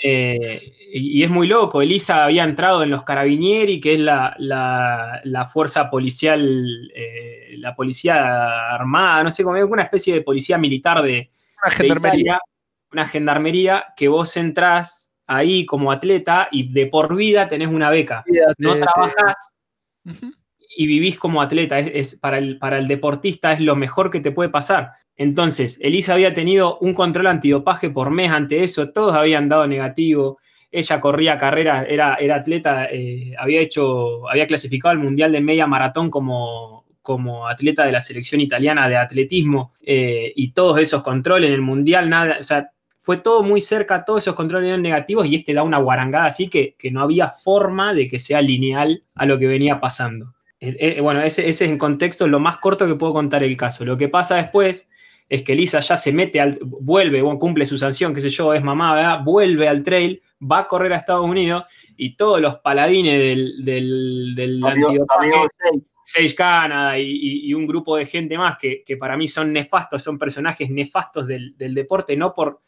Eh, 0.00 0.72
y, 0.92 1.22
es 1.24 1.30
muy 1.30 1.48
loco. 1.48 1.82
Elisa 1.82 2.24
había 2.24 2.44
entrado 2.44 2.82
en 2.84 2.90
los 2.90 3.02
Carabinieri, 3.02 3.80
que 3.80 3.94
es 3.94 4.00
la, 4.00 4.34
la- 4.38 5.20
la 5.24 5.44
fuerza 5.44 5.90
policial, 5.90 6.90
eh, 6.94 7.54
la 7.58 7.74
policía 7.74 8.74
armada, 8.74 9.24
no 9.24 9.30
sé 9.30 9.42
cómo, 9.42 9.58
una 9.64 9.82
especie 9.82 10.14
de 10.14 10.22
policía 10.22 10.56
militar 10.58 11.02
de, 11.02 11.30
Una 11.62 11.70
de 11.70 11.76
gendarmería. 11.76 12.20
Italia, 12.20 12.40
una 12.92 13.08
gendarmería 13.08 13.86
que 13.96 14.06
vos 14.08 14.36
entrás 14.36 15.12
ahí 15.26 15.64
como 15.66 15.90
atleta 15.90 16.48
y 16.52 16.72
de 16.72 16.86
por 16.86 17.16
vida 17.16 17.48
tenés 17.48 17.68
una 17.68 17.90
beca. 17.90 18.24
No 18.58 18.74
Te- 18.74 18.80
te- 18.80 18.86
trabajás 18.86 19.54
Ujú. 20.04 20.32
Y 20.76 20.86
vivís 20.86 21.18
como 21.18 21.42
atleta. 21.42 21.78
Es, 21.78 22.16
para, 22.16 22.38
el, 22.38 22.58
para 22.58 22.78
el 22.78 22.88
deportista 22.88 23.52
es 23.52 23.60
lo 23.60 23.76
mejor 23.76 24.10
que 24.10 24.20
te 24.20 24.32
puede 24.32 24.50
pasar. 24.50 24.92
Entonces, 25.16 25.78
Elisa 25.80 26.14
había 26.14 26.34
tenido 26.34 26.78
un 26.78 26.94
control 26.94 27.26
antidopaje 27.26 27.90
por 27.90 28.10
mes 28.10 28.30
ante 28.30 28.62
eso, 28.64 28.90
todos 28.90 29.14
habían 29.14 29.48
dado 29.48 29.66
negativo. 29.66 30.38
ella 30.70 31.00
corría 31.00 31.36
carreras, 31.38 31.86
era, 31.88 32.14
era 32.14 32.36
atleta, 32.36 32.86
eh, 32.90 33.34
había 33.38 33.60
hecho, 33.60 34.28
había 34.28 34.46
clasificado 34.46 34.92
al 34.92 34.98
Mundial 34.98 35.32
de 35.32 35.40
Media 35.40 35.66
Maratón 35.66 36.10
como, 36.10 36.86
como 37.02 37.46
atleta 37.46 37.84
de 37.84 37.92
la 37.92 38.00
selección 38.00 38.40
italiana 38.40 38.88
de 38.88 38.96
atletismo 38.96 39.74
eh, 39.82 40.32
y 40.34 40.52
todos 40.52 40.78
esos 40.78 41.02
controles 41.02 41.48
en 41.48 41.54
el 41.54 41.62
Mundial, 41.62 42.08
nada, 42.08 42.38
o 42.40 42.42
sea, 42.42 42.70
fue 43.00 43.18
todo 43.18 43.42
muy 43.42 43.60
cerca, 43.60 44.04
todos 44.04 44.22
esos 44.22 44.34
controles 44.34 44.68
eran 44.68 44.80
negativos 44.80 45.26
y 45.26 45.34
este 45.34 45.52
da 45.52 45.64
una 45.64 45.78
guarangada 45.78 46.26
así 46.26 46.48
que, 46.48 46.76
que 46.78 46.90
no 46.90 47.02
había 47.02 47.28
forma 47.28 47.92
de 47.92 48.06
que 48.08 48.18
sea 48.18 48.40
lineal 48.40 49.02
a 49.14 49.26
lo 49.26 49.38
que 49.38 49.48
venía 49.48 49.80
pasando. 49.80 50.34
Eh, 50.64 50.76
eh, 50.98 51.00
bueno, 51.00 51.20
ese, 51.22 51.48
ese 51.48 51.64
es 51.64 51.70
en 51.72 51.76
contexto 51.76 52.28
lo 52.28 52.38
más 52.38 52.58
corto 52.58 52.86
que 52.86 52.94
puedo 52.94 53.12
contar 53.12 53.42
el 53.42 53.56
caso. 53.56 53.84
Lo 53.84 53.96
que 53.96 54.08
pasa 54.08 54.36
después 54.36 54.88
es 55.28 55.42
que 55.42 55.56
Lisa 55.56 55.80
ya 55.80 55.96
se 55.96 56.12
mete, 56.12 56.40
al, 56.40 56.58
vuelve, 56.62 57.20
bueno, 57.20 57.38
cumple 57.38 57.66
su 57.66 57.76
sanción, 57.76 58.14
qué 58.14 58.20
sé 58.20 58.28
yo, 58.30 58.54
es 58.54 58.62
mamá, 58.62 58.94
¿verdad? 58.94 59.20
Vuelve 59.24 59.66
al 59.66 59.82
trail, 59.82 60.22
va 60.40 60.58
a 60.60 60.68
correr 60.68 60.92
a 60.92 60.98
Estados 60.98 61.24
Unidos 61.24 61.64
y 61.96 62.16
todos 62.16 62.40
los 62.40 62.56
paladines 62.60 63.18
del, 63.18 63.64
del, 63.64 64.34
del 64.36 64.60
antidopaje. 64.84 65.30
Sage 66.04 66.34
Canada 66.34 66.98
y, 66.98 67.10
y- 67.10 67.46
y 67.50 67.54
un 67.54 67.66
grupo 67.66 67.96
de 67.96 68.06
gente 68.06 68.36
más 68.36 68.56
que, 68.58 68.82
que 68.84 68.96
para 68.96 69.16
mí 69.16 69.26
son 69.28 69.52
nefastos, 69.52 70.02
son 70.02 70.18
personajes 70.18 70.68
nefastos 70.70 71.26
del, 71.26 71.56
del 71.56 71.74
deporte, 71.74 72.16
no 72.16 72.34
por 72.34 72.60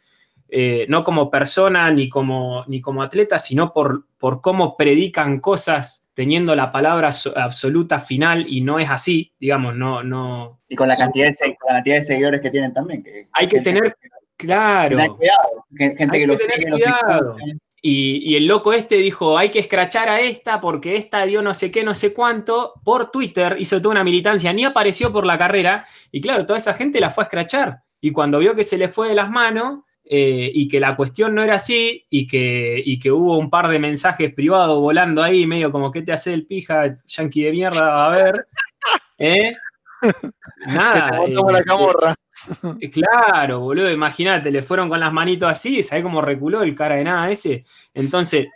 eh, 0.49 0.87
no 0.89 1.03
como 1.03 1.31
persona 1.31 1.91
ni 1.91 2.09
como, 2.09 2.65
ni 2.69 2.81
como 2.81 3.03
atleta, 3.03 3.39
sino 3.39 3.73
por, 3.73 4.07
por 4.19 4.41
cómo 4.41 4.77
predican 4.77 5.41
cosas 5.41 6.04
teniendo 6.15 6.55
la 6.57 6.71
palabra 6.73 7.13
so- 7.13 7.37
absoluta 7.37 8.01
final 8.01 8.47
y 8.49 8.61
no 8.61 8.79
es 8.79 8.89
así, 8.89 9.33
digamos, 9.39 9.75
no, 9.75 10.03
no. 10.03 10.61
Y 10.69 10.77
con 10.77 10.89
la 10.89 10.97
cantidad 10.97 11.27
de, 11.29 11.57
con 11.57 11.69
la 11.69 11.75
cantidad 11.75 11.97
de 11.97 12.03
seguidores 12.03 12.41
que 12.41 12.51
tienen 12.51 12.73
también. 12.73 13.03
que- 13.03 13.29
Hay 13.33 13.49
que 13.49 13.61
tener- 13.61 13.97
Claro. 14.37 14.97
Tengan 14.97 15.17
cuidado. 15.17 15.65
Gente 15.77 16.03
Hay 16.05 16.11
que 16.11 16.19
que 16.19 16.27
lo 16.27 16.37
sigue, 16.37 16.71
cuidado. 16.71 17.37
Y, 17.81 18.21
y 18.33 18.37
el 18.37 18.47
loco 18.47 18.73
este 18.73 18.97
dijo, 18.97 19.37
hay 19.39 19.51
que 19.51 19.59
escrachar 19.59 20.09
a 20.09 20.19
esta 20.21 20.61
porque 20.61 20.97
esta 20.97 21.25
dio 21.27 21.43
no 21.43 21.53
sé 21.55 21.71
qué, 21.71 21.85
no 21.85 21.95
sé 21.95 22.15
cuánto, 22.15 22.73
por 22.83 23.11
Twitter, 23.11 23.57
hizo 23.59 23.81
toda 23.81 23.93
una 23.93 24.05
militancia, 24.05 24.53
ni 24.53 24.65
apareció 24.65 25.13
por 25.13 25.27
la 25.27 25.37
carrera, 25.39 25.87
y 26.11 26.21
claro, 26.21 26.47
toda 26.47 26.57
esa 26.57 26.73
gente 26.75 26.99
la 26.99 27.11
fue 27.11 27.25
a 27.25 27.27
escrachar. 27.27 27.83
Y 28.01 28.11
cuando 28.11 28.39
vio 28.39 28.55
que 28.55 28.65
se 28.65 28.79
le 28.79 28.89
fue 28.89 29.09
de 29.11 29.15
las 29.15 29.31
manos 29.31 29.81
eh, 30.05 30.51
y 30.53 30.69
que 30.69 30.81
la 30.81 30.97
cuestión 30.97 31.35
no 31.35 31.43
era 31.43 31.55
así, 31.55 32.07
y 32.11 32.27
que, 32.27 32.83
y 32.85 32.99
que 32.99 33.11
hubo 33.11 33.39
un 33.39 33.51
par 33.51 33.69
de 33.69 33.79
mensajes 33.79 34.33
privados 34.35 34.81
volando 34.81 35.23
ahí, 35.23 35.47
medio 35.47 35.73
como, 35.73 35.91
¿qué 35.91 36.03
te 36.03 36.13
hace 36.13 36.35
el 36.35 36.47
pija, 36.47 36.99
yankee 37.07 37.43
de 37.45 37.53
mierda? 37.53 38.07
A 38.07 38.11
ver. 38.11 38.47
¿Eh? 39.19 39.53
Nada. 40.67 41.11
Te 41.11 41.19
botamos 41.19 41.53
la 41.53 41.59
eh, 41.59 41.65
camorra. 41.65 42.15
eh, 42.81 42.91
Claro, 42.91 43.61
boludo, 43.61 43.91
imagínate, 43.91 44.51
le 44.51 44.63
fueron 44.63 44.89
con 44.89 45.01
las 45.01 45.13
manitos 45.13 45.49
así, 45.49 45.83
¿sabes 45.83 46.05
cómo 46.05 46.21
reculó 46.21 46.63
el 46.63 46.75
cara 46.75 46.97
de 46.97 47.05
nada 47.05 47.31
ese? 47.31 47.63
Entonces, 47.95 48.49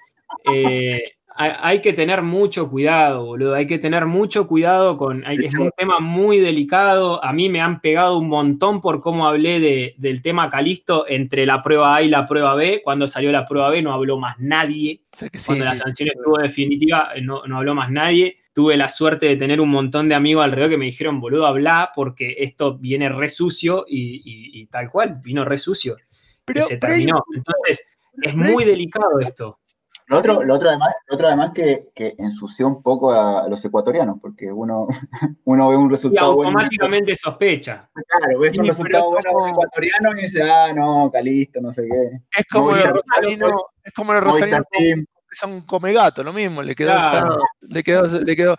eh, 0.53 1.01
hay, 1.41 1.81
que 1.83 1.93
tener 1.93 2.23
mucho 2.23 2.69
cuidado, 2.69 3.25
boludo, 3.25 3.55
hay 3.55 3.67
que 3.69 3.79
tener 3.79 4.07
mucho 4.07 4.47
cuidado 4.49 4.97
con, 4.97 5.25
hay- 5.25 5.39
es 5.45 5.55
un 5.55 5.71
tema 5.77 6.01
muy 6.01 6.39
delicado, 6.41 7.25
a 7.25 7.33
mí 7.33 7.49
me 7.49 7.61
han 7.61 7.81
pegado 7.81 8.19
un 8.19 8.29
montón 8.29 8.81
por 8.81 9.01
cómo 9.01 9.29
hablé 9.29 9.61
de- 9.61 9.95
del 9.99 10.21
tema 10.21 10.51
Calisto 10.51 11.05
entre 11.09 11.47
la 11.47 11.63
prueba 11.63 11.95
A 11.95 12.03
y 12.03 12.09
la 12.09 12.27
prueba 12.27 12.55
B, 12.57 12.81
cuando 12.83 13.07
salió 13.07 13.31
la 13.31 13.47
prueba 13.47 13.71
B 13.71 13.83
no 13.83 13.93
habló 13.93 14.19
más 14.19 14.37
nadie, 14.41 15.03
O 15.13 15.17
sea 15.17 15.29
que 15.29 15.39
sí, 15.39 15.47
cuando 15.47 15.65
la 15.65 15.77
sanción 15.77 16.09
sí. 16.13 16.19
estuvo 16.19 16.39
definitiva, 16.39 17.11
eh, 17.15 17.23
no, 17.23 17.47
no 17.47 17.59
habló 17.59 17.75
más 17.75 17.91
nadie. 17.91 18.39
Tuve 18.53 18.77
la 18.77 18.89
suerte 18.89 19.27
de 19.27 19.37
tener 19.37 19.61
un 19.61 19.69
montón 19.69 20.09
de 20.09 20.17
amigos 20.17 20.45
alrededor 20.45 20.71
que 20.71 20.79
me 20.79 20.87
dijeron, 20.87 21.21
boludo, 21.21 21.47
habla 21.47 21.93
porque 21.95 22.35
esto 22.39 22.77
viene 22.77 23.09
re 23.09 23.29
sucio 23.29 23.85
y, 23.89 24.17
y- 24.25 24.61
y 24.63 24.67
tal 24.67 24.91
cual, 24.91 25.21
vino 25.23 25.45
re 25.45 25.59
sucio. 25.59 25.97
Pero, 26.45 26.61
y 26.61 26.63
se 26.65 26.79
pero 26.79 26.95
terminó. 26.95 27.23
Entonces, 27.37 27.97
es 28.21 28.35
muy 28.35 28.65
delicado 28.65 29.21
esto. 29.21 29.61
Lo 30.09 30.19
otro, 30.19 30.43
lo 30.43 30.55
otro 30.55 30.71
además, 30.71 30.95
lo 31.07 31.15
otro 31.17 31.27
además 31.27 31.51
que, 31.55 31.91
que 31.95 32.15
ensució 32.19 32.67
un 32.67 32.83
poco 32.83 33.13
a 33.13 33.47
los 33.49 33.63
ecuatorianos, 33.65 34.17
porque 34.21 34.51
uno, 34.51 34.87
uno 35.45 35.69
ve 35.69 35.77
un 35.77 35.89
Y 35.89 35.91
resultado 35.91 36.35
bueno. 36.37 36.49
automáticamente 36.51 37.15
sospecha. 37.15 37.91
Claro, 37.95 38.39
ves 38.39 38.57
un 38.59 38.65
Sí, 38.65 38.71
resultado 38.71 39.11
bueno 39.11 39.31
como- 39.33 39.49
ecuatoriano 39.49 40.13
y 40.13 40.23
dice, 40.23 40.43
ah, 40.43 40.73
no, 40.75 41.11
Calisto, 41.13 41.61
no 41.61 41.73
sé 41.73 41.83
qué. 41.83 42.21
es 42.41 42.47
como 42.51 42.71
el 42.75 42.83
Rosalino, 42.85 43.49
es 43.85 43.93
como 43.93 44.15
el 44.15 44.21
Team. 44.71 45.05
es 45.31 45.43
un 45.43 45.61
come 45.67 45.93
gato, 45.93 46.25
lo 46.25 46.33
mismo, 46.33 46.63
le 46.63 46.75
quedó, 46.75 46.93
Claro. 46.93 47.37
le 47.61 47.83
quedó, 47.83 48.05
le 48.21 48.35
quedó. 48.35 48.57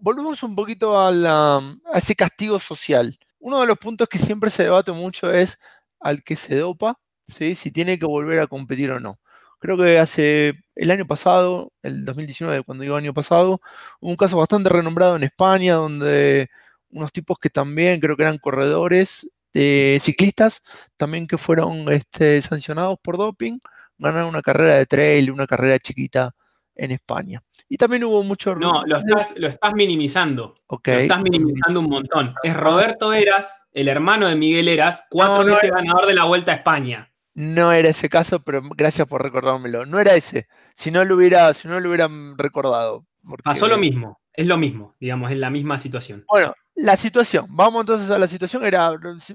Volvemos 0.00 0.42
un 0.42 0.54
poquito 0.54 1.00
a, 1.00 1.10
la- 1.10 1.56
a 1.92 1.98
ese 1.98 2.14
castigo 2.14 2.58
social. 2.60 3.18
Uno 3.40 3.60
de 3.60 3.66
los 3.66 3.78
puntos 3.78 4.08
que 4.08 4.18
siempre 4.18 4.50
se 4.50 4.64
debate 4.64 4.92
mucho 4.92 5.30
es 5.32 5.58
al 6.00 6.22
que 6.22 6.36
se 6.36 6.56
dopa, 6.56 6.98
¿sí? 7.26 7.54
si 7.54 7.70
tiene 7.70 7.98
que 7.98 8.06
volver 8.06 8.38
a 8.40 8.46
competir 8.46 8.90
o 8.90 9.00
no. 9.00 9.18
Creo 9.58 9.76
que 9.76 9.98
hace 9.98 10.54
el 10.76 10.90
año 10.90 11.06
pasado, 11.06 11.72
el 11.82 12.04
2019, 12.04 12.62
cuando 12.62 12.82
digo 12.82 12.96
año 12.96 13.14
pasado, 13.14 13.60
hubo 14.00 14.10
un 14.10 14.16
caso 14.16 14.36
bastante 14.36 14.68
renombrado 14.68 15.16
en 15.16 15.24
España 15.24 15.74
donde 15.74 16.48
unos 16.90 17.12
tipos 17.12 17.38
que 17.38 17.50
también 17.50 18.00
creo 18.00 18.16
que 18.16 18.22
eran 18.22 18.38
corredores 18.38 19.28
de 19.52 19.98
ciclistas, 20.00 20.62
también 20.96 21.26
que 21.26 21.38
fueron 21.38 21.90
este, 21.92 22.40
sancionados 22.42 22.98
por 23.02 23.16
doping, 23.16 23.58
ganaron 23.98 24.28
una 24.28 24.42
carrera 24.42 24.74
de 24.74 24.86
trail, 24.86 25.30
una 25.30 25.46
carrera 25.46 25.78
chiquita 25.78 26.34
en 26.74 26.92
España. 26.92 27.42
Y 27.68 27.76
también 27.76 28.04
hubo 28.04 28.22
mucho... 28.22 28.54
No, 28.54 28.84
lo 28.86 28.98
estás, 28.98 29.34
lo 29.36 29.48
estás 29.48 29.74
minimizando. 29.74 30.54
Ok. 30.68 30.88
Lo 30.88 30.94
estás 30.94 31.22
minimizando 31.22 31.80
un 31.80 31.90
montón. 31.90 32.34
Es 32.42 32.56
Roberto 32.56 33.12
Eras, 33.12 33.66
el 33.72 33.88
hermano 33.88 34.28
de 34.28 34.36
Miguel 34.36 34.68
Eras, 34.68 35.04
cuatro 35.10 35.38
No, 35.38 35.44
no, 35.44 35.54
veces 35.54 35.70
ganador 35.70 36.06
de 36.06 36.14
la 36.14 36.24
Vuelta 36.24 36.52
a 36.52 36.54
España. 36.54 37.12
No 37.40 37.72
era 37.72 37.88
ese 37.90 38.08
caso, 38.08 38.40
pero 38.42 38.60
gracias 38.76 39.06
por 39.06 39.22
recordármelo. 39.22 39.86
No 39.86 40.00
era 40.00 40.16
ese. 40.16 40.48
Si 40.74 40.90
no 40.90 41.04
lo 41.04 41.14
hubiera, 41.14 41.54
si 41.54 41.68
no 41.68 41.78
lo 41.78 41.88
hubieran 41.88 42.36
recordado. 42.36 43.06
porque- 43.24 43.44
Pasó 43.44 43.68
lo 43.68 43.78
mismo. 43.78 44.20
Es 44.32 44.46
lo 44.46 44.56
mismo, 44.56 44.96
digamos, 44.98 45.30
es 45.30 45.36
la 45.38 45.48
misma 45.48 45.78
situación. 45.78 46.24
Bueno, 46.28 46.52
la 46.74 46.96
situación. 46.96 47.46
Vamos 47.50 47.82
entonces 47.82 48.10
a 48.10 48.18
la 48.18 48.26
situación. 48.26 48.64
Era, 48.64 48.90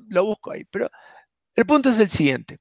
lo 0.09 0.25
busco 0.25 0.51
ahí. 0.51 0.65
Pero 0.69 0.89
el 1.55 1.65
punto 1.65 1.89
es 1.89 1.99
el 1.99 2.09
siguiente. 2.09 2.57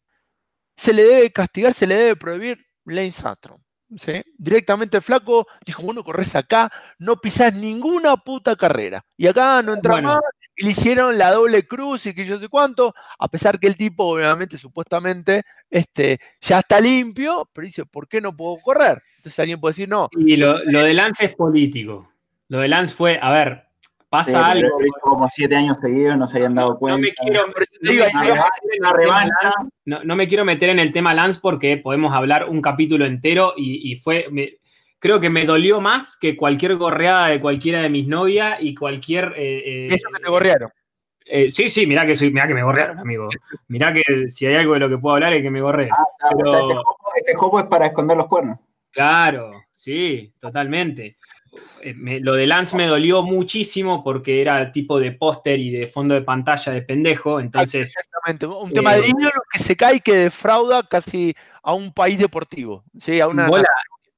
Se 0.76 0.92
le 0.92 1.02
debe 1.02 1.32
castigar, 1.32 1.74
se 1.74 1.86
le 1.88 1.96
debe 1.96 2.16
prohibir 2.16 2.64
Lance 2.84 3.26
Armstrong. 3.26 3.60
¿sí? 3.96 4.22
Directamente 4.38 4.96
el 4.98 5.02
flaco 5.02 5.46
dijo, 5.66 5.82
bueno, 5.82 6.04
corres 6.04 6.34
acá, 6.36 6.70
no 6.98 7.16
pisás 7.16 7.52
ninguna 7.52 8.16
puta 8.16 8.54
carrera. 8.54 9.04
Y 9.16 9.26
acá 9.26 9.60
no 9.62 9.74
entra 9.74 9.92
Bueno. 9.92 10.08
más. 10.14 10.18
Y 10.56 10.64
le 10.64 10.70
hicieron 10.72 11.16
la 11.16 11.30
doble 11.32 11.66
cruz 11.66 12.04
y 12.06 12.14
que 12.14 12.26
yo 12.26 12.38
sé 12.38 12.48
cuánto, 12.48 12.94
a 13.18 13.28
pesar 13.28 13.58
que 13.58 13.66
el 13.68 13.76
tipo, 13.76 14.04
obviamente, 14.04 14.58
supuestamente, 14.58 15.42
este, 15.70 16.18
ya 16.42 16.58
está 16.58 16.78
limpio, 16.80 17.48
pero 17.52 17.64
dice, 17.64 17.86
¿por 17.86 18.06
qué 18.06 18.20
no 18.20 18.36
puedo 18.36 18.58
correr? 18.58 19.02
Entonces 19.16 19.38
alguien 19.40 19.58
puede 19.60 19.70
decir, 19.72 19.88
no, 19.88 20.08
Y 20.12 20.36
lo, 20.36 20.62
lo 20.64 20.82
de 20.82 20.92
Lance 20.94 21.24
es 21.24 21.34
político. 21.34 22.10
Lo 22.48 22.58
de 22.58 22.68
Lance 22.68 22.94
fue, 22.94 23.18
a 23.22 23.30
ver, 23.32 23.64
pasa 24.10 24.30
Sí, 24.30 24.36
algo. 24.36 24.68
pero 24.68 24.80
lo 24.80 24.86
hizo 24.86 25.00
como 25.00 25.28
siete 25.30 25.56
años 25.56 25.78
seguidos, 25.78 26.18
no 26.18 26.26
se 26.26 26.36
habían 26.36 26.54
dado 26.54 26.78
cuenta. 26.78 26.98
No 26.98 27.02
me 27.02 27.12
quiero, 27.12 27.46
no 27.46 27.52
me 27.54 27.54
quiero 27.88 28.04
meter 28.04 28.44
en 28.74 28.84
el 28.84 28.92
tema. 29.00 29.24
Lance. 29.24 29.70
no, 29.86 30.04
no 30.04 30.16
me 30.16 30.28
quiero 30.28 30.44
meter 30.44 30.68
en 30.68 30.78
el 30.80 30.92
tema 30.92 31.14
Lance 31.14 31.40
porque 31.42 31.78
podemos 31.78 32.12
hablar 32.12 32.46
un 32.50 32.60
capítulo 32.60 33.06
entero 33.06 33.54
y, 33.56 33.90
y 33.90 33.96
fue, 33.96 34.26
me- 34.30 34.58
creo 35.02 35.18
que 35.18 35.30
me 35.30 35.44
dolió 35.44 35.80
más 35.80 36.16
que 36.16 36.36
cualquier 36.36 36.76
gorreada 36.76 37.26
de 37.26 37.40
cualquiera 37.40 37.80
de 37.82 37.90
mis 37.90 38.06
novias 38.06 38.58
y 38.60 38.72
cualquier... 38.72 39.34
eh, 39.36 39.62
eh, 39.66 39.88
eso 39.90 40.08
que 40.14 40.22
te 40.22 40.30
gorrearon. 40.30 40.70
eh, 41.26 41.50
sí, 41.50 41.68
sí, 41.68 41.88
mirá 41.88 42.06
que, 42.06 42.14
soy, 42.14 42.30
mirá 42.30 42.46
que 42.46 42.54
me 42.54 42.62
gorrearon, 42.62 43.00
amigo. 43.00 43.26
Mirá 43.66 43.92
que 43.92 44.28
si 44.28 44.46
hay 44.46 44.54
algo 44.54 44.74
de 44.74 44.78
lo 44.78 44.88
que 44.88 44.98
puedo 44.98 45.16
hablar 45.16 45.32
es 45.32 45.42
que 45.42 45.50
me 45.50 45.60
gorreen. 45.60 45.90
Ah, 45.92 46.04
o 46.04 46.16
sea, 46.20 46.30
pero- 46.36 46.84
ese, 47.16 47.34
jopo 47.34 47.58
es 47.58 47.66
para 47.66 47.86
esconder 47.86 48.16
los 48.16 48.28
cuernos. 48.28 48.60
Claro, 48.92 49.50
sí, 49.72 50.32
totalmente. 50.38 51.16
Eh, 51.82 51.94
me- 51.94 52.20
lo 52.20 52.34
de 52.34 52.46
Lance 52.46 52.76
me 52.76 52.86
dolió 52.86 53.24
muchísimo 53.24 54.04
porque 54.04 54.40
era 54.40 54.70
tipo 54.70 55.00
de 55.00 55.10
póster 55.10 55.58
y 55.58 55.70
de 55.70 55.88
fondo 55.88 56.14
de 56.14 56.22
pantalla 56.22 56.70
de 56.70 56.82
pendejo, 56.82 57.40
entonces... 57.40 57.88
Exactamente. 57.88 58.46
Un 58.46 58.72
tema 58.72 58.94
eh, 58.94 59.00
de 59.00 59.08
ídolo 59.08 59.42
que 59.52 59.58
se 59.58 59.74
cae 59.74 59.96
y 59.96 60.00
que 60.00 60.14
defrauda 60.14 60.84
casi 60.84 61.34
a 61.60 61.74
un 61.74 61.92
país 61.92 62.20
deportivo. 62.20 62.84
¿sí? 63.00 63.18
A 63.18 63.26
una, 63.26 63.48
Bola 63.48 63.68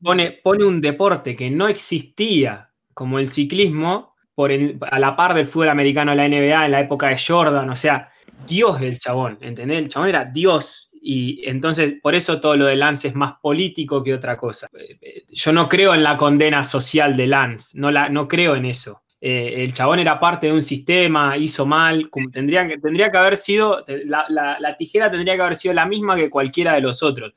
pone, 0.04 0.32
pone 0.42 0.64
un 0.64 0.80
deporte 0.80 1.34
que 1.34 1.50
no 1.50 1.66
existía 1.68 2.70
como 2.92 3.18
el 3.18 3.28
ciclismo 3.28 4.14
por 4.34 4.50
a 4.52 4.98
la 4.98 5.16
par 5.16 5.34
del 5.34 5.46
fútbol 5.46 5.68
americano, 5.70 6.14
la 6.14 6.28
NBA, 6.28 6.66
en 6.66 6.72
la 6.72 6.80
época 6.80 7.08
de 7.08 7.16
Jordan, 7.18 7.70
o 7.70 7.74
sea, 7.76 8.10
Dios 8.48 8.80
del 8.80 8.98
chabón, 8.98 9.38
¿entendés? 9.40 9.78
El 9.78 9.88
chabón 9.88 10.08
era 10.08 10.24
Dios. 10.24 10.90
Y 11.00 11.42
entonces, 11.48 11.94
por 12.02 12.14
eso 12.14 12.40
todo 12.40 12.56
lo 12.56 12.66
de 12.66 12.76
Lance 12.76 13.08
es 13.08 13.14
más 13.14 13.34
político 13.42 14.02
que 14.02 14.14
otra 14.14 14.36
cosa. 14.36 14.66
Eh, 14.78 14.98
eh, 15.00 15.22
Yo 15.30 15.52
no 15.52 15.68
creo 15.68 15.94
en 15.94 16.02
la 16.02 16.16
condena 16.16 16.64
social 16.64 17.16
de 17.16 17.26
Lance, 17.26 17.78
no, 17.78 17.90
la, 17.90 18.08
no 18.08 18.26
creo 18.26 18.56
en 18.56 18.64
eso. 18.64 19.02
Eh, 19.20 19.62
el 19.64 19.72
chabón 19.72 20.00
era 20.00 20.18
parte 20.20 20.48
de 20.48 20.52
un 20.52 20.62
sistema, 20.62 21.36
hizo 21.38 21.64
mal, 21.66 22.10
cum- 22.10 22.30
tendría 22.30 22.66
que, 22.66 23.18
haber 23.18 23.36
sido, 23.36 23.84
la- 24.06 24.26
la 24.60 24.76
tijera 24.76 25.10
tendría 25.10 25.36
que 25.36 25.42
haber 25.42 25.56
sido 25.56 25.72
la 25.74 25.86
misma 25.86 26.16
que 26.16 26.28
cualquiera 26.28 26.74
de 26.74 26.80
los 26.82 27.02
otros. 27.02 27.34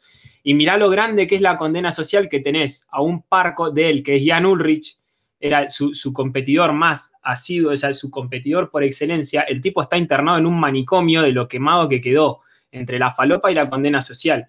Y 0.47 0.53
mirá 0.53 0.77
lo 0.77 0.89
grande 0.89 1.27
que 1.27 1.35
es 1.35 1.41
la 1.41 1.57
condena 1.57 1.91
social 1.91 2.29
que 2.29 2.39
tenés 2.39 2.87
a 2.89 3.01
un 3.01 3.21
parco 3.21 3.69
de 3.71 3.89
él, 3.89 4.01
que 4.03 4.15
es 4.15 4.23
Jan 4.25 4.45
Ulrich, 4.45 4.97
era 5.39 5.67
su, 5.67 5.93
su 5.93 6.13
competidor 6.13 6.71
más 6.71 7.11
asiduo, 7.21 7.73
o 7.73 7.77
sea, 7.77 7.91
su 7.93 8.09
competidor 8.09 8.69
por 8.71 8.81
excelencia. 8.83 9.41
El 9.41 9.59
tipo 9.59 9.81
está 9.81 9.97
internado 9.97 10.37
en 10.37 10.45
un 10.45 10.57
manicomio 10.59 11.21
de 11.21 11.31
lo 11.33 11.47
quemado 11.47 11.89
que 11.89 11.99
quedó. 11.99 12.39
entre 12.69 12.99
la 12.99 13.09
falopa 13.11 13.49
y 13.49 13.55
la 13.55 13.69
condena 13.69 14.01
social. 14.01 14.47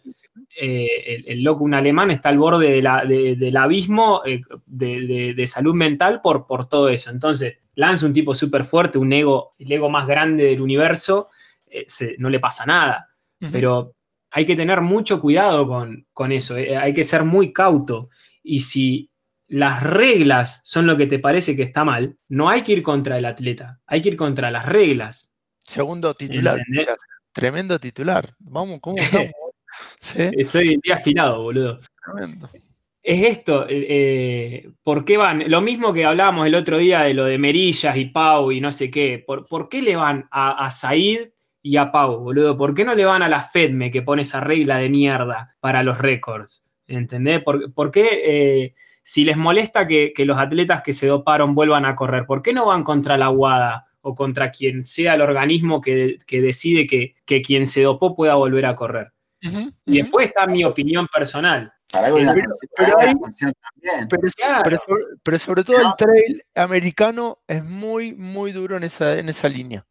Eh, 0.61 0.87
el, 1.07 1.25
el 1.29 1.43
loco, 1.43 1.63
un 1.65 1.73
alemán, 1.75 2.11
está 2.11 2.29
al 2.31 2.39
borde 2.39 2.69
de 2.71 2.83
la- 2.83 3.05
de- 3.05 3.37
del 3.37 3.57
abismo 3.57 4.23
eh, 4.27 4.41
de, 4.67 5.35
de- 5.35 5.47
salud 5.47 5.75
mental 5.75 6.21
por, 6.21 6.45
por 6.47 6.69
todo 6.69 6.89
eso. 6.89 7.11
Entonces, 7.11 7.59
Lance, 7.77 8.05
un 8.05 8.13
tipo 8.13 8.35
súper 8.35 8.65
fuerte, 8.65 8.99
un 8.99 9.13
ego, 9.13 9.55
el 9.59 9.71
ego 9.71 9.89
más 9.89 10.07
grande 10.07 10.45
del 10.45 10.61
universo, 10.61 11.29
eh, 11.71 11.85
se- 11.87 12.17
no 12.19 12.29
le 12.29 12.41
pasa 12.41 12.67
nada. 12.67 13.09
Pero 13.53 13.95
hay 14.31 14.47
que 14.47 14.57
tener 14.57 14.81
mucho 14.81 15.21
cuidado 15.21 15.67
con, 15.67 16.07
con 16.13 16.33
eso, 16.33 16.57
eh, 16.57 16.77
hay 16.77 16.93
que 16.95 17.05
ser 17.05 17.25
muy 17.25 17.53
cauto. 17.53 18.11
Y 18.43 18.61
si 18.61 19.11
las 19.47 19.83
reglas 19.83 20.61
son 20.65 20.87
lo 20.87 20.97
que 20.97 21.07
te 21.07 21.19
parece 21.19 21.57
que 21.57 21.63
está 21.63 21.85
mal, 21.85 22.17
no 22.29 22.49
hay 22.49 22.63
que 22.63 22.73
ir 22.73 22.83
contra 22.83 23.19
el 23.19 23.25
atleta, 23.25 23.81
hay 23.87 24.03
que 24.03 24.11
ir 24.11 24.17
contra 24.17 24.51
las 24.51 24.67
reglas. 24.67 25.33
Segundo 25.63 26.15
titular. 26.15 26.61
Tremendo 27.33 27.79
titular. 27.79 28.29
Vamos, 28.39 28.79
¿cómo 28.81 28.97
estamos? 28.99 29.33
Sí, 30.01 30.31
Estoy 30.33 30.79
día 30.83 30.97
afilado, 30.97 31.43
boludo. 31.43 31.81
tremendo. 32.05 32.49
Es 33.03 33.25
esto, 33.25 33.67
eh, 33.69 33.87
eh, 33.89 34.71
¿por 34.83 35.05
qué 35.05 35.17
van? 35.17 35.49
Lo 35.51 35.61
mismo 35.63 35.95
que 35.95 36.05
hablábamos 36.05 36.47
el 36.47 36.55
otro 36.55 36.77
día 36.79 37.03
de 37.03 37.15
lo 37.15 37.25
de 37.25 37.39
Merillas 37.39 37.97
y 37.97 38.07
Pau 38.07 38.51
y 38.53 38.61
no 38.61 38.71
sé 38.73 38.91
qué. 38.91 39.23
¿Por, 39.25 39.47
por 39.47 39.69
qué 39.69 39.81
le 39.81 39.97
van 39.97 40.29
a, 40.31 40.65
a 40.67 40.71
Said 40.71 41.29
y 41.69 41.77
a 41.77 41.93
Pau, 41.93 42.19
boludo? 42.21 42.57
¿Por 42.57 42.73
qué 42.75 42.85
no 42.85 42.95
le 42.95 43.05
van 43.05 43.23
a 43.23 43.29
la 43.29 43.43
FEDME 43.43 43.91
que 43.91 44.01
pone 44.03 44.23
esa 44.23 44.41
regla 44.41 44.79
de 44.79 44.89
mierda 44.89 45.55
para 45.61 45.83
los 45.83 45.99
récords? 45.99 46.65
¿Entendés? 46.87 47.43
¿Por, 47.43 47.73
por 47.75 47.91
qué, 47.91 48.09
eh, 48.25 48.75
si 49.03 49.25
les 49.25 49.37
molesta 49.37 49.87
que, 49.87 50.13
que 50.15 50.25
los 50.25 50.39
atletas 50.39 50.83
que 50.83 50.93
se 50.95 51.07
doparon 51.07 51.55
vuelvan 51.55 51.85
a 51.85 51.95
correr, 51.95 52.25
¿por 52.25 52.41
qué 52.41 52.53
no 52.55 52.67
van 52.67 52.85
contra 52.85 53.19
la 53.19 53.29
UADA 53.29 53.87
o 54.01 54.15
contra 54.15 54.51
quien 54.51 54.85
sea 54.85 55.15
el 55.15 55.21
organismo 55.21 55.81
que, 55.83 56.17
que 56.27 56.41
decide 56.41 56.87
que, 56.87 57.17
que 57.27 57.43
quien 57.43 57.67
se 57.67 57.83
dopó 57.83 58.17
pueda 58.17 58.35
volver 58.37 58.65
a 58.65 58.75
correr? 58.75 59.13
Y 59.85 59.99
después 60.03 60.29
está 60.29 60.47
mi 60.47 60.65
opinión 60.65 61.07
personal. 61.07 61.71
Para 61.93 62.09
Pero- 62.09 62.99
hay 62.99 63.15
Claro. 64.37 64.79
sobre, 64.87 65.03
pero 65.23 65.39
sobre 65.39 65.65
todo 65.65 65.77
el 65.81 65.95
trail 65.97 66.43
americano 66.55 67.39
es 67.47 67.63
muy, 67.65 68.15
muy 68.15 68.53
duro 68.53 68.77
en 68.77 68.85
esa, 68.85 69.19
en 69.19 69.29
esa 69.29 69.49
línea. 69.49 69.87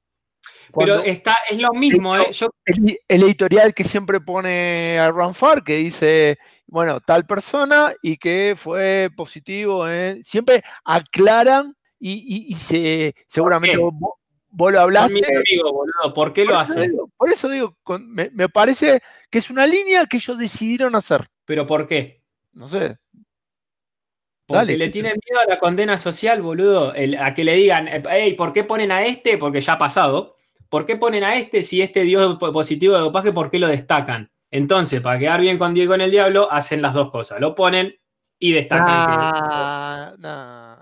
Pero 0.86 0.99
está, 1.03 1.36
es 1.49 1.59
lo 1.59 1.71
mismo, 1.73 2.15
hecho, 2.15 2.23
¿eh? 2.23 2.32
Yo, 2.32 2.49
el, 2.65 2.99
el 3.07 3.23
editorial 3.23 3.73
que 3.73 3.84
siempre 3.84 4.19
pone 4.21 4.97
a 4.99 5.11
Ranfar, 5.11 5.63
que 5.63 5.75
dice, 5.75 6.38
bueno, 6.67 6.99
tal 7.01 7.25
persona 7.25 7.93
y 8.01 8.17
que 8.17 8.55
fue 8.57 9.09
positivo, 9.15 9.88
en- 9.88 10.23
siempre 10.23 10.63
aclaran 10.84 11.73
y, 11.99 12.11
y- 12.13 12.53
y 12.53 12.55
se, 12.55 13.15
seguramente 13.28 13.78
vos, 13.78 13.93
vos 14.49 14.71
lo 14.71 14.82
hablaste. 14.82 15.13
mis 15.13 15.23
amigos, 15.28 15.71
boludo. 15.71 16.13
¿Por 16.13 16.32
qué 16.34 16.43
lo 16.45 16.51
por, 16.51 16.61
hacen? 16.61 16.91
digo, 16.91 17.09
por 17.17 17.30
eso 17.32 17.49
digo, 17.49 17.75
con- 17.84 18.11
me, 18.13 18.30
me 18.34 18.47
parece 18.49 19.01
que 19.30 19.39
es 19.39 19.49
una 19.49 19.65
línea 19.65 20.05
que 20.05 20.17
ellos 20.17 20.38
decidieron 20.38 20.95
hacer. 20.95 21.28
¿Pero 21.45 21.65
por 21.65 21.88
qué? 21.88 22.21
No 22.53 22.67
sé. 22.67 22.97
Porque 24.45 24.59
Dale, 24.59 24.78
le 24.78 24.88
tienen 24.89 25.19
miedo 25.30 25.41
a 25.41 25.45
la 25.45 25.59
condena 25.59 25.97
social, 25.97 26.41
boludo. 26.41 26.93
El- 26.93 27.17
a 27.17 27.34
que 27.34 27.43
le 27.43 27.55
digan, 27.55 27.89
hey, 28.09 28.34
¿por 28.36 28.53
qué 28.53 28.63
ponen 28.63 28.93
a 28.93 29.05
este? 29.05 29.38
Porque 29.38 29.59
ya 29.59 29.73
ha 29.73 29.78
pasado. 29.78 30.36
¿Por 30.70 30.86
qué 30.86 30.95
ponen 30.97 31.24
a 31.24 31.36
este 31.36 31.63
si 31.63 31.82
este 31.82 32.01
dio 32.03 32.38
po- 32.39 32.51
positivo 32.51 32.93
de 32.95 33.01
dopaje? 33.01 33.32
¿Por 33.32 33.49
qué 33.49 33.59
lo 33.59 33.68
destacan? 33.68 34.32
Entonces, 34.51 35.01
para 35.01 35.20
quedar 35.20 35.41
bien 35.41 35.57
con 35.57 35.74
Diego 35.74 35.93
en 35.93 36.01
el 36.01 36.11
Diablo, 36.11 36.51
hacen 36.51 36.82
las 36.82 36.93
dos 36.93 37.11
cosas. 37.11 37.39
Lo 37.39 37.55
ponen 37.55 37.95
y 38.39 38.51
destacan. 38.53 38.86
nah. 40.20 40.76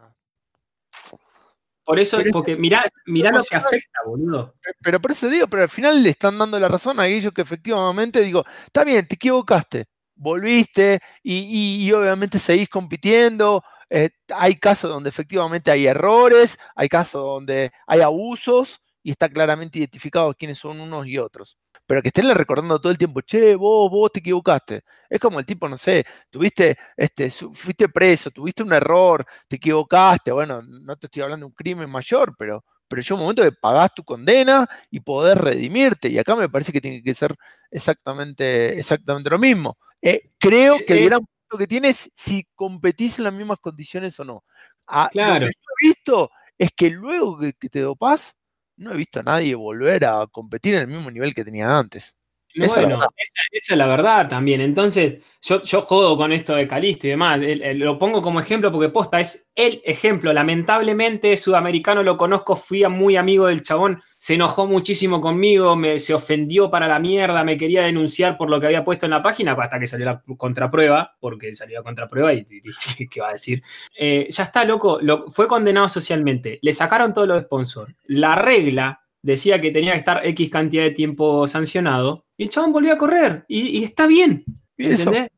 Por 1.83 1.99
eso, 1.99 2.17
pero 2.17 2.31
porque 2.31 2.55
mirá, 2.55 2.83
mirá 3.05 3.31
lo 3.31 3.43
que 3.43 3.55
afecta, 3.55 3.99
boludo. 4.05 4.55
Pe- 4.61 4.71
Pero 4.81 4.99
por 4.99 5.11
eso 5.11 5.29
digo, 5.29 5.47
pero 5.47 5.63
al 5.63 5.69
final 5.69 6.01
le 6.01 6.09
están 6.09 6.37
dando 6.37 6.57
la 6.59 6.67
razón 6.67 6.99
a 6.99 7.03
aquellos 7.03 7.31
que 7.31 7.43
efectivamente 7.43 8.21
digo, 8.21 8.43
está 8.65 8.83
bien, 8.83 9.07
te 9.07 9.15
equivocaste, 9.15 9.85
volviste 10.15 10.99
y, 11.21 11.35
y- 11.35 11.85
y 11.87 11.91
obviamente 11.93 12.39
seguís 12.39 12.69
compitiendo. 12.69 13.63
eh, 13.91 14.09
hay 14.35 14.55
casos 14.55 14.89
donde 14.89 15.09
efectivamente 15.09 15.69
hay 15.69 15.85
errores, 15.85 16.57
hay 16.75 16.89
casos 16.89 17.21
donde 17.23 17.71
hay 17.85 18.01
abusos 18.01 18.81
y 19.05 19.11
está 19.11 19.29
claramente 19.29 19.77
identificado 19.77 20.33
quiénes 20.33 20.57
son 20.57 20.79
unos 20.81 21.05
y 21.05 21.19
otros. 21.19 21.59
Pero 21.85 22.01
que 22.01 22.07
estén 22.07 22.33
recordando 22.33 22.81
todo 22.81 22.91
el 22.91 22.97
tiempo, 22.97 23.21
che, 23.21 23.53
vos, 23.55 23.91
vos 23.91 24.11
te 24.11 24.19
equivocaste. 24.19 24.81
Es 25.07 25.19
como 25.21 25.37
el 25.37 25.45
tipo, 25.45 25.69
no 25.69 25.77
sé, 25.77 26.03
tuviste, 26.31 26.75
este, 26.97 27.29
fuiste 27.29 27.87
preso, 27.87 28.31
tuviste 28.31 28.63
un 28.63 28.73
error, 28.73 29.23
te 29.47 29.57
equivocaste. 29.57 30.31
Bueno, 30.31 30.63
no 30.63 30.95
te 30.97 31.05
estoy 31.05 31.21
hablando 31.21 31.43
de 31.45 31.49
un 31.49 31.53
crimen 31.53 31.87
mayor, 31.87 32.33
pero, 32.35 32.65
pero 32.87 33.03
llega 33.03 33.13
un 33.13 33.21
momento 33.21 33.43
que 33.43 33.51
pagás 33.51 33.93
tu 33.93 34.03
condena 34.03 34.67
y 34.89 34.99
poder 35.01 35.37
redimirte. 35.37 36.09
Y 36.09 36.17
acá 36.17 36.35
me 36.35 36.49
parece 36.49 36.71
que 36.71 36.81
tiene 36.81 37.03
que 37.03 37.13
ser 37.13 37.35
exactamente, 37.69 38.79
exactamente 38.79 39.29
lo 39.29 39.37
mismo. 39.37 39.77
Eh, 40.01 40.31
creo 40.39 40.77
que 40.83 40.93
el 40.93 40.99
Es- 40.99 41.05
gran 41.05 41.19
punto 41.19 41.57
que 41.59 41.67
tienes 41.67 42.09
si 42.15 42.47
competís 42.55 43.19
en 43.19 43.25
las 43.25 43.33
mismas 43.33 43.59
condiciones 43.59 44.19
o 44.19 44.23
no. 44.23 44.43
Ah, 44.87 45.09
Claro. 45.11 45.41
Lo 45.45 45.51
que 45.51 45.53
yo 45.53 45.69
he 45.79 45.87
visto 45.89 46.31
es 46.57 46.71
que 46.75 46.89
luego 46.89 47.37
que, 47.37 47.53
que 47.53 47.69
te 47.69 47.81
dopás, 47.81 48.33
no 48.77 48.91
he 48.93 48.97
visto 48.97 49.19
a 49.19 49.23
nadie 49.23 49.55
volver 49.55 50.05
a 50.05 50.27
competir 50.27 50.75
en 50.75 50.81
el 50.81 50.87
mismo 50.87 51.11
nivel 51.11 51.33
que 51.33 51.43
tenía 51.45 51.77
antes. 51.77 52.15
Esa 52.55 52.65
es 52.65 52.87
la 52.87 52.95
Bueno, 52.95 52.99
esa, 53.17 53.41
esa 53.51 53.73
es 53.73 53.77
la 53.77 53.85
verdad 53.87 54.29
también. 54.29 54.61
Entonces, 54.61 55.23
yo, 55.41 55.61
yo 55.63 55.81
jodo 55.81 56.15
con 56.17 56.31
esto 56.31 56.55
de 56.55 56.67
Calisto 56.67 57.05
y 57.05 57.11
demás. 57.11 57.39
El- 57.41 57.61
el- 57.61 57.79
lo 57.79 57.99
pongo 57.99 58.21
como 58.21 58.39
ejemplo 58.39 58.71
porque 58.71 58.89
posta 58.89 59.19
es 59.19 59.51
el 59.55 59.81
ejemplo. 59.85 60.31
Lamentablemente, 60.33 61.35
sudamericano 61.37 62.01
lo 62.03 62.17
conozco, 62.17 62.55
fui 62.55 62.83
muy 62.87 63.15
amigo 63.17 63.47
del 63.47 63.61
chabón, 63.61 64.01
se 64.17 64.35
enojó 64.35 64.65
muchísimo 64.67 65.21
conmigo, 65.21 65.75
me, 65.75 65.99
se 65.99 66.13
ofendió 66.13 66.71
para 66.71 66.87
la 66.87 66.97
mierda, 66.99 67.43
me 67.43 67.57
quería 67.57 67.83
denunciar 67.83 68.37
por 68.37 68.49
lo 68.49 68.59
que 68.59 68.65
había 68.67 68.83
puesto 68.83 69.05
en 69.05 69.11
la 69.11 69.21
página 69.21 69.51
hasta 69.53 69.79
que 69.79 69.87
salió 69.87 70.05
la 70.05 70.23
contraprueba, 70.37 71.15
porque 71.19 71.53
salió 71.53 71.79
la 71.79 71.83
contraprueba 71.83 72.33
y, 72.33 72.47
y- 72.49 72.61
y- 73.03 73.07
¿qué 73.09 73.21
va 73.21 73.29
a 73.29 73.33
decir? 73.33 73.61
Eh, 73.97 74.27
ya 74.29 74.43
está, 74.43 74.65
loco, 74.65 74.99
lo- 75.01 75.29
fue 75.29 75.47
condenado 75.47 75.87
socialmente. 75.89 76.59
Le 76.61 76.73
sacaron 76.73 77.13
todos 77.13 77.27
los 77.27 77.41
sponsors. 77.43 77.93
La 78.05 78.35
regla 78.35 79.01
decía 79.25 79.59
que 79.59 79.71
tenía 79.71 79.93
que 79.93 79.99
estar 79.99 80.25
X 80.25 80.49
cantidad 80.51 80.83
de 80.83 80.91
tiempo 80.91 81.47
sancionado 81.47 82.25
y 82.37 82.43
el 82.43 82.49
chabón 82.49 82.71
volvió 82.71 82.93
a 82.93 82.97
correr 82.97 83.43
y, 83.47 83.79
y 83.79 83.83
está 83.83 84.05
bien. 84.05 84.45
Y. 84.77 84.91
¿Entendés? 84.91 85.29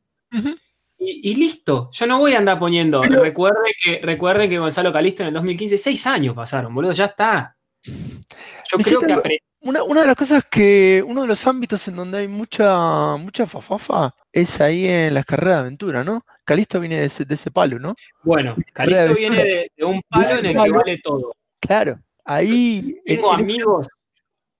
Y, 0.98 1.30
y 1.30 1.34
listo, 1.36 1.88
yo 1.92 2.06
no 2.06 2.18
voy 2.18 2.34
a 2.34 2.38
andar 2.38 2.58
poniendo. 2.58 3.00
Pero- 3.00 3.22
recuerden, 3.22 3.72
que, 3.82 4.00
recuerden 4.02 4.50
que 4.50 4.58
Gonzalo 4.58 4.92
Calisto 4.92 5.22
en 5.22 5.28
el 5.28 5.34
2015, 5.34 5.78
seis 5.78 6.06
años 6.06 6.34
pasaron, 6.34 6.74
boludo, 6.74 6.92
ya 6.92 7.06
está. 7.06 7.56
Yo 7.82 8.76
Me 8.76 8.84
creo 8.84 9.00
que 9.00 9.38
Una, 9.62 9.82
una 9.84 10.00
de 10.02 10.06
las 10.08 10.16
cosas 10.16 10.44
que, 10.50 11.02
uno 11.06 11.22
de 11.22 11.28
los 11.28 11.46
ámbitos 11.46 11.88
en 11.88 11.96
donde 11.96 12.18
hay 12.18 12.28
mucha, 12.28 13.16
mucha 13.16 13.46
fafafa 13.46 14.14
es 14.30 14.60
ahí 14.60 14.86
en 14.86 15.14
las 15.14 15.24
carreras 15.24 15.56
de 15.56 15.60
aventura, 15.62 16.04
¿no? 16.04 16.26
Calisto 16.44 16.78
viene 16.78 16.98
de 16.98 17.06
ese, 17.06 17.24
de 17.24 17.34
ese 17.34 17.50
palo, 17.50 17.78
¿no? 17.78 17.94
Bueno, 18.22 18.54
Calisto 18.74 19.14
viene 19.14 19.42
de, 19.44 19.72
de 19.74 19.84
un 19.84 20.02
palo 20.08 20.40
en 20.40 20.46
el 20.46 20.62
que 20.62 20.70
vale 20.70 20.98
todo. 21.02 21.32
Claro, 21.60 21.98
ahí. 22.28 23.00
en- 23.04 23.16
Tengo 23.16 23.34
en 23.34 23.40
amigos, 23.40 23.88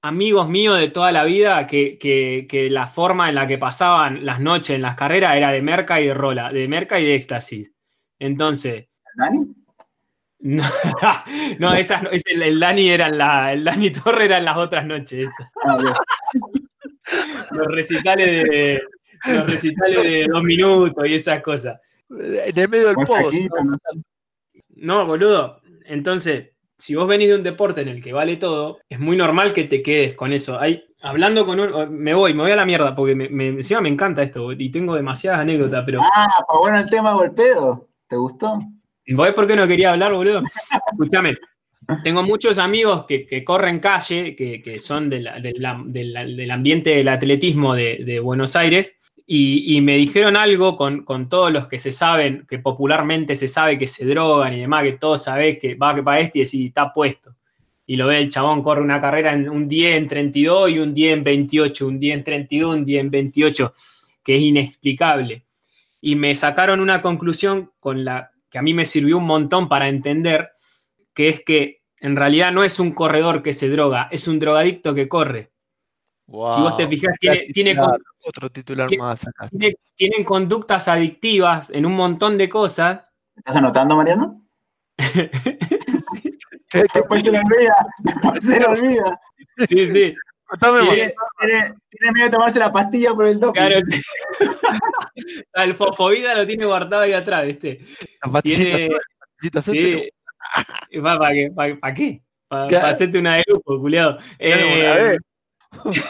amigos 0.02 0.48
míos 0.48 0.78
de 0.78 0.88
toda 0.88 1.12
la 1.12 1.24
vida 1.24 1.66
que, 1.66 1.98
que- 1.98 2.46
que 2.48 2.70
la 2.70 2.86
forma 2.86 3.28
en 3.28 3.34
la 3.34 3.46
que 3.46 3.58
pasaban 3.58 4.24
las 4.26 4.40
noches 4.40 4.70
en 4.76 4.82
las 4.82 4.94
carreras 4.96 5.36
era 5.36 5.50
de 5.50 5.62
merca 5.62 6.00
y 6.00 6.06
de 6.08 6.14
rola, 6.14 6.52
de 6.52 6.66
merca 6.68 6.98
y 7.00 7.04
de 7.06 7.14
éxtasis. 7.14 7.72
Entonces, 8.18 8.86
¿Dani? 9.16 9.46
no, 10.40 10.64
no, 11.58 11.74
esas, 11.74 12.02
no- 12.02 12.10
ese- 12.10 12.32
el, 12.32 12.42
el 12.42 12.60
Dani 12.60 12.88
era 12.90 13.08
en 13.08 13.18
la, 13.18 13.52
el 13.52 13.64
Dani 13.64 13.90
Torre 13.90 14.24
eran 14.26 14.44
las 14.44 14.56
otras 14.56 14.86
noches. 14.86 15.28
Ah. 15.64 15.78
Los 17.52 17.66
recitales 17.68 18.48
de 18.48 18.82
los 19.26 19.50
recitales 19.50 19.96
de 20.02 20.26
dos 20.30 20.42
minutos 20.42 21.08
y 21.08 21.14
esas 21.14 21.40
cosas. 21.42 21.80
En 22.10 22.56
el 22.58 22.68
medio 22.68 22.88
del 22.88 22.96
post. 22.96 23.34
No, 24.76 25.06
boludo. 25.06 25.60
Entonces, 25.86 26.50
si 26.78 26.94
vos 26.94 27.06
venís 27.08 27.28
de 27.28 27.34
un 27.34 27.42
deporte 27.42 27.80
en 27.82 27.88
el 27.88 28.02
que 28.02 28.12
vale 28.12 28.36
todo, 28.36 28.78
es 28.88 28.98
muy 29.00 29.16
normal 29.16 29.52
que 29.52 29.64
te 29.64 29.82
quedes 29.82 30.14
con 30.14 30.32
eso. 30.32 30.58
Hay, 30.60 30.84
hablando 31.02 31.44
con 31.44 31.58
un. 31.60 31.98
Me 31.98 32.14
voy, 32.14 32.34
me 32.34 32.42
voy 32.44 32.52
a 32.52 32.56
la 32.56 32.64
mierda, 32.66 32.94
porque 32.94 33.14
me, 33.14 33.28
me- 33.28 33.48
encima 33.48 33.80
me 33.80 33.88
encanta 33.88 34.22
esto 34.22 34.52
y 34.52 34.70
tengo 34.70 34.94
demasiadas 34.94 35.40
anécdotas, 35.40 35.82
pero. 35.84 36.00
Ah, 36.02 36.28
fue 36.48 36.58
bueno 36.60 36.78
el 36.78 36.88
tema 36.88 37.12
golpeo. 37.14 37.88
¿Te 38.06 38.16
gustó? 38.16 38.60
¿Vos 39.10 39.30
por 39.32 39.46
qué 39.46 39.56
no 39.56 39.66
quería 39.66 39.90
hablar, 39.90 40.12
boludo? 40.12 40.42
Escúchame. 40.92 41.36
Tengo 42.04 42.22
muchos 42.22 42.58
amigos 42.58 43.06
que, 43.06 43.24
que 43.26 43.42
corren 43.42 43.80
calle, 43.80 44.36
que, 44.36 44.60
que 44.62 44.78
son 44.78 45.08
de 45.08 45.20
la- 45.20 45.40
de 45.40 45.52
la- 45.56 45.82
de 45.84 46.04
la- 46.04 46.24
del 46.24 46.50
ambiente 46.50 46.90
del 46.90 47.08
atletismo 47.08 47.74
de 47.74 48.20
Buenos 48.20 48.54
Aires, 48.56 48.94
y, 49.30 49.82
me 49.82 49.98
dijeron 49.98 50.38
algo 50.38 50.74
con, 50.74 51.04
con 51.04 51.28
todos 51.28 51.52
los 51.52 51.68
que 51.68 51.76
se 51.76 51.92
saben, 51.92 52.46
que 52.48 52.58
popularmente 52.60 53.36
se 53.36 53.46
sabe 53.46 53.76
que 53.76 53.86
se 53.86 54.06
drogan 54.06 54.54
y 54.54 54.60
demás, 54.60 54.84
que 54.84 54.92
todos 54.92 55.24
sabés 55.24 55.58
que 55.58 55.74
va 55.74 55.94
que 55.94 56.02
para 56.02 56.20
este 56.20 56.38
y 56.38 56.44
decís, 56.44 56.66
está 56.68 56.90
puesto. 56.94 57.36
Y 57.84 57.96
lo 57.96 58.06
ve 58.06 58.16
el 58.16 58.30
chabón, 58.30 58.62
corre 58.62 58.80
una 58.80 59.02
carrera 59.02 59.34
en 59.34 59.50
un 59.50 59.68
día 59.68 59.96
en 59.96 60.08
32 60.08 60.70
y 60.70 60.78
un 60.78 60.94
día 60.94 61.12
en 61.12 61.24
28, 61.24 61.86
un 61.86 62.00
día 62.00 62.14
en 62.14 62.24
32, 62.24 62.74
un 62.74 62.84
día 62.86 63.00
en 63.00 63.10
28, 63.10 63.74
que 64.24 64.36
es 64.36 64.40
inexplicable. 64.40 65.44
Y 66.00 66.16
me 66.16 66.34
sacaron 66.34 66.80
una 66.80 67.02
conclusión 67.02 67.70
con 67.80 68.06
la 68.06 68.30
que 68.48 68.56
a 68.56 68.62
mí 68.62 68.72
me 68.72 68.86
sirvió 68.86 69.18
un 69.18 69.26
montón 69.26 69.68
para 69.68 69.88
entender, 69.88 70.52
que 71.12 71.28
es 71.28 71.44
que 71.44 71.82
en 72.00 72.16
realidad 72.16 72.50
no 72.50 72.64
es 72.64 72.80
un 72.80 72.92
corredor 72.92 73.42
que 73.42 73.52
se 73.52 73.68
droga, 73.68 74.08
es 74.10 74.26
un 74.26 74.38
drogadicto 74.38 74.94
que 74.94 75.06
corre. 75.06 75.50
Si 76.28 76.34
vos 76.34 76.76
te 76.76 76.82
Wow. 76.84 76.90
fijás, 76.90 77.14
tiene, 77.18 77.46
tiene, 77.54 77.70
Titular, 77.70 78.00
otro 78.26 78.50
titular 78.50 78.86
tiene- 78.88 79.02
más 79.02 79.26
acá. 79.26 79.48
tiene- 79.48 79.74
tienen 79.96 80.24
conductas 80.24 80.86
adictivas 80.88 81.70
en 81.70 81.86
un 81.86 81.94
montón 81.94 82.36
de 82.36 82.48
cosas. 82.50 83.00
¿Estás 83.34 83.56
anotando, 83.56 83.96
Mariano? 83.96 84.44
Después 86.72 87.22
se 87.22 87.30
le 87.30 87.38
olvida. 87.38 87.74
Después 88.00 88.44
se 88.44 88.60
le 88.60 88.66
olvida. 88.66 89.20
Sí, 89.66 89.88
sí. 89.88 90.14
Tiene, 90.60 91.14
tiene- 91.40 91.74
tiene 91.90 92.12
miedo 92.12 92.26
de 92.26 92.30
tomarse 92.30 92.58
la 92.58 92.72
pastilla 92.72 93.12
por 93.14 93.26
el 93.26 93.38
doping. 93.40 93.60
Claro. 93.60 93.80
El 95.54 95.74
fofovida 95.74 96.34
lo 96.34 96.46
tiene 96.46 96.64
guardado 96.64 97.02
ahí 97.02 97.12
atrás, 97.12 97.44
¿viste? 97.44 97.80
La 98.22 98.40
Tiene. 98.42 98.88
la. 99.40 101.18
¿Para 101.18 101.34
qué? 101.34 101.50
¿Para 101.80 101.94
qué? 101.94 102.22
Para 102.48 102.66
Claro. 102.68 102.86
hacerte 102.86 103.18
una 103.18 103.36
de 103.36 103.44
lujo, 103.46 103.78
culiado. 103.80 104.16
Claro, 104.38 104.62
Eh, 104.62 105.16
a 105.70 105.82
ver. 105.84 106.02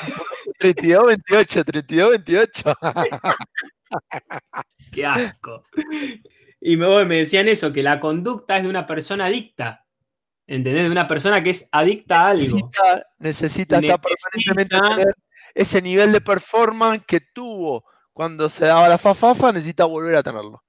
32, 0.59 1.06
28, 1.06 1.64
32, 1.64 2.11
28. 2.11 2.74
Qué 4.92 5.06
asco. 5.06 5.64
Y 6.61 6.76
me, 6.76 7.04
me 7.04 7.16
decían 7.18 7.48
eso, 7.48 7.72
que 7.72 7.82
la 7.82 8.00
conducta 8.00 8.56
es 8.56 8.64
de 8.64 8.68
una 8.68 8.86
persona 8.86 9.26
adicta. 9.26 9.86
¿Entendés? 10.46 10.84
De 10.84 10.90
una 10.90 11.06
persona 11.06 11.42
que 11.42 11.50
es 11.50 11.68
adicta 11.72 12.22
a 12.22 12.28
algo. 12.28 12.42
necesita, 12.42 13.06
necesita 13.18 13.78
estar 13.78 14.00
permanentemente 14.00 15.12
ese 15.54 15.82
nivel 15.82 16.12
de 16.12 16.20
performance 16.20 17.04
que 17.06 17.20
tuvo 17.20 17.84
cuando 18.12 18.48
se 18.48 18.64
daba 18.64 18.88
la 18.88 18.98
fafafa, 18.98 19.52
necesita 19.52 19.84
volver 19.84 20.16
a 20.16 20.22
tenerlo. 20.22 20.64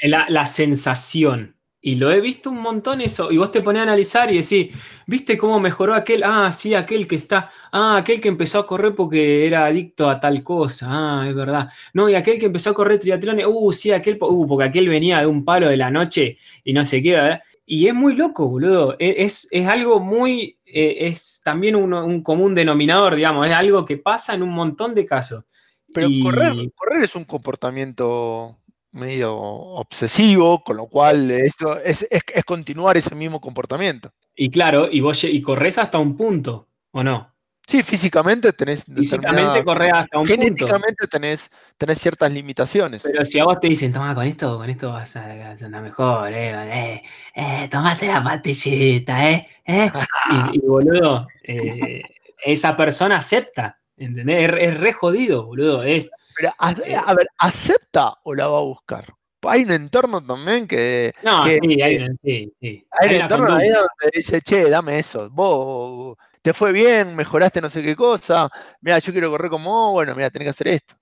La, 0.00 0.26
la 0.28 0.46
sensación. 0.46 1.58
Y 1.86 1.96
lo 1.96 2.10
he 2.10 2.22
visto 2.22 2.48
un 2.50 2.62
montón 2.62 3.02
eso. 3.02 3.30
Y 3.30 3.36
vos 3.36 3.52
te 3.52 3.60
pones 3.60 3.80
a 3.80 3.82
analizar 3.82 4.30
y 4.32 4.38
decís, 4.40 4.74
¿viste 5.06 5.36
cómo 5.36 5.60
mejoró 5.60 5.92
aquel? 5.94 6.22
Ah, 6.24 6.50
sí, 6.50 6.72
aquel 6.72 7.06
que 7.06 7.16
está. 7.16 7.50
Ah, 7.72 7.98
aquel 7.98 8.22
que 8.22 8.28
empezó 8.28 8.58
a 8.60 8.66
correr 8.66 8.94
porque 8.94 9.46
era 9.46 9.66
adicto 9.66 10.08
a 10.08 10.18
tal 10.18 10.42
cosa. 10.42 10.86
Ah, 10.88 11.28
es 11.28 11.34
verdad. 11.34 11.68
No, 11.92 12.08
y 12.08 12.14
aquel 12.14 12.38
que 12.40 12.46
empezó 12.46 12.70
a 12.70 12.74
correr 12.74 12.98
triatlones. 13.00 13.44
Uh, 13.46 13.70
sí, 13.74 13.92
aquel. 13.92 14.16
Uh, 14.18 14.46
porque 14.46 14.64
aquel 14.64 14.88
venía 14.88 15.18
de 15.20 15.26
un 15.26 15.44
palo 15.44 15.68
de 15.68 15.76
la 15.76 15.90
noche 15.90 16.38
y 16.64 16.72
no 16.72 16.86
sé 16.86 17.02
qué, 17.02 17.12
¿verdad? 17.12 17.42
Y 17.66 17.86
es 17.86 17.92
muy 17.94 18.14
loco, 18.16 18.48
boludo. 18.48 18.96
E- 18.98 19.16
Es, 19.18 19.46
es 19.50 19.66
algo 19.66 20.00
muy. 20.00 20.56
eh, 20.64 20.96
es 21.00 21.42
también 21.44 21.76
un, 21.76 21.92
un 21.92 22.22
común 22.22 22.54
denominador, 22.54 23.14
digamos. 23.14 23.46
Es 23.46 23.52
algo 23.52 23.84
que 23.84 23.98
pasa 23.98 24.34
en 24.34 24.42
un 24.42 24.50
montón 24.54 24.94
de 24.94 25.04
casos. 25.04 25.44
Pero 25.92 26.08
Y- 26.08 26.22
correr, 26.22 26.54
correr 26.74 27.02
es 27.02 27.14
un 27.14 27.24
comportamiento 27.24 28.56
medio 28.94 29.34
obsesivo, 29.36 30.62
con 30.62 30.76
lo 30.76 30.86
cual 30.86 31.30
esto 31.30 31.78
es, 31.78 32.06
es- 32.10 32.24
es 32.32 32.44
continuar 32.44 32.96
ese 32.96 33.14
mismo 33.14 33.40
comportamiento. 33.40 34.10
Y 34.34 34.50
claro, 34.50 34.88
y 34.90 35.00
vos 35.00 35.22
y 35.24 35.40
corres 35.42 35.78
hasta 35.78 35.98
un 35.98 36.16
punto, 36.16 36.68
¿o 36.92 37.02
no? 37.04 37.32
Sí, 37.66 37.82
físicamente 37.82 38.52
tenés 38.52 38.84
Físicamente 38.84 39.64
corres 39.64 39.90
hasta 39.94 40.18
un 40.18 40.26
punto. 40.26 40.42
genéticamente 40.42 41.06
tenés, 41.06 41.50
tenés 41.78 41.98
ciertas 41.98 42.30
limitaciones. 42.30 43.02
Pero 43.02 43.24
si 43.24 43.38
a 43.38 43.44
vos 43.44 43.58
te 43.58 43.68
dicen, 43.68 43.90
toma, 43.90 44.14
con 44.14 44.26
esto, 44.26 44.58
con 44.58 44.68
esto 44.68 44.90
vas 44.90 45.16
a, 45.16 45.26
vas 45.34 45.62
a 45.62 45.66
andar 45.66 45.82
mejor, 45.82 46.30
eh, 46.30 46.50
eh, 46.94 47.02
eh, 47.34 47.68
tomaste 47.70 48.06
la 48.06 48.22
pastillita, 48.22 49.30
eh, 49.30 49.48
eh. 49.64 49.90
Y, 50.52 50.56
y, 50.56 50.58
boludo, 50.60 51.26
eh, 51.42 52.02
esa 52.44 52.76
persona 52.76 53.16
acepta, 53.16 53.78
¿entendés? 53.96 54.50
Es, 54.50 54.62
es 54.62 54.80
re 54.80 54.92
jodido, 54.92 55.46
boludo. 55.46 55.82
Es, 55.82 56.10
Pero, 56.36 56.52
a, 56.58 56.72
Eh. 56.72 56.96
a 56.96 57.14
ver, 57.14 57.28
¿acepta 57.38 58.14
o 58.24 58.34
la 58.34 58.46
va 58.48 58.58
a 58.58 58.62
buscar? 58.62 59.06
Hay 59.46 59.62
un 59.64 59.72
entorno 59.72 60.24
también 60.24 60.66
que. 60.66 61.12
no, 61.22 61.42
que- 61.42 61.60
sí, 61.62 61.82
hay 61.82 61.96
una, 61.96 62.08
sí, 62.22 62.52
sí. 62.60 62.86
Hay 62.90 63.08
un 63.08 63.14
Hay 63.14 63.20
entorno 63.20 63.54
ahí 63.54 63.68
donde 63.68 64.10
dice, 64.14 64.40
che, 64.40 64.70
dame 64.70 64.98
eso. 64.98 65.28
Vos 65.30 66.16
te 66.40 66.52
fue 66.54 66.72
bien, 66.72 67.14
mejoraste 67.14 67.60
no 67.60 67.68
sé 67.70 67.82
qué 67.82 67.94
cosa. 67.94 68.48
Mira, 68.80 68.98
yo 68.98 69.12
quiero 69.12 69.30
correr 69.30 69.50
como 69.50 69.70
vos, 69.70 69.92
bueno, 69.92 70.14
mira, 70.14 70.30
tenés 70.30 70.46
que 70.46 70.50
hacer 70.50 70.68
esto. 70.68 70.94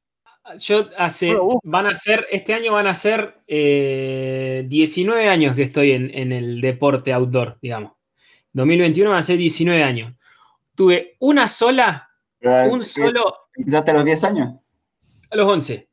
Yo 0.59 0.89
hace, 0.99 1.37
van 1.63 1.87
a 1.87 1.95
ser, 1.95 2.27
este 2.31 2.53
año 2.53 2.73
van 2.73 2.89
a 2.89 2.95
ser 2.97 3.39
eh, 3.47 4.65
19 4.69 5.29
años 5.29 5.55
que 5.55 5.63
estoy 5.63 5.93
en, 5.93 6.11
en 6.13 6.33
el 6.33 6.61
deporte 6.61 7.13
outdoor, 7.13 7.59
digamos. 7.63 7.93
2021 8.53 9.09
van 9.11 9.21
a 9.21 9.23
ser 9.23 9.39
19 9.39 9.83
años. 9.85 10.13
Tuve 10.75 11.17
una 11.21 11.47
sola, 11.47 12.11
Pero, 12.43 12.73
un 12.73 12.81
¿qué- 12.81 12.85
solo 12.85 13.35
¿Empezaste 13.57 13.91
a 13.91 13.95
los 13.95 14.05
10 14.05 14.25
años? 14.25 14.61
a 15.31 15.37
los 15.37 15.49
11. 15.51 15.89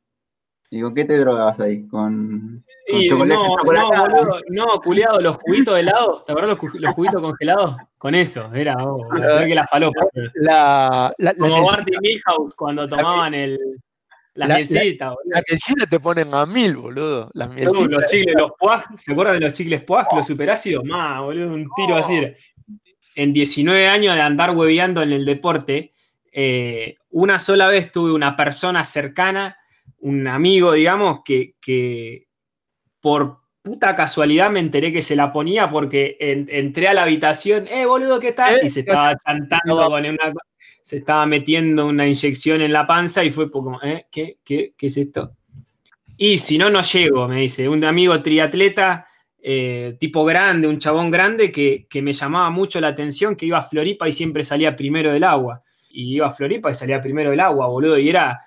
¿Y 0.72 0.80
con 0.82 0.94
qué 0.94 1.04
te 1.04 1.18
drogabas 1.18 1.58
ahí? 1.60 1.86
¿Con, 1.88 2.64
con 2.90 3.00
Y 3.00 3.08
chocolate? 3.08 3.34
no, 3.42 3.56
chocolate? 3.56 3.96
no, 3.96 4.06
boludo, 4.06 4.40
no, 4.50 4.66
culiado, 4.80 5.20
los 5.20 5.36
juguitos 5.38 5.74
de 5.74 5.80
helado, 5.80 6.22
¿te 6.24 6.32
acuerdas 6.32 6.56
los, 6.62 6.74
los 6.80 6.92
juguitos 6.92 7.20
congelados? 7.22 7.76
Con 7.98 8.14
eso, 8.14 8.54
era, 8.54 8.76
oh, 8.78 9.08
peor 9.08 9.46
que 9.46 9.54
la 9.54 9.66
falopa. 9.66 10.06
La, 10.34 11.12
la, 11.18 11.32
la 11.32 11.34
Como 11.34 11.56
que- 11.56 11.62
Bart 11.62 11.88
y 11.90 11.98
Milhouse 12.00 12.54
cuando 12.54 12.86
tomaban 12.86 13.34
el, 13.34 13.58
la, 14.34 14.46
la- 14.46 14.54
mielcita, 14.56 15.06
boludo. 15.10 15.22
la 15.34 15.42
mielcita 15.48 15.86
te 15.86 15.98
ponen 16.00 16.34
a 16.34 16.46
mil, 16.46 16.76
boludo. 16.76 17.30
Las 17.34 17.48
No, 17.48 17.54
mielcitas. 17.54 17.88
los 17.90 18.06
chicles, 18.06 18.34
los 18.38 18.50
puaj, 18.58 18.84
¿se 18.96 19.12
acuerdan 19.12 19.34
de 19.34 19.40
los 19.40 19.52
chicles 19.52 19.82
puaj, 19.82 20.06
los 20.14 20.26
superácidos? 20.26 20.84
Más, 20.84 21.20
boludo, 21.20 21.52
un 21.52 21.68
tiro 21.74 21.96
así. 21.96 22.20
En 23.16 23.32
19 23.32 23.88
años 23.88 24.14
de 24.14 24.20
andar 24.22 24.54
hueveando 24.56 25.02
en 25.02 25.12
el 25.12 25.24
deporte, 25.24 25.90
eh, 26.32 26.96
una 27.10 27.38
sola 27.38 27.68
vez 27.68 27.90
tuve 27.92 28.12
una 28.12 28.36
persona 28.36 28.84
cercana, 28.84 29.56
un 29.98 30.26
amigo, 30.26 30.72
digamos, 30.72 31.20
que, 31.24 31.54
que 31.60 32.26
por 33.00 33.40
puta 33.62 33.94
casualidad 33.94 34.50
me 34.50 34.60
enteré 34.60 34.92
que 34.92 35.02
se 35.02 35.16
la 35.16 35.32
ponía 35.32 35.70
porque 35.70 36.16
en- 36.20 36.48
entré 36.50 36.88
a 36.88 36.94
la 36.94 37.02
habitación, 37.02 37.66
eh, 37.68 37.84
boludo, 37.86 38.18
¿qué 38.20 38.32
tal? 38.32 38.54
¿Eh? 38.54 38.60
Y 38.64 38.70
se 38.70 38.80
estaba 38.80 39.14
chantando 39.26 39.86
con 39.88 40.04
una... 40.06 40.32
Se 40.82 40.96
estaba 40.96 41.26
metiendo 41.26 41.86
una 41.86 42.06
inyección 42.06 42.62
en 42.62 42.72
la 42.72 42.86
panza 42.86 43.22
y 43.22 43.30
fue 43.30 43.50
como, 43.50 43.80
¿eh? 43.82 44.06
¿Qué, 44.10 44.38
qué, 44.42 44.72
qué 44.76 44.86
es 44.86 44.96
esto? 44.96 45.36
Y 46.16 46.38
si 46.38 46.58
no, 46.58 46.68
no 46.70 46.80
llego, 46.82 47.28
me 47.28 47.40
dice. 47.42 47.68
Un 47.68 47.84
amigo 47.84 48.20
triatleta, 48.22 49.06
eh, 49.40 49.96
tipo 50.00 50.24
grande, 50.24 50.66
un 50.66 50.78
chabón 50.78 51.10
grande, 51.10 51.52
que, 51.52 51.86
que 51.88 52.02
me 52.02 52.12
llamaba 52.14 52.50
mucho 52.50 52.80
la 52.80 52.88
atención, 52.88 53.36
que 53.36 53.46
iba 53.46 53.58
a 53.58 53.62
Floripa 53.62 54.08
y 54.08 54.12
siempre 54.12 54.42
salía 54.42 54.74
primero 54.74 55.12
del 55.12 55.22
agua. 55.24 55.62
Y 55.90 56.14
iba 56.16 56.26
a 56.28 56.30
Floripa 56.30 56.70
y 56.70 56.74
salía 56.74 57.00
primero 57.00 57.30
del 57.30 57.40
agua, 57.40 57.66
boludo. 57.68 57.98
Y 57.98 58.08
era 58.08 58.40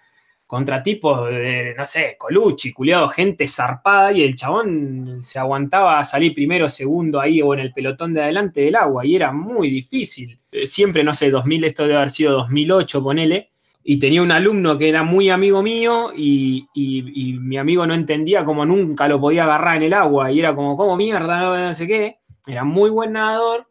contra 0.46 0.84
tipos 0.84 1.30
de, 1.30 1.74
no 1.78 1.86
sé, 1.86 2.16
Colucci, 2.18 2.72
culiado, 2.74 3.08
gente 3.10 3.48
zarpada. 3.48 4.12
Y 4.12 4.24
el 4.24 4.36
chabón 4.36 5.18
se 5.22 5.40
aguantaba 5.40 6.00
a 6.00 6.06
salir 6.06 6.34
primero, 6.34 6.70
segundo 6.70 7.20
ahí 7.20 7.42
o 7.42 7.54
en 7.54 7.60
el 7.62 7.74
pelotón 7.74 8.14
de 8.14 8.22
adelante 8.24 8.62
del 8.62 8.76
agua. 8.76 9.06
Y 9.06 9.16
era 9.16 9.32
muy 9.32 9.70
difícil. 9.70 10.40
Eh, 10.52 10.66
Siempre, 10.68 11.04
no 11.04 11.14
sé, 11.14 11.30
2000, 11.32 11.64
esto 11.64 11.84
debe 11.84 11.96
haber 11.98 12.10
sido 12.12 12.34
2008, 12.34 13.02
ponele 13.04 13.50
y 13.86 14.00
tenía 14.00 14.22
un 14.22 14.32
alumno 14.32 14.78
que 14.78 14.88
era 14.88 15.04
muy 15.04 15.30
amigo 15.30 15.62
mío 15.62 16.12
y, 16.16 16.66
y- 16.74 17.34
mi 17.40 17.58
amigo 17.58 17.86
no 17.86 17.94
entendía 17.94 18.46
cómo 18.46 18.66
nunca 18.66 19.10
lo 19.10 19.20
podía 19.20 19.44
agarrar 19.44 19.76
en 19.78 19.84
el 19.84 19.94
agua 19.94 20.32
y 20.32 20.40
era 20.40 20.56
como, 20.56 20.78
¿cómo 20.78 20.96
mierda? 20.96 21.68
No 21.68 21.74
sé 21.74 21.86
qué. 21.88 22.20
Era 22.48 22.64
muy 22.64 22.90
buen 22.90 23.12
nadador, 23.14 23.68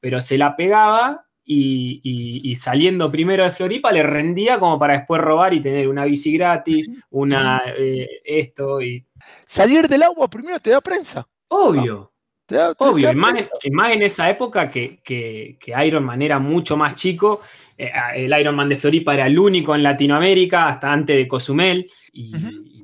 pero 0.00 0.20
se 0.20 0.36
la 0.38 0.56
pegaba 0.56 1.25
y, 1.46 2.00
y- 2.02 2.50
y 2.50 2.56
saliendo 2.56 3.10
primero 3.10 3.44
de 3.44 3.52
Floripa 3.52 3.92
le 3.92 4.02
rendía 4.02 4.58
como 4.58 4.78
para 4.78 4.94
después 4.98 5.22
robar 5.22 5.54
y 5.54 5.60
tener 5.60 5.88
una 5.88 6.04
bici 6.04 6.32
gratis, 6.36 6.88
una 7.10 7.62
eh, 7.78 8.08
esto 8.24 8.82
y... 8.82 9.06
Salir 9.46 9.88
del 9.88 10.02
agua 10.02 10.28
primero 10.28 10.58
te 10.60 10.70
da 10.70 10.80
prensa. 10.80 11.26
Obvio. 11.48 12.12
Te 12.44 12.56
da- 12.56 12.74
te- 12.74 12.84
Obvio, 12.84 13.02
te 13.02 13.06
da 13.06 13.12
y 13.12 13.16
más, 13.16 13.32
prensa. 13.32 13.50
en- 13.62 13.72
y 13.72 13.74
más 13.74 13.92
en 13.92 14.02
esa 14.02 14.28
época 14.28 14.68
que, 14.68 14.98
que, 15.02 15.56
que 15.60 15.86
Iron 15.86 16.04
Man 16.04 16.20
era 16.20 16.38
mucho 16.38 16.76
más 16.76 16.94
chico. 16.96 17.40
Eh, 17.78 17.90
el 18.16 18.38
Iron 18.38 18.54
Man 18.56 18.68
de 18.68 18.76
Floripa 18.76 19.14
era 19.14 19.26
el 19.26 19.38
único 19.38 19.74
en 19.74 19.82
Latinoamérica, 19.82 20.66
hasta 20.68 20.92
antes 20.92 21.16
de 21.16 21.26
Cozumel. 21.28 21.88
Y, 22.12 22.32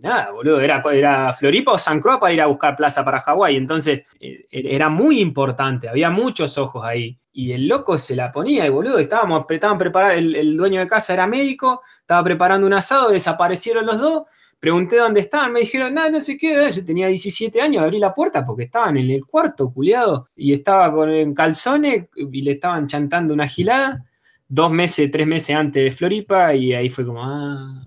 nada, 0.03 0.33
boludo, 0.33 0.61
era, 0.61 0.83
era 0.93 1.33
Floripa 1.33 1.73
o 1.73 1.79
San 1.79 2.01
Croix 2.01 2.19
para 2.19 2.33
ir 2.33 2.41
a 2.43 2.47
buscar 2.47 2.77
plaza 2.77 3.05
para 3.05 3.21
Hawái. 3.21 3.57
Entonces 3.57 4.03
eh, 4.21 4.47
era 4.51 4.89
muy 4.89 5.21
importante, 5.21 5.89
había 5.89 6.11
muchos 6.11 6.59
ojos 6.59 6.85
ahí. 6.85 7.17
Y 7.33 7.53
el 7.53 7.67
loco 7.67 7.97
se 7.97 8.15
la 8.15 8.31
ponía, 8.31 8.67
y 8.67 8.69
boludo, 8.69 8.99
estábamos, 8.99 9.47
estaban 9.49 9.79
preparados, 9.79 10.19
el, 10.19 10.57
dueño 10.57 10.81
de 10.81 10.87
casa 10.87 11.15
era 11.15 11.27
médico, 11.27 11.81
estaba 12.01 12.23
preparando 12.23 12.67
un 12.67 12.75
asado, 12.75 13.11
desaparecieron 13.11 13.87
los 13.87 13.99
dos. 13.99 14.23
Pregunté 14.61 14.97
dónde 14.97 15.21
estaban, 15.21 15.53
me 15.53 15.61
dijeron, 15.61 15.95
nada, 15.95 16.11
no 16.11 16.21
sé 16.21 16.37
qué, 16.37 16.71
yo 16.71 16.85
tenía 16.85 17.09
17 17.09 17.61
años, 17.61 17.83
abrí 17.83 17.99
la 17.99 18.15
puerta 18.15 18.45
porque 18.45 18.65
estaban 18.65 18.97
en 18.97 19.11
el 19.11 19.25
cuarto, 19.25 19.73
culiado, 19.73 20.29
y 20.37 20.53
estaba 20.53 20.93
con 20.93 21.35
calzones 21.35 22.07
y 22.15 22.43
le 22.43 22.53
estaban 22.53 22.87
chantando 22.87 23.35
una 23.35 23.49
gilada, 23.49 24.05
dos 24.47 24.71
meses, 24.71 25.11
tres 25.11 25.27
meses 25.27 25.57
antes 25.57 25.83
de 25.83 25.91
Floripa, 25.91 26.55
y 26.55 26.75
ahí 26.75 26.91
fue 26.91 27.05
como, 27.07 27.25
ah. 27.25 27.87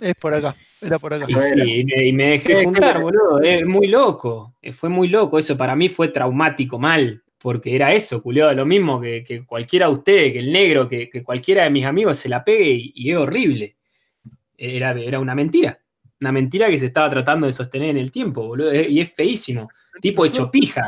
Es 0.00 0.14
por 0.14 0.32
acá, 0.34 0.54
era 0.80 0.98
por 0.98 1.12
acá. 1.14 1.26
Y 1.28 1.34
sí, 1.34 1.60
y 1.80 1.84
me, 1.84 2.06
y 2.06 2.12
me 2.12 2.30
dejé 2.30 2.64
juntar, 2.64 3.00
boludo, 3.00 3.40
es 3.42 3.66
muy 3.66 3.86
loco, 3.86 4.54
eh, 4.62 4.72
fue 4.72 4.88
muy 4.88 5.08
loco, 5.08 5.38
eso 5.38 5.56
para 5.56 5.76
mí 5.76 5.88
fue 5.88 6.08
traumático 6.08 6.78
mal, 6.78 7.22
porque 7.38 7.74
era 7.74 7.92
eso, 7.92 8.22
culiado, 8.22 8.52
lo 8.54 8.64
mismo 8.64 9.00
que, 9.00 9.22
que 9.22 9.44
cualquiera 9.44 9.86
de 9.86 9.92
ustedes, 9.92 10.32
que 10.32 10.38
el 10.38 10.50
negro, 10.52 10.88
que, 10.88 11.08
que 11.10 11.22
cualquiera 11.22 11.64
de 11.64 11.70
mis 11.70 11.84
amigos 11.84 12.16
se 12.16 12.28
la 12.28 12.42
pegue 12.42 12.70
y, 12.70 12.92
y 12.94 13.10
es 13.10 13.16
horrible. 13.18 13.76
Era, 14.56 14.92
era 14.92 15.18
una 15.20 15.34
mentira. 15.34 15.78
Una 16.20 16.32
mentira 16.32 16.68
que 16.68 16.78
se 16.78 16.84
estaba 16.86 17.08
tratando 17.08 17.46
de 17.46 17.52
sostener 17.52 17.90
en 17.90 17.96
el 17.96 18.10
tiempo, 18.10 18.46
boludo. 18.46 18.70
eh, 18.72 18.86
Y 18.90 19.00
es 19.00 19.10
feísimo. 19.10 19.70
Tipo 20.02 20.26
hecho 20.26 20.50
pija. 20.50 20.86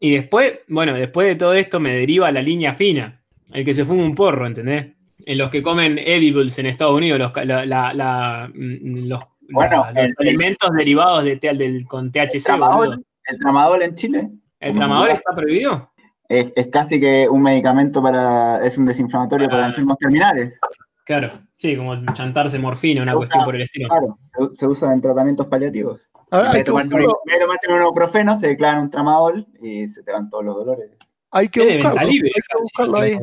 Y 0.00 0.12
después, 0.12 0.54
bueno, 0.66 0.94
después 0.94 1.28
de 1.28 1.36
todo 1.36 1.54
esto 1.54 1.78
me 1.78 1.94
deriva 1.94 2.26
a 2.26 2.32
la 2.32 2.42
línea 2.42 2.74
fina. 2.74 3.22
El 3.52 3.64
que 3.64 3.74
se 3.74 3.84
fuma 3.84 4.02
un 4.02 4.14
porro, 4.14 4.46
¿entendés? 4.48 4.86
En 5.26 5.38
los 5.38 5.50
que 5.50 5.62
comen 5.62 5.98
edibles 5.98 6.58
en 6.58 6.66
Estados 6.66 6.94
Unidos, 6.94 7.18
los, 7.18 7.32
la- 7.46 7.66
la- 7.66 7.92
la- 7.94 8.50
los, 8.54 9.20
Bueno, 9.50 9.84
la- 9.84 9.92
los 9.92 9.96
el- 10.04 10.14
el- 10.18 10.28
alimentos 10.28 10.70
derivados 10.76 11.24
de, 11.24 11.36
del, 11.36 11.86
con 11.86 12.06
El 12.06 12.12
THC, 12.12 12.52
boludo. 12.52 12.68
tramadol, 12.68 13.04
el 13.26 13.38
tramadol 13.38 13.82
en 13.82 13.94
Chile 13.94 14.30
¿El 14.60 14.72
tramador 14.74 15.10
está 15.10 15.34
prohibido? 15.34 15.90
es, 16.28 16.52
es 16.54 16.66
casi 16.68 17.00
que 17.00 17.28
un 17.28 17.42
medicamento 17.42 18.02
para, 18.02 18.64
es 18.64 18.76
un 18.78 18.86
desinflamatorio 18.86 19.48
para 19.48 19.64
Ah. 19.64 19.68
enfermos 19.68 19.96
terminales. 19.98 20.60
Claro, 21.04 21.32
sí, 21.56 21.76
como 21.76 21.96
chantarse 22.12 22.58
morfina, 22.58 23.02
una 23.02 23.14
cuestión 23.14 23.44
por 23.44 23.56
el 23.56 23.62
estilo. 23.62 23.88
Claro, 23.88 24.18
se, 24.50 24.54
se 24.54 24.66
usa 24.68 24.92
en 24.92 25.00
tratamientos 25.00 25.46
paliativos. 25.48 26.08
Ahora, 26.30 26.50
en 26.50 26.50
hay, 26.50 26.52
vez 26.52 26.58
de 26.58 26.64
que 26.64 27.40
tomarte 27.40 27.66
un, 27.68 27.74
un 27.74 27.82
ibuprofeno, 27.82 28.34
se 28.36 28.46
declara 28.48 28.80
un 28.80 28.90
tramadol 28.90 29.44
y 29.60 29.88
se 29.88 30.04
te 30.04 30.12
van 30.12 30.30
todos 30.30 30.44
los 30.44 30.54
dolores. 30.54 30.90
hay 31.32 31.48
que 31.48 31.78
buscarlo, 31.78 32.00
hay 32.00 32.18
que 32.20 32.58
buscarlo 32.60 32.98
ahí. 32.98 33.18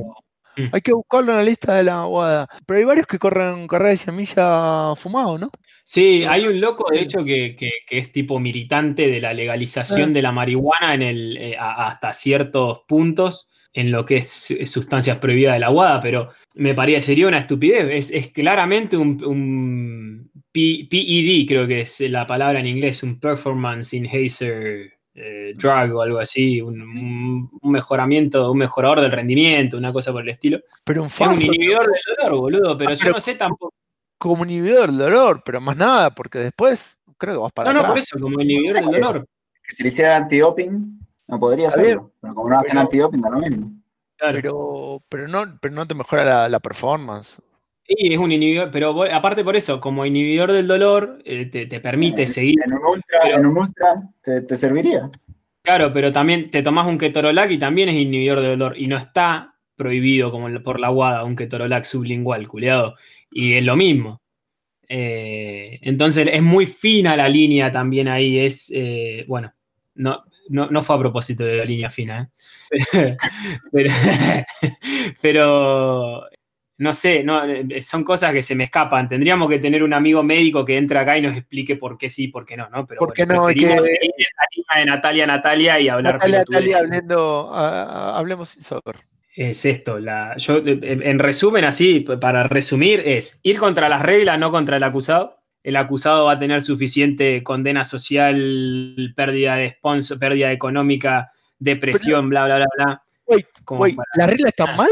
No- 0.58 0.70
Hay 0.74 0.82
que 0.82 0.94
buscarlo 0.94 1.32
en 1.32 1.38
la 1.38 1.44
lista 1.44 1.76
de 1.76 1.84
la 1.84 2.02
aguada. 2.02 2.48
Pero 2.66 2.80
hay 2.80 2.86
varios 2.86 3.08
que 3.08 3.20
corren 3.20 3.68
carrera 3.68 3.92
de 3.92 3.98
semilla 3.98 4.94
fumado, 4.96 5.38
¿no? 5.38 5.50
Sí, 5.84 6.24
hay 6.28 6.46
un 6.46 6.60
loco, 6.60 6.86
de 6.92 7.02
hecho, 7.02 7.24
que, 7.24 7.56
que- 7.56 7.72
que 7.88 7.98
es 7.98 8.12
tipo 8.12 8.40
militante 8.40 9.08
de 9.08 9.22
la 9.22 9.34
legalización 9.34 10.10
Ah. 10.10 10.14
de 10.14 10.22
la 10.22 10.32
marihuana 10.32 10.94
en 10.96 11.02
el, 11.02 11.38
eh, 11.38 11.56
hasta 11.60 12.14
ciertos 12.14 12.82
puntos 12.88 13.48
en 13.74 13.92
lo 13.92 14.04
que 14.06 14.18
es, 14.18 14.52
eh, 14.52 14.66
sustancias 14.68 15.18
prohibidas 15.20 15.54
de 15.54 15.60
la 15.60 15.68
aguada, 15.68 16.02
pero 16.02 16.32
me 16.56 16.74
parecería 16.74 17.28
una 17.28 17.38
estupidez. 17.40 17.88
Es, 17.92 18.12
es 18.12 18.32
claramente 18.34 18.98
un, 18.98 19.24
un 19.24 20.32
P- 20.52 20.88
PED, 20.90 21.46
creo 21.48 21.68
que 21.68 21.82
es 21.82 22.00
la 22.02 22.26
palabra 22.26 22.60
en 22.60 22.66
inglés, 22.68 23.04
un 23.04 23.20
Performance 23.20 23.94
Enhancer 23.96 24.97
eh, 25.20 25.54
Drug 25.56 25.96
o 25.96 26.02
algo 26.02 26.20
así, 26.20 26.62
un, 26.62 27.50
mejoramiento, 27.64 28.52
un 28.52 28.58
mejorador 28.60 29.02
del 29.02 29.12
rendimiento, 29.12 29.76
una 29.78 29.92
cosa 29.92 30.12
por 30.12 30.22
el 30.22 30.30
estilo. 30.30 30.60
Pero 30.84 31.02
un 31.02 31.08
Es 31.08 31.20
un 31.20 31.42
inhibidor 31.42 31.86
del 31.88 32.16
dolor, 32.18 32.40
boludo, 32.40 32.78
pero 32.78 32.92
Ah, 32.92 32.94
yo 32.94 33.00
pero- 33.02 33.14
no 33.14 33.20
sé 33.20 33.34
tampoco. 33.36 33.74
como 34.20 34.46
inhibidor 34.46 34.88
del 34.90 34.98
dolor, 35.00 35.42
pero 35.44 35.60
más 35.60 35.76
nada, 35.76 36.12
porque 36.14 36.38
después 36.40 36.98
creo 37.18 37.34
que 37.36 37.42
vas 37.42 37.52
para 37.52 37.74
No, 37.74 37.82
no, 37.82 37.88
por 37.88 37.98
eso, 37.98 38.20
como 38.20 38.40
inhibidor 38.40 38.76
del 38.76 38.86
dolor. 38.86 39.28
Que 39.64 39.74
si 39.76 39.82
le 39.84 39.88
hicieran 39.90 40.22
antidoping, 40.24 41.00
no 41.28 41.40
podría 41.40 41.70
hacerlo. 41.70 42.12
Pero 42.22 42.36
como 42.36 42.50
no 42.52 42.58
hacen 42.60 42.78
antidoping, 42.78 43.22
da 43.22 43.30
lo 43.32 43.40
mismo. 43.40 43.72
Claro. 44.18 44.36
Pero, 44.36 45.04
pero, 45.10 45.28
no, 45.28 45.58
pero 45.60 45.74
no 45.74 45.88
te 45.88 45.94
mejora 45.96 46.24
la, 46.26 46.50
la 46.50 46.60
performance. 46.60 47.38
Sí, 47.88 47.96
es 48.14 48.18
un 48.20 48.32
inhibidor, 48.32 48.70
pero 48.72 48.94
vos- 48.94 49.10
aparte 49.12 49.44
por 49.44 49.56
eso, 49.56 49.80
como 49.80 50.06
inhibidor 50.06 50.52
del 50.52 50.68
dolor, 50.68 51.20
eh, 51.24 51.46
te, 51.46 51.66
te 51.68 51.80
permite 51.80 52.28
seguir. 52.28 52.56
En 52.66 52.74
un 52.74 52.86
ultra, 52.86 53.20
Pero- 53.24 53.38
en 53.38 53.46
un 53.46 53.58
ultra 53.58 54.04
te, 54.22 54.42
te 54.42 54.58
serviría. 54.58 55.10
Claro, 55.62 55.92
pero 55.94 56.12
también 56.14 56.50
te 56.52 56.62
tomás 56.64 56.88
un 56.88 56.98
ketorolac 56.98 57.52
y 57.52 57.58
también 57.58 57.90
es 57.90 57.96
inhibidor 57.96 58.42
del 58.42 58.58
dolor. 58.60 58.78
Y 58.78 58.88
no 58.88 58.98
está 58.98 59.56
prohibido 59.76 60.32
como 60.32 60.50
por 60.64 60.80
la 60.80 60.90
guada 60.90 61.24
un 61.24 61.36
ketorolac 61.36 61.84
sublingual, 61.86 62.48
culiado. 62.48 62.96
Y 63.32 63.54
es 63.54 63.64
lo 63.64 63.76
mismo. 63.76 64.22
Eh, 64.90 65.80
entonces 65.84 66.28
es 66.32 66.42
muy 66.42 66.66
fina 66.66 67.16
la 67.18 67.30
línea 67.30 67.72
también 67.72 68.08
ahí. 68.10 68.40
Es, 68.40 68.72
eh, 68.74 69.26
bueno, 69.28 69.54
no, 69.96 70.24
no, 70.50 70.68
no 70.70 70.82
fue 70.84 70.96
a 70.96 71.00
propósito 71.00 71.44
de 71.46 71.58
la 71.58 71.66
línea 71.66 71.90
fina, 71.90 72.32
¿eh? 72.72 73.18
pero, 73.72 73.90
pero, 75.22 76.24
no 76.80 76.94
sé, 76.94 77.24
no, 77.24 77.44
eh, 77.44 77.82
son 77.82 78.04
cosas 78.04 78.34
que 78.34 78.42
se 78.42 78.54
me 78.56 78.66
escapan. 78.66 79.08
Tendríamos 79.08 79.50
que 79.50 79.60
tener 79.60 79.82
un 79.84 79.94
amigo 79.94 80.22
médico 80.24 80.64
que 80.64 80.78
entre 80.78 81.00
acá 81.00 81.18
y 81.18 81.22
nos 81.22 81.36
explique 81.36 81.76
por 81.76 81.98
qué 81.98 82.08
sí 82.10 82.26
y 82.26 82.28
por 82.28 82.46
qué 82.46 82.56
no, 82.58 82.70
¿no? 82.70 82.86
Pero 82.86 83.00
¿Por 83.00 83.14
qué 83.14 83.26
bueno, 83.26 83.42
no? 83.42 83.46
Preferimos 83.48 83.76
que- 83.78 83.96
seguir 83.96 84.12
en 84.18 84.64
la 84.74 84.80
de 84.80 84.86
Natalia 84.86 85.28
Natalia 85.28 85.80
y 85.80 85.90
hablar 85.90 86.14
Natalia. 86.16 86.40
Natalia, 86.40 86.78
hablando, 86.80 87.52
a- 87.54 87.84
a- 87.84 88.18
hablemos 88.18 88.50
sin 88.50 88.62
saber. 88.64 88.98
es 89.36 89.66
esto. 89.66 90.00
La, 90.00 90.36
yo, 90.38 90.62
en 90.66 91.20
resumen, 91.20 91.64
así, 91.64 92.00
para 92.00 92.44
resumir, 92.48 93.02
es 93.06 93.40
ir 93.44 93.58
contra 93.60 93.88
las 93.88 94.02
reglas, 94.02 94.40
no 94.40 94.52
contra 94.52 94.78
el 94.78 94.84
acusado. 94.84 95.38
El 95.64 95.76
acusado 95.76 96.26
va 96.26 96.34
a 96.34 96.40
tener 96.40 96.62
suficiente 96.62 97.44
condena 97.44 97.84
social, 97.84 99.14
pérdida 99.16 99.56
de 99.58 99.72
sponsor, 99.72 100.18
pérdida 100.18 100.52
económica, 100.52 101.30
depresión, 101.60 102.30
bla, 102.30 102.46
bla, 102.46 102.56
bla, 102.58 102.66
bla. 102.78 103.04
Wait, 103.28 103.46
wait, 103.70 103.96
para- 103.96 104.08
¿las 104.16 104.28
reglas 104.30 104.50
están 104.58 104.76
mal? 104.76 104.90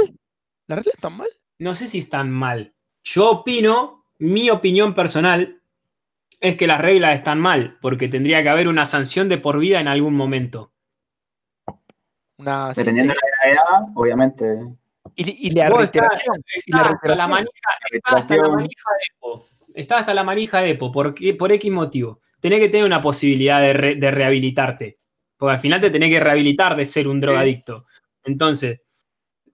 ¿Las 0.67 0.77
reglas 0.79 0.95
están 0.95 1.17
mal? 1.17 1.27
No 1.59 1.75
sé 1.75 1.87
si 1.87 1.99
están 1.99 2.31
mal. 2.31 2.73
Yo 3.03 3.29
opino, 3.29 4.05
mi 4.19 4.49
opinión 4.49 4.93
personal 4.93 5.61
es 6.41 6.57
que 6.57 6.67
las 6.67 6.81
reglas 6.81 7.15
están 7.15 7.39
mal, 7.39 7.77
porque 7.81 8.07
tendría 8.07 8.43
que 8.43 8.49
haber 8.49 8.67
una 8.67 8.85
sanción 8.85 9.29
de 9.29 9.37
por 9.37 9.57
vida 9.59 9.79
en 9.79 9.87
algún 9.87 10.15
momento. 10.15 10.71
Una, 12.37 12.73
sí, 12.73 12.81
Dependiendo 12.81 13.13
de 13.13 13.19
la 13.19 13.55
gravedad, 13.55 13.91
obviamente. 13.95 14.45
y, 15.15 15.47
y 15.47 15.51
la 15.51 15.69
reiteración. 15.69 16.43
Está 16.65 16.89
hasta 16.89 17.15
la 17.15 17.27
manija, 17.27 17.51
está 17.91 18.15
hasta 18.17 18.35
la 18.35 18.49
manija 18.49 18.89
de 18.91 19.15
EPO. 19.17 19.47
Está 19.73 19.97
hasta 19.99 20.13
la 20.13 20.23
manija 20.23 20.59
de 20.61 20.69
EPO. 20.71 20.91
¿Por, 20.91 21.13
qué? 21.13 21.33
por 21.33 21.51
X 21.53 21.71
motivo. 21.71 22.19
Tenés 22.41 22.59
que 22.59 22.69
tener 22.69 22.85
una 22.85 23.01
posibilidad 23.01 23.61
de, 23.61 23.73
re- 23.73 23.95
de 23.95 24.11
rehabilitarte. 24.11 24.99
Porque 25.37 25.53
al 25.53 25.59
final 25.59 25.81
te 25.81 25.89
tenés 25.89 26.09
que 26.09 26.19
rehabilitar 26.19 26.75
de 26.75 26.85
ser 26.85 27.07
un 27.07 27.19
drogadicto. 27.21 27.85
Entonces, 28.23 28.81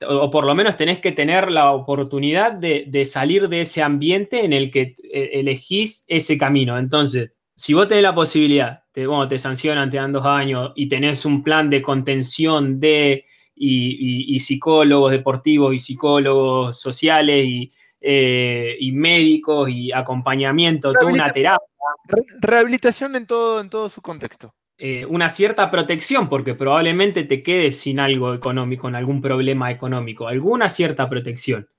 o, 0.08 0.30
por 0.30 0.46
lo 0.46 0.56
menos 0.56 0.76
tenés 0.78 1.00
que 1.00 1.12
tener 1.12 1.52
la 1.52 1.72
oportunidad 1.72 2.54
de, 2.54 2.86
de 2.88 3.06
salir 3.06 3.48
de 3.50 3.62
ese 3.62 3.82
ambiente 3.82 4.44
en 4.46 4.54
el 4.54 4.72
que 4.72 4.96
eh, 5.14 5.30
elegís 5.34 6.04
ese 6.08 6.38
camino. 6.38 6.78
Entonces, 6.78 7.32
si 7.56 7.74
vos 7.74 7.88
tenés 7.88 8.04
la 8.04 8.16
posibilidad, 8.16 8.84
te, 8.92 9.06
bueno, 9.08 9.28
te 9.28 9.38
sancionan, 9.40 9.90
te 9.90 9.98
dan 9.98 10.12
dos 10.14 10.26
años 10.26 10.72
y 10.76 10.88
tenés 10.88 11.26
un 11.26 11.44
plan 11.44 11.70
de 11.70 11.82
contención 11.82 12.80
de 12.80 13.26
y, 13.56 13.92
y- 14.32 14.36
y 14.36 14.40
psicólogos 14.40 15.12
deportivos 15.12 15.74
y 15.76 15.80
psicólogos 15.80 16.80
sociales 16.80 17.46
y, 17.46 17.72
eh, 18.02 18.76
y 18.80 18.92
médicos 18.92 19.70
y 19.70 19.92
acompañamiento, 19.92 20.92
toda 20.94 21.06
una 21.14 21.30
terapia, 21.30 21.68
Re- 22.08 22.24
Rehabilitación 22.40 23.16
en 23.16 23.28
todo, 23.28 23.62
en 23.62 23.70
todo 23.70 23.88
su 23.90 24.02
contexto. 24.02 24.54
Eh, 24.84 25.06
una 25.06 25.30
cierta 25.30 25.70
protección, 25.70 26.28
porque 26.28 26.56
probablemente 26.56 27.24
te 27.24 27.44
quedes 27.44 27.80
sin 27.80 28.00
algo 28.00 28.34
económico, 28.34 28.82
con 28.82 28.96
algún 28.96 29.22
problema 29.22 29.70
económico, 29.70 30.28
alguna 30.28 30.70
cierta 30.70 31.08
protección. 31.08 31.70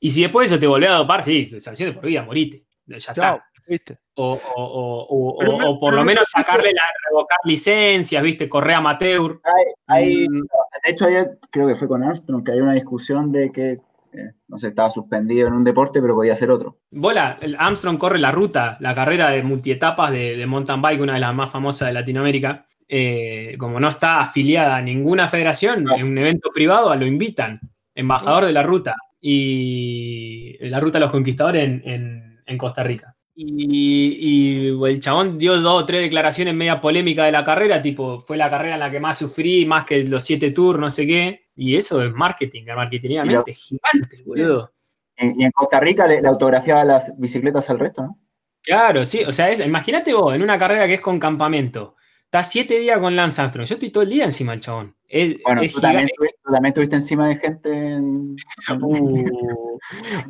Y 0.00 0.10
si 0.10 0.22
después 0.22 0.50
de 0.50 0.56
eso 0.56 0.60
te 0.60 0.66
volvés 0.66 0.90
a 0.90 0.94
dopar, 0.94 1.22
sí, 1.22 1.46
sanción 1.60 1.90
de 1.90 1.94
por 1.94 2.06
vida, 2.06 2.22
morite. 2.24 2.64
Ya 2.86 2.96
está. 2.96 3.14
Chao, 3.14 3.40
¿viste? 3.68 3.98
O, 4.16 4.32
o- 4.34 5.06
o- 5.08 5.38
o- 5.38 5.58
me- 5.74 5.78
por 5.80 5.94
lo 5.94 6.00
me 6.00 6.06
menos 6.14 6.28
sacarle 6.28 6.72
la 6.72 6.82
revocar 7.08 7.38
licencias, 7.44 8.22
viste, 8.22 8.48
correa 8.48 8.78
amateur. 8.78 9.40
Hay, 9.44 9.64
hay- 9.86 10.28
Mm, 10.28 10.42
de 10.84 10.90
hecho, 10.90 11.06
ayer 11.06 11.38
creo 11.50 11.68
que 11.68 11.76
fue 11.76 11.86
con 11.88 12.02
Armstrong 12.02 12.44
que 12.44 12.52
hay 12.52 12.60
una 12.60 12.74
discusión 12.74 13.30
de 13.32 13.50
que, 13.52 13.78
eh, 14.14 14.32
no 14.48 14.56
sé, 14.58 14.68
estaba 14.68 14.88
suspendido 14.90 15.48
en 15.48 15.54
un 15.54 15.64
deporte, 15.64 16.00
pero 16.00 16.14
podía 16.14 16.36
ser 16.36 16.50
otro. 16.50 16.78
Bola, 16.90 17.38
el 17.40 17.56
Armstrong 17.58 17.98
corre 17.98 18.18
la 18.18 18.30
ruta, 18.32 18.76
la 18.80 18.94
carrera 18.94 19.30
de 19.30 19.42
multietapas 19.42 20.10
de, 20.12 20.36
de 20.36 20.46
mountain 20.46 20.80
bike, 20.80 21.00
una 21.00 21.14
de 21.14 21.20
las 21.20 21.34
más 21.34 21.50
famosas 21.50 21.88
de 21.88 21.94
Latinoamérica. 21.94 22.64
Eh, 22.86 23.56
como 23.58 23.80
no 23.80 23.88
está 23.88 24.20
afiliada 24.20 24.76
a 24.76 24.82
ninguna 24.82 25.26
federación, 25.28 25.84
No. 25.84 25.96
en 25.96 26.06
un 26.06 26.18
evento 26.18 26.50
privado 26.54 26.94
lo 26.94 27.06
invitan, 27.06 27.58
embajador 27.94 28.44
de 28.44 28.52
la 28.52 28.62
ruta, 28.62 28.94
y 29.20 30.56
la 30.68 30.80
ruta 30.80 30.98
de 30.98 31.04
los 31.04 31.10
conquistadores 31.10 31.64
en, 31.64 31.82
en- 31.84 32.40
en 32.46 32.58
Costa 32.58 32.82
Rica. 32.84 33.13
Y, 33.36 34.68
y 34.70 34.84
el 34.86 35.00
chabón 35.00 35.38
dio 35.38 35.60
dos 35.60 35.82
o 35.82 35.86
tres 35.86 36.02
declaraciones 36.02 36.54
media 36.54 36.80
polémicas 36.80 37.26
de 37.26 37.32
la 37.32 37.42
carrera, 37.42 37.82
tipo, 37.82 38.20
fue 38.20 38.36
la 38.36 38.48
carrera 38.48 38.74
en 38.74 38.80
la 38.80 38.90
que 38.90 39.00
más 39.00 39.18
sufrí, 39.18 39.66
más 39.66 39.84
que 39.84 40.04
los 40.04 40.22
siete 40.22 40.52
tours, 40.52 40.78
no 40.78 40.90
sé 40.90 41.06
qué. 41.06 41.48
Y 41.56 41.76
eso 41.76 42.02
es 42.02 42.12
marketing, 42.12 42.64
marketingamente 42.74 43.52
es 43.52 43.58
gigante, 43.58 44.22
boludo. 44.24 44.70
Y, 45.16 45.44
en 45.44 45.50
Costa 45.52 45.80
Rica 45.80 46.06
le, 46.06 46.20
le 46.20 46.28
autografiaba 46.28 46.84
las 46.84 47.12
bicicletas 47.18 47.70
al 47.70 47.78
resto, 47.78 48.02
¿no? 48.02 48.18
Claro, 48.64 49.04
sí, 49.04 49.22
o 49.24 49.32
sea, 49.32 49.52
imagínate 49.52 50.14
vos, 50.14 50.34
en 50.34 50.42
una 50.42 50.58
carrera 50.58 50.86
que 50.86 50.94
es 50.94 51.00
con 51.00 51.20
campamento, 51.20 51.96
estás 52.24 52.50
siete 52.50 52.78
días 52.78 52.98
con 52.98 53.14
Lance 53.14 53.42
Armstrong, 53.42 53.68
yo 53.68 53.74
estoy 53.74 53.90
todo 53.90 54.04
el 54.04 54.08
día 54.08 54.24
encima 54.24 54.52
del 54.52 54.62
chabón. 54.62 54.96
Es, 55.06 55.36
Bueno, 55.44 55.60
es 55.60 55.72
tú 55.74 55.82
también, 55.82 56.08
tú 56.18 56.50
también 56.50 56.70
estuviste 56.70 56.96
encima 56.96 57.28
de 57.28 57.36
gente 57.36 57.92
en... 57.92 58.36
Uh, 58.80 59.78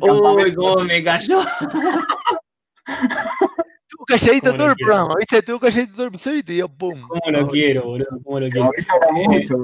uy, 0.37 0.53
cómo 0.53 0.83
me 0.83 1.01
cayó. 1.01 1.39
Estuvo 2.87 4.05
calladito 4.05 4.47
¿Cómo 4.49 4.57
todo 4.57 4.67
el 4.69 4.75
quiero? 4.75 4.87
programa, 4.87 5.15
¿viste? 5.17 5.37
Estuvo 5.37 5.59
calladito 5.59 5.93
todo 5.93 6.03
el 6.03 6.09
episodio 6.09 6.37
y 6.39 6.43
te 6.43 6.53
dio 6.53 6.67
pum. 6.69 7.01
Cómo 7.07 7.21
lo 7.31 7.47
quiero, 7.47 7.83
boludo, 7.83 8.07
cómo 8.23 8.39
lo 8.39 8.49
quiero. 8.49 8.71
mucho, 9.27 9.57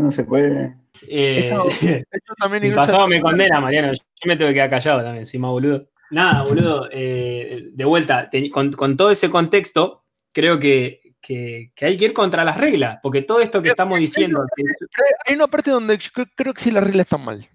no 0.00 0.10
se 0.10 0.24
puede. 0.24 0.76
Eh, 1.08 1.38
Eso- 1.38 1.64
Eso 2.10 2.34
también 2.38 2.62
mi 2.62 2.70
pasado 2.72 3.08
me 3.08 3.20
condena, 3.20 3.60
Mariano, 3.60 3.92
yo 3.92 4.00
me 4.26 4.36
tengo 4.36 4.48
que 4.50 4.54
quedar 4.54 4.70
callado 4.70 4.98
también, 4.98 5.18
encima, 5.18 5.48
boludo. 5.50 5.88
Nada, 6.10 6.44
boludo, 6.44 6.88
eh, 6.92 7.70
de 7.72 7.84
vuelta, 7.84 8.28
te- 8.28 8.50
con, 8.50 8.70
con 8.72 8.96
todo 8.96 9.10
ese 9.10 9.30
contexto, 9.30 10.04
creo 10.32 10.58
que, 10.58 11.14
que- 11.20 11.72
que 11.74 11.86
hay 11.86 11.96
que 11.96 12.04
ir 12.06 12.12
contra 12.12 12.44
las 12.44 12.58
reglas, 12.58 12.98
porque 13.02 13.22
todo 13.22 13.40
esto 13.40 13.62
que 13.62 13.70
estamos 13.70 13.98
diciendo, 13.98 14.44
que- 14.54 14.62
Pero 14.64 15.06
hay 15.26 15.34
una 15.34 15.46
parte 15.46 15.70
donde 15.70 15.96
yo 15.96 16.10
creo 16.36 16.52
que 16.52 16.60
sí 16.60 16.70
las 16.70 16.84
reglas 16.84 17.06
están 17.06 17.24
mal. 17.24 17.48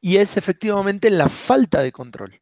Y 0.00 0.18
es 0.18 0.36
efectivamente 0.36 1.10
la 1.10 1.28
falta 1.28 1.82
de 1.82 1.90
control. 1.90 2.40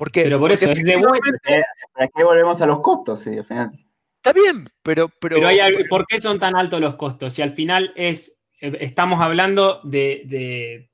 Porque, 0.00 0.22
pero 0.22 0.38
por 0.38 0.48
porque 0.48 0.64
eso 0.64 0.72
es 0.72 0.82
de 0.82 0.96
vuelta. 0.96 1.30
Eh, 1.46 1.62
¿Para 1.92 2.08
qué 2.08 2.24
volvemos 2.24 2.62
a 2.62 2.66
los 2.66 2.80
costos? 2.80 3.20
Sí, 3.20 3.36
al 3.36 3.44
final. 3.44 3.70
Está 4.16 4.32
bien, 4.32 4.66
pero. 4.82 5.08
Pero, 5.20 5.36
Pero 5.36 5.46
hay 5.48 5.60
algo- 5.60 5.80
¿por 5.90 6.06
qué 6.06 6.18
son 6.22 6.38
tan 6.38 6.56
altos 6.56 6.80
los 6.80 6.94
costos? 6.94 7.34
Si 7.34 7.42
al 7.42 7.50
final 7.50 7.92
es, 7.96 8.40
eh, 8.62 8.78
estamos 8.80 9.20
hablando 9.20 9.82
de, 9.84 10.22
de- 10.24 10.90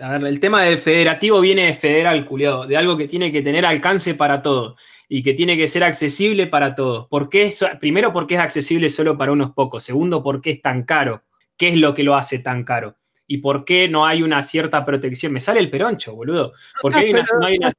A 0.00 0.12
ver, 0.12 0.26
el 0.28 0.38
tema 0.38 0.62
del 0.62 0.78
federativo 0.78 1.40
viene 1.40 1.66
de 1.66 1.74
federal, 1.74 2.24
culiado, 2.24 2.68
de 2.68 2.76
algo 2.76 2.96
que 2.96 3.08
tiene 3.08 3.32
que 3.32 3.42
tener 3.42 3.66
alcance 3.66 4.14
para 4.14 4.42
todos 4.42 4.80
y 5.08 5.24
que 5.24 5.34
tiene 5.34 5.56
que 5.56 5.66
ser 5.66 5.82
accesible 5.82 6.46
para 6.46 6.76
todos. 6.76 7.08
¿Por 7.08 7.28
qué? 7.28 7.52
Primero, 7.80 8.12
porque 8.12 8.34
es 8.34 8.40
accesible 8.40 8.88
solo 8.90 9.18
para 9.18 9.32
unos 9.32 9.50
pocos. 9.54 9.82
Segundo, 9.82 10.22
porque 10.22 10.50
es 10.52 10.62
tan 10.62 10.84
caro. 10.84 11.24
¿Qué 11.56 11.70
es 11.70 11.76
lo 11.78 11.94
que 11.94 12.04
lo 12.04 12.14
hace 12.14 12.38
tan 12.38 12.62
caro? 12.62 12.96
¿Y 13.32 13.38
por 13.38 13.64
qué 13.64 13.88
no 13.88 14.04
hay 14.04 14.22
una 14.22 14.42
cierta 14.42 14.84
protección? 14.84 15.32
Me 15.32 15.40
sale 15.40 15.58
el 15.58 15.70
peroncho, 15.70 16.14
boludo. 16.14 16.52
¿Por 16.82 16.92
qué 16.92 16.98
hay 17.00 17.10
una- 17.12 17.22
no 17.40 17.46
hay 17.46 17.56
una 17.56 17.70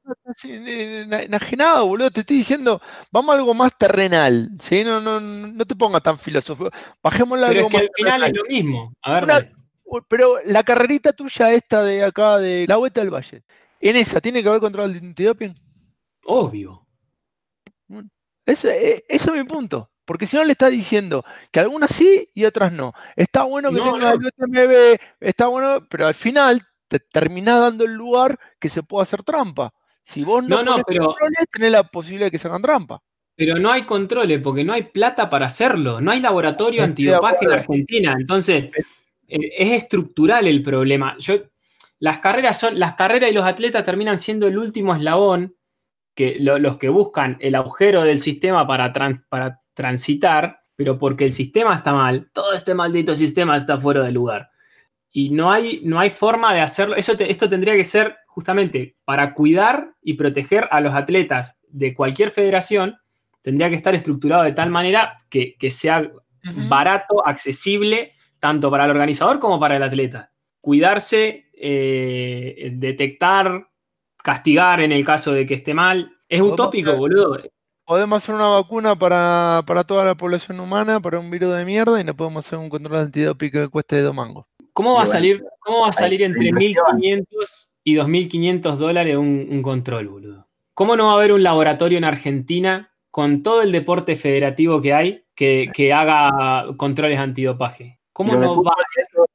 eh, 0.48 1.06
enajenado, 1.26 1.86
boludo. 1.86 2.10
Te 2.10 2.20
estoy 2.22 2.38
diciendo, 2.38 2.82
vamos 3.12 3.32
a 3.32 3.38
algo 3.38 3.54
más 3.54 3.78
terrenal. 3.78 4.50
¿sí? 4.58 4.82
No, 4.82 5.00
no, 5.00 5.20
no 5.20 5.64
te 5.64 5.76
pongas 5.76 6.02
tan 6.02 6.18
filosófico. 6.18 6.70
Bajémosle 7.00 7.44
a 7.44 7.48
algo 7.50 7.60
es 7.60 7.66
que 7.68 7.76
más 7.76 7.84
al 7.84 7.94
final 7.94 8.24
es 8.24 8.34
lo 8.34 8.44
mismo. 8.46 8.92
A 9.00 9.12
ver, 9.12 9.24
Una- 9.24 9.52
Pero 10.08 10.38
la 10.46 10.64
carrerita 10.64 11.12
tuya, 11.12 11.52
esta 11.52 11.84
de 11.84 12.02
acá, 12.02 12.38
de 12.38 12.66
la 12.66 12.74
vuelta 12.76 13.00
del 13.00 13.14
valle, 13.14 13.44
en 13.78 13.94
esa, 13.94 14.20
¿tiene 14.20 14.42
que 14.42 14.48
haber 14.48 14.60
control 14.60 14.92
de 14.92 14.98
antidoping? 15.06 15.54
obvio. 16.24 16.84
Eso, 18.44 18.68
eh, 18.68 19.04
eso 19.08 19.32
es 19.32 19.40
mi 19.40 19.46
punto. 19.46 19.88
Porque 20.04 20.26
si 20.26 20.36
no 20.36 20.44
le 20.44 20.52
está 20.52 20.68
diciendo 20.68 21.24
que 21.50 21.60
algunas 21.60 21.90
sí 21.90 22.28
y 22.34 22.44
otras 22.44 22.72
no. 22.72 22.92
Está 23.16 23.44
bueno 23.44 23.70
que 23.70 23.76
No, 23.78 23.92
tenga 23.94 24.12
no. 24.12 24.28
el 24.60 24.98
está 25.20 25.46
bueno, 25.46 25.86
pero 25.88 26.06
al 26.06 26.14
final 26.14 26.62
te 26.88 27.00
terminás 27.00 27.60
dando 27.60 27.84
el 27.84 27.92
lugar 27.94 28.38
que 28.58 28.68
se 28.68 28.82
pueda 28.82 29.02
hacer 29.04 29.22
trampa. 29.22 29.72
Si 30.02 30.22
vos 30.22 30.46
no, 30.46 30.62
No, 30.62 30.76
pero- 30.86 31.06
controles, 31.06 31.46
tenés 31.50 31.72
la 31.72 31.82
posibilidad 31.84 32.26
de 32.26 32.30
que 32.30 32.38
se 32.38 32.48
hagan 32.48 32.60
trampa. 32.62 33.00
Pero 33.36 33.58
no 33.58 33.72
hay 33.72 33.84
controles 33.84 34.38
porque 34.40 34.62
no 34.62 34.74
hay 34.74 34.84
plata 34.84 35.28
para 35.30 35.46
hacerlo. 35.46 36.00
No 36.00 36.10
hay 36.12 36.20
laboratorio 36.20 36.84
antidopaje 36.84 37.46
en. 37.46 37.52
Argentina. 37.52 38.14
Entonces, 38.18 38.66
eh, 39.26 39.50
es 39.58 39.72
estructural 39.82 40.46
el 40.46 40.62
problema. 40.62 41.16
Yo, 41.18 41.36
las 41.98 42.18
carreras 42.18 42.60
son, 42.60 42.78
las 42.78 42.94
carreras 42.94 43.30
y 43.30 43.34
los 43.34 43.44
atletas 43.46 43.82
terminan 43.84 44.18
siendo 44.18 44.46
el 44.46 44.58
último 44.58 44.94
eslabón 44.94 45.56
que 46.14 46.36
lo- 46.38 46.58
los 46.60 46.76
que 46.76 46.90
buscan 46.90 47.38
el 47.40 47.54
agujero 47.56 48.02
del 48.02 48.20
sistema 48.20 48.66
para, 48.68 48.92
tran- 48.92 49.24
para 49.28 49.62
transitar, 49.74 50.60
pero 50.76 50.98
porque 50.98 51.24
el 51.24 51.32
sistema 51.32 51.74
está 51.74 51.92
mal, 51.92 52.30
todo 52.32 52.52
este 52.52 52.74
maldito 52.74 53.14
sistema 53.14 53.56
está 53.56 53.78
fuera 53.78 54.02
de 54.02 54.12
lugar. 54.12 54.50
Y 55.10 55.30
no 55.30 55.52
hay, 55.52 55.80
no 55.84 56.00
hay 56.00 56.10
forma 56.10 56.52
de 56.52 56.60
hacerlo. 56.60 56.96
Eso 56.96 57.16
te- 57.16 57.30
esto 57.30 57.48
tendría 57.48 57.74
que 57.76 57.84
ser 57.84 58.16
justamente 58.26 58.96
para 59.04 59.32
cuidar 59.32 59.90
y 60.02 60.14
proteger 60.14 60.66
a 60.72 60.80
los 60.80 60.92
atletas 60.94 61.58
de 61.68 61.94
cualquier 61.94 62.30
federación, 62.30 62.96
tendría 63.42 63.68
que 63.70 63.76
estar 63.76 63.94
estructurado 63.94 64.42
de 64.42 64.52
tal 64.52 64.70
manera 64.70 65.18
que, 65.28 65.54
que 65.58 65.70
sea 65.70 66.10
barato, 66.68 67.24
accesible, 67.26 68.12
tanto 68.40 68.70
para 68.70 68.84
el 68.86 68.90
organizador 68.90 69.38
como 69.38 69.60
para 69.60 69.76
el 69.76 69.82
atleta. 69.82 70.32
Cuidarse, 70.60 71.48
eh, 71.52 72.70
detectar, 72.74 73.68
castigar 74.22 74.80
en 74.80 74.92
el 74.92 75.04
caso 75.04 75.32
de 75.32 75.46
que 75.46 75.54
esté 75.54 75.74
mal. 75.74 76.10
Es 76.28 76.40
utópico, 76.40 76.90
boludo. 76.96 77.38
Podemos 77.86 78.22
hacer 78.22 78.34
una 78.34 78.48
vacuna 78.48 78.96
para, 78.96 79.62
para 79.66 79.84
toda 79.84 80.04
la 80.04 80.14
población 80.14 80.58
humana, 80.58 81.00
para 81.00 81.18
un 81.18 81.30
virus 81.30 81.54
de 81.54 81.64
mierda, 81.64 82.00
y 82.00 82.04
no 82.04 82.14
podemos 82.14 82.46
hacer 82.46 82.58
un 82.58 82.70
control 82.70 83.00
antidoping 83.00 83.50
que 83.50 83.68
cueste 83.68 84.00
dos 84.00 84.14
mangos. 84.14 84.46
¿Cómo 84.72 84.94
va 84.94 85.02
a 85.02 85.06
salir, 85.06 85.44
cómo 85.60 85.82
va 85.82 85.90
a 85.90 85.92
salir 85.92 86.22
entre 86.22 86.48
inversión. 86.48 86.84
1.500 86.98 87.70
y 87.84 87.94
2.500 87.96 88.76
dólares 88.76 89.16
un, 89.16 89.46
un 89.50 89.62
control, 89.62 90.08
boludo? 90.08 90.48
¿Cómo 90.72 90.96
no 90.96 91.06
va 91.06 91.12
a 91.12 91.16
haber 91.16 91.32
un 91.32 91.42
laboratorio 91.42 91.98
en 91.98 92.04
Argentina 92.04 92.90
con 93.10 93.42
todo 93.42 93.62
el 93.62 93.70
deporte 93.70 94.16
federativo 94.16 94.80
que 94.80 94.94
hay 94.94 95.24
que, 95.34 95.70
que 95.72 95.92
haga 95.92 96.74
controles 96.76 97.18
antidopaje? 97.18 98.00
¿Cómo 98.12 98.34
de 98.34 98.46
no 98.46 98.62
va 98.62 98.72
eso, 98.96 99.26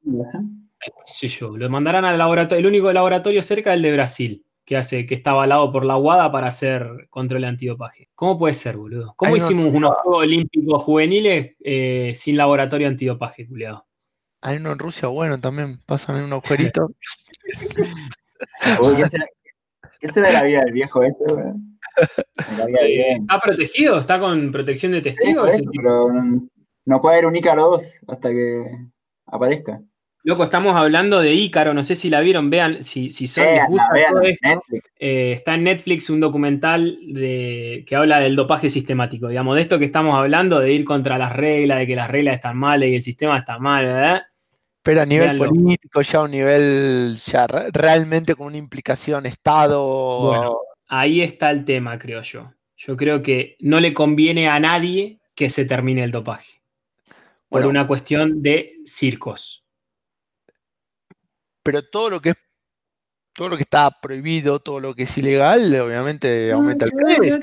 qué 0.80 0.91
sé 1.06 1.28
yo, 1.28 1.56
lo 1.56 1.70
mandarán 1.70 2.06
al 2.06 2.18
laboratorio, 2.18 2.60
el 2.60 2.66
único 2.66 2.91
laboratorio 2.91 3.43
cerca 3.43 3.72
es 3.72 3.78
el 3.78 3.84
de 3.84 3.93
Brasil, 3.93 4.45
que 4.70 4.78
hace, 4.78 5.07
que 5.07 5.15
está 5.15 5.32
avalado 5.32 5.72
por 5.72 5.84
la 5.84 5.97
UADA 5.97 6.32
para 6.32 6.45
hacer 6.45 7.07
control 7.09 7.43
antiopaje. 7.45 8.07
¿Cómo 8.13 8.38
puede 8.38 8.53
ser, 8.53 8.78
boludo? 8.78 9.15
¿Cómo 9.17 9.32
Hay 9.32 9.39
hicimos 9.39 9.74
unos 9.74 9.93
Juegos 10.03 10.22
Olímpicos 10.22 10.84
juveniles 10.84 11.55
eh, 11.61 12.13
sin 12.13 12.38
laboratorio 12.38 12.88
antidopaje, 12.88 13.47
culiado? 13.47 13.88
Hay 14.41 14.57
uno 14.57 14.72
en 14.74 14.78
Rusia, 14.78 15.07
bueno, 15.07 15.41
también 15.41 15.80
pasan 15.88 16.17
en 16.17 16.26
un 16.26 16.34
agujerito. 16.34 16.91
¿qué, 18.95 19.09
será, 19.09 19.26
qué 19.99 20.07
será 20.09 20.32
la 20.34 20.43
vida 20.43 20.61
del 20.61 20.74
viejo 20.74 21.01
este, 21.01 21.26
bien. 22.67 23.22
¿Está 23.22 23.39
protegido? 23.39 23.97
¿Está 23.97 24.20
con 24.20 24.51
protección 24.51 24.91
de 24.91 24.99
Sí, 24.99 25.03
testigo? 25.05 25.41
por 25.41 25.49
ese 25.49 25.61
eso, 25.61 25.72
tipo? 25.72 25.82
pero 25.82 26.13
no, 26.13 26.47
no 26.86 27.01
puede 27.01 27.15
haber 27.15 27.26
un 27.26 27.36
Ícaro 27.36 27.72
2 27.72 28.01
hasta 28.07 28.30
que 28.30 28.65
aparezca. 29.26 29.82
Loco, 30.24 30.43
estamos 30.43 30.76
hablando 30.76 31.22
de 31.22 31.34
Ícaro, 31.34 31.74
no 31.74 31.82
sé 31.82 31.95
si 31.95 32.09
la 32.09 32.20
vieron, 32.20 32.49
vean, 32.49 32.84
si, 32.84 33.09
si 33.09 33.26
son, 33.26 33.45
les 33.53 33.65
gusta 33.67 33.88
vean, 33.93 34.11
todo 34.13 34.22
esto. 34.24 34.47
Netflix. 34.47 34.91
Eh, 34.99 35.32
está 35.34 35.55
en 35.55 35.63
Netflix 35.63 36.09
un 36.09 36.20
documental 36.20 36.99
de, 37.07 37.86
que 37.88 37.95
habla 37.95 38.20
del 38.20 38.36
dopaje 38.36 38.70
sistemático, 38.70 39.30
digamos, 39.30 39.55
de 39.55 39.61
esto 39.61 39.80
que 39.80 39.86
estamos 39.86 40.15
hablando, 40.15 40.59
de 40.59 40.74
ir 40.74 40.84
contra 40.84 41.17
las 41.17 41.34
reglas, 41.34 41.80
de 41.80 41.88
que 41.88 41.95
las 41.95 42.11
reglas 42.11 42.36
están 42.36 42.57
mal, 42.57 42.82
que 42.82 42.97
el 42.97 43.01
sistema 43.01 43.38
está 43.38 43.59
mal, 43.59 43.86
¿verdad? 43.86 44.24
Pero 44.84 45.01
a 45.01 45.05
nivel 45.05 45.38
político, 45.38 46.01
ya 46.01 46.20
a 46.20 46.24
un 46.24 46.32
nivel 46.32 47.15
ya 47.24 47.47
re- 47.47 47.70
realmente 47.72 48.36
con 48.36 48.47
una 48.47 48.57
implicación 48.57 49.26
Estado. 49.26 50.20
Bueno. 50.22 50.57
Ahí 50.88 51.22
está 51.22 51.51
el 51.51 51.63
tema, 51.65 51.97
creo 51.97 52.22
yo. 52.22 52.51
Yo 52.76 52.97
creo 52.97 53.22
que 53.22 53.55
no 53.59 53.80
le 53.80 53.93
conviene 53.93 54.47
a 54.49 54.59
nadie 54.59 55.20
que 55.36 55.49
se 55.49 55.65
termine 55.65 56.03
el 56.03 56.11
dopaje. 56.11 56.61
Por 57.47 57.61
Bueno. 57.61 57.70
una 57.70 57.88
cuestión 57.88 58.41
de 58.41 58.76
circos. 58.86 59.63
Pero 61.70 61.84
todo 61.84 62.09
lo 62.09 62.20
que 62.20 62.30
es 62.32 62.36
todo 63.36 63.49
lo 63.49 63.57
que 63.57 63.61
está 63.61 63.91
prohibido, 63.91 64.59
todo 64.59 64.80
lo 64.80 64.95
que 64.95 65.03
es 65.03 65.17
ilegal, 65.20 65.80
obviamente 65.80 66.51
aumenta 66.51 66.86
el 66.86 66.91
precio. 66.91 67.39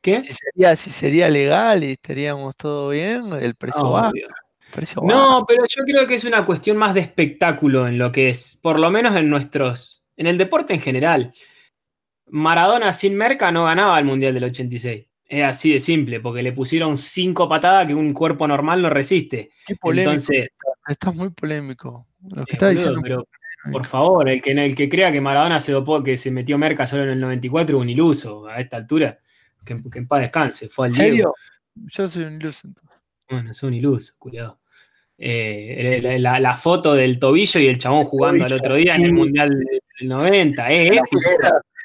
¿Qué? 0.00 0.22
Si 0.22 0.32
sería, 0.32 0.76
si 0.76 0.90
sería 0.90 1.28
legal 1.28 1.82
y 1.82 1.90
estaríamos 1.90 2.54
todo 2.56 2.90
bien, 2.90 3.32
el 3.32 3.56
precio 3.56 3.90
baja. 3.90 4.12
Baja. 4.72 5.00
No, 5.02 5.44
pero 5.46 5.64
yo 5.68 5.82
creo 5.82 6.06
que 6.06 6.14
es 6.14 6.24
una 6.24 6.46
cuestión 6.46 6.76
más 6.76 6.94
de 6.94 7.00
espectáculo 7.00 7.88
en 7.88 7.98
lo 7.98 8.12
que 8.12 8.30
es, 8.30 8.60
por 8.62 8.78
lo 8.78 8.92
menos 8.92 9.16
en 9.16 9.28
nuestros, 9.28 10.04
en 10.16 10.28
el 10.28 10.38
deporte 10.38 10.72
en 10.72 10.80
general. 10.80 11.32
Maradona 12.26 12.92
sin 12.92 13.16
merca 13.16 13.50
no 13.50 13.64
ganaba 13.64 13.98
el 13.98 14.04
Mundial 14.04 14.34
del 14.34 14.44
86. 14.44 15.04
Es 15.28 15.44
así 15.44 15.72
de 15.74 15.80
simple, 15.80 16.20
porque 16.20 16.42
le 16.42 16.52
pusieron 16.52 16.96
cinco 16.96 17.48
patadas 17.48 17.86
que 17.86 17.94
un 17.94 18.14
cuerpo 18.14 18.48
normal 18.48 18.80
no 18.80 18.88
resiste. 18.88 19.50
Qué 19.66 19.76
polémico. 19.76 20.10
Entonces, 20.12 20.48
estás 20.88 21.14
muy 21.14 21.28
polémico. 21.30 22.06
Lo 22.34 22.44
que 22.46 22.52
eh, 22.52 22.54
estás 22.54 22.70
diciendo. 22.70 23.00
pero 23.02 23.28
por 23.70 23.84
favor, 23.84 24.28
el 24.28 24.40
que, 24.40 24.52
el 24.52 24.74
que 24.74 24.88
crea 24.88 25.12
que 25.12 25.20
Maradona 25.20 25.60
se 25.60 25.72
dopó, 25.72 26.02
que 26.02 26.16
se 26.16 26.30
metió 26.30 26.56
merca 26.56 26.86
solo 26.86 27.02
en 27.02 27.10
el 27.10 27.20
94 27.20 27.76
es 27.76 27.82
un 27.82 27.90
iluso 27.90 28.46
a 28.48 28.58
esta 28.60 28.78
altura. 28.78 29.18
Que, 29.66 29.76
que 29.92 29.98
en 29.98 30.08
paz 30.08 30.22
descanse, 30.22 30.68
fue 30.70 30.86
al 30.86 30.92
¿En 30.92 31.12
Diego. 31.14 31.34
serio? 31.34 31.34
Yo 31.74 32.08
soy 32.08 32.24
un 32.24 32.34
iluso 32.40 32.66
entonces. 32.66 32.98
Bueno, 33.28 33.50
es 33.50 33.62
un 33.62 33.74
iluso, 33.74 34.14
cuidado. 34.18 34.58
Eh, 35.18 36.00
la, 36.02 36.18
la- 36.18 36.40
la 36.40 36.56
foto 36.56 36.94
del 36.94 37.18
tobillo 37.18 37.60
y 37.60 37.66
el 37.66 37.76
chabón 37.78 38.04
jugando 38.04 38.44
al 38.44 38.52
otro 38.54 38.76
día 38.76 38.94
en 38.96 39.02
el. 39.02 39.12
Mundial 39.12 39.50
del 39.50 40.08
90. 40.08 40.70
Es 40.72 40.90
épico, 40.92 41.20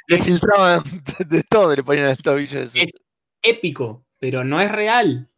Le 0.08 0.18
filtraban 0.20 0.84
de, 1.20 1.26
de 1.38 1.44
todo, 1.44 1.76
le 1.76 1.84
ponían 1.84 2.06
el 2.10 2.18
tobillo 2.18 2.60
ese. 2.62 2.84
es 2.84 2.94
épico, 3.44 4.06
pero 4.20 4.44
no 4.44 4.62
es 4.62 4.72
real. 4.72 5.30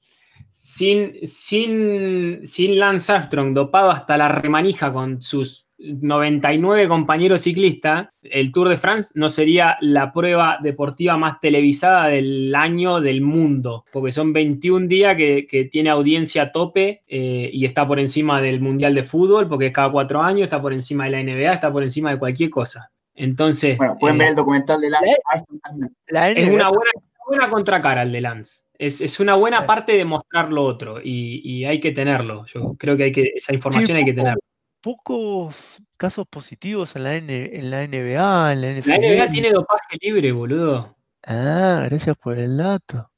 Sin, 0.54 1.16
sin, 1.26 2.48
sin 2.48 2.80
Lance 2.80 3.12
Armstrong 3.12 3.54
dopado 3.54 3.92
hasta 3.92 4.18
la 4.18 4.30
remanija 4.30 4.94
con 4.94 5.22
sus 5.22 5.66
99 5.78 6.88
compañeros 6.88 7.42
ciclistas, 7.42 8.08
el 8.22 8.52
Tour 8.52 8.70
de 8.70 8.78
France 8.78 9.14
no 9.16 9.30
sería 9.30 9.76
la 9.82 10.14
prueba 10.14 10.58
deportiva 10.62 11.18
más 11.18 11.40
televisada 11.40 12.08
del 12.08 12.56
año 12.56 13.02
del 13.02 13.22
mundo, 13.22 13.86
porque 13.92 14.12
son 14.12 14.32
21 14.34 14.88
días 14.88 15.18
que, 15.18 15.46
que 15.48 15.66
tiene 15.66 15.90
audiencia 15.90 16.44
a 16.44 16.52
tope 16.52 17.04
eh, 17.08 17.50
y 17.52 17.66
está 17.66 17.86
por 17.88 18.00
encima 18.00 18.42
del 18.42 18.62
Mundial 18.62 18.96
de 18.96 19.04
Fútbol, 19.04 19.48
porque 19.50 19.68
es 19.68 19.74
cada 19.74 19.92
cuatro 19.92 20.22
años, 20.22 20.44
está 20.44 20.62
por 20.62 20.74
encima 20.74 21.06
de 21.06 21.12
la 21.12 21.24
NBA, 21.24 21.54
está 21.54 21.72
por 21.72 21.84
encima 21.84 22.12
de 22.12 22.20
cualquier 22.20 22.50
cosa. 22.50 22.92
Entonces, 23.14 23.78
Bueno, 23.78 23.98
pueden 24.00 24.18
eh, 24.18 24.20
ver 24.20 24.30
el 24.30 24.36
documental 24.36 24.82
de 24.82 24.90
Lance. 24.90 25.18
Armstrong 25.26 25.62
también. 25.62 25.96
La 26.08 26.30
es 26.30 26.48
una 26.48 26.70
buena, 26.70 26.92
buena 27.28 27.50
contracara 27.50 28.04
el 28.04 28.12
de 28.12 28.22
Lance. 28.22 28.64
Es, 28.78 29.00
es 29.02 29.20
una 29.20 29.36
buena 29.36 29.62
Sí. 29.62 29.68
parte 29.68 29.94
de 29.94 30.06
mostrar 30.06 30.52
lo 30.52 30.64
otro 30.64 31.00
y, 31.02 31.42
y 31.44 31.66
hay 31.66 31.80
que 31.80 31.92
tenerlo. 31.92 32.46
Yo 32.48 32.76
creo 32.78 32.98
que, 32.98 33.04
hay 33.06 33.12
que 33.12 33.32
esa 33.36 33.54
información 33.54 33.98
hay 33.98 34.06
que 34.06 34.14
tenerla. 34.14 34.40
pocos 34.82 35.82
casos 35.98 36.26
positivos 36.30 36.96
en 36.96 37.04
la, 37.04 37.16
N- 37.16 37.50
en 37.54 37.72
la 37.72 37.88
NBA, 37.88 38.54
en 38.54 38.62
la 38.62 38.72
NFL. 38.82 38.90
La 38.90 38.98
NBA 38.98 39.30
tiene 39.30 39.50
dopaje 39.52 39.98
libre, 40.02 40.32
boludo. 40.32 40.96
Ah, 41.26 41.84
gracias 41.86 42.16
por 42.18 42.38
el 42.38 42.58
dato. 42.58 43.10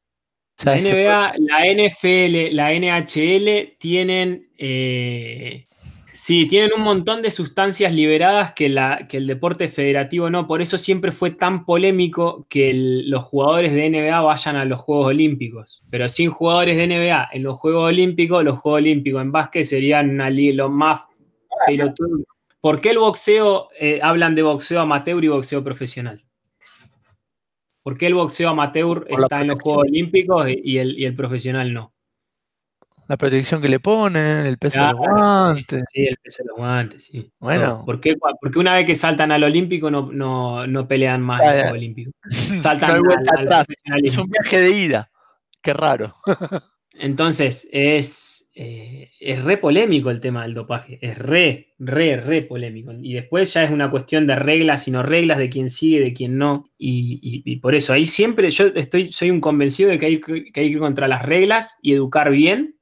O 0.60 0.64
La 0.66 0.80
sea, 0.80 0.94
NBA, 0.94 1.34
la 1.40 1.66
NFL, 1.68 2.56
la 2.56 2.72
NHL 2.74 3.76
tienen, 3.78 4.50
eh, 4.58 5.66
Sí, 6.20 6.48
tienen 6.48 6.72
un 6.76 6.82
montón 6.82 7.22
de 7.22 7.30
sustancias 7.30 7.94
liberadas 7.94 8.54
que, 8.54 8.70
la, 8.70 9.06
que 9.08 9.18
el 9.18 9.28
deporte 9.28 9.70
federativo 9.70 10.32
no. 10.32 10.48
Por 10.48 10.64
eso 10.64 10.80
siempre 10.80 11.12
fue 11.12 11.30
tan 11.30 11.64
polémico 11.64 12.48
que 12.50 12.72
el- 12.72 13.08
los 13.12 13.24
jugadores 13.24 13.72
de 13.72 13.86
NBA 13.92 14.22
vayan 14.22 14.56
a 14.56 14.66
los 14.66 14.80
Juegos 14.80 15.06
Olímpicos. 15.10 15.84
Pero 15.92 16.10
sin 16.10 16.32
jugadores 16.32 16.76
de 16.76 16.88
NBA 16.88 17.30
en 17.34 17.44
los 17.44 17.60
Juegos 17.60 17.90
Olímpicos, 17.90 18.44
los 18.44 18.58
Juegos 18.58 18.80
Olímpicos 18.80 19.22
en 19.22 19.32
básquet 19.32 19.64
serían 19.64 20.10
una 20.10 20.32
lo 20.32 20.70
más 20.70 21.02
pelotudo. 21.68 22.24
¿Por 22.62 22.82
qué 22.82 22.90
el 22.90 22.98
boxeo, 22.98 23.70
eh, 23.80 24.00
hablan 24.02 24.34
de 24.34 24.42
boxeo 24.42 24.80
amateur 24.82 25.24
y 25.24 25.28
boxeo 25.28 25.64
profesional? 25.64 26.26
¿Por 27.84 27.96
qué 27.96 28.08
el 28.08 28.16
boxeo 28.16 28.50
amateur 28.50 29.06
Por 29.08 29.22
está 29.22 29.42
en 29.42 29.50
los. 29.50 29.62
Juegos 29.62 29.86
Olímpicos 29.88 30.48
y 30.50 30.80
el, 30.80 30.98
y 30.98 31.06
el 31.06 31.16
profesional 31.16 31.72
no? 31.72 31.94
La 33.08 33.18
protección 33.18 33.62
que 33.62 33.68
le 33.70 33.80
ponen, 33.80 34.46
el 34.46 34.58
peso 34.58 34.82
de 34.82 34.88
los 34.88 34.98
guantes. 34.98 35.86
Sí, 35.94 36.06
el 36.08 36.18
peso 36.22 36.44
de 36.44 36.48
los 36.50 36.58
guantes, 36.58 37.04
sí. 37.06 37.32
Bueno. 37.40 37.66
Todo. 37.66 37.86
¿Por 37.86 38.02
qué, 38.02 38.16
porque 38.42 38.60
una 38.60 38.74
vez 38.76 38.86
que 38.86 38.96
saltan 38.96 39.32
al 39.32 39.44
olímpico 39.44 39.90
no, 39.90 40.12
no, 40.12 40.68
no 40.68 40.88
pelean 40.88 41.22
más 41.22 41.42
en 41.42 41.48
Ah, 41.48 41.68
el 41.70 41.74
olímpico. 41.74 42.12
Saltan 42.60 43.02
No 43.02 43.10
al, 43.12 43.24
al 43.38 43.46
atrás. 43.46 43.68
Es 44.04 44.18
un 44.18 44.28
viaje 44.30 44.60
de 44.62 44.72
ida. 44.72 45.12
Qué 45.62 45.74
raro. 45.74 46.16
Entonces, 47.00 47.70
es, 47.72 48.50
eh, 48.56 49.12
es 49.20 49.44
re 49.44 49.58
polémico 49.58 50.10
el 50.10 50.20
tema 50.20 50.44
del 50.44 50.56
dopaje. 50.56 50.98
Es 51.02 51.18
re, 51.20 51.76
re, 51.78 52.18
re 52.18 52.42
polémico. 52.42 52.92
Y 53.02 53.14
después 53.14 53.54
ya 53.54 53.64
es 53.64 53.70
una 53.70 53.92
cuestión 53.92 54.26
de 54.26 54.36
reglas 54.36 54.88
y 54.88 54.92
no 54.92 55.04
reglas, 55.04 55.38
de 55.38 55.50
quién 55.50 55.70
sigue, 55.70 56.00
de 56.00 56.14
quién 56.14 56.38
no. 56.40 56.66
Y, 56.78 57.20
y- 57.22 57.44
y 57.54 57.58
por 57.58 57.76
eso 57.76 57.94
ahí 57.94 58.06
siempre 58.08 58.50
yo 58.50 58.68
estoy, 58.76 59.12
soy 59.14 59.30
un 59.30 59.42
convencido 59.42 59.90
de 59.92 60.00
que 60.00 60.06
hay, 60.08 60.20
que 60.22 60.46
que 60.52 60.60
hay 60.62 60.68
que 60.68 60.74
ir 60.74 60.80
contra 60.80 61.08
las 61.08 61.24
reglas 61.24 61.78
y 61.84 61.94
educar 61.94 62.32
bien 62.32 62.77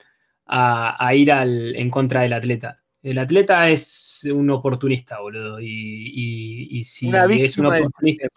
a, 0.46 0.96
a 1.06 1.16
ir 1.16 1.32
al, 1.32 1.76
en 1.76 1.89
contra 1.89 2.22
del 2.22 2.34
atleta. 2.34 2.82
El 3.02 3.20
atleta 3.20 3.70
es 3.70 4.28
un 4.34 4.50
oportunista, 4.50 5.20
boludo. 5.20 5.60
Y, 5.60 5.68
y- 5.68 6.68
y 6.80 6.84
si 6.84 7.08
Una 7.08 7.26
es 7.36 7.58
un 7.58 7.68
oportunista. 7.68 8.28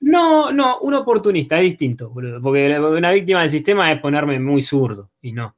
No, 0.00 0.52
no, 0.52 0.78
un 0.80 0.94
oportunista 0.94 1.56
es 1.58 1.64
distinto, 1.64 2.10
boludo, 2.10 2.40
porque 2.40 2.78
una 2.78 3.10
víctima 3.10 3.40
del 3.40 3.50
sistema 3.50 3.90
es 3.90 4.00
ponerme 4.00 4.38
muy 4.38 4.62
zurdo 4.62 5.10
y 5.22 5.32
no. 5.32 5.56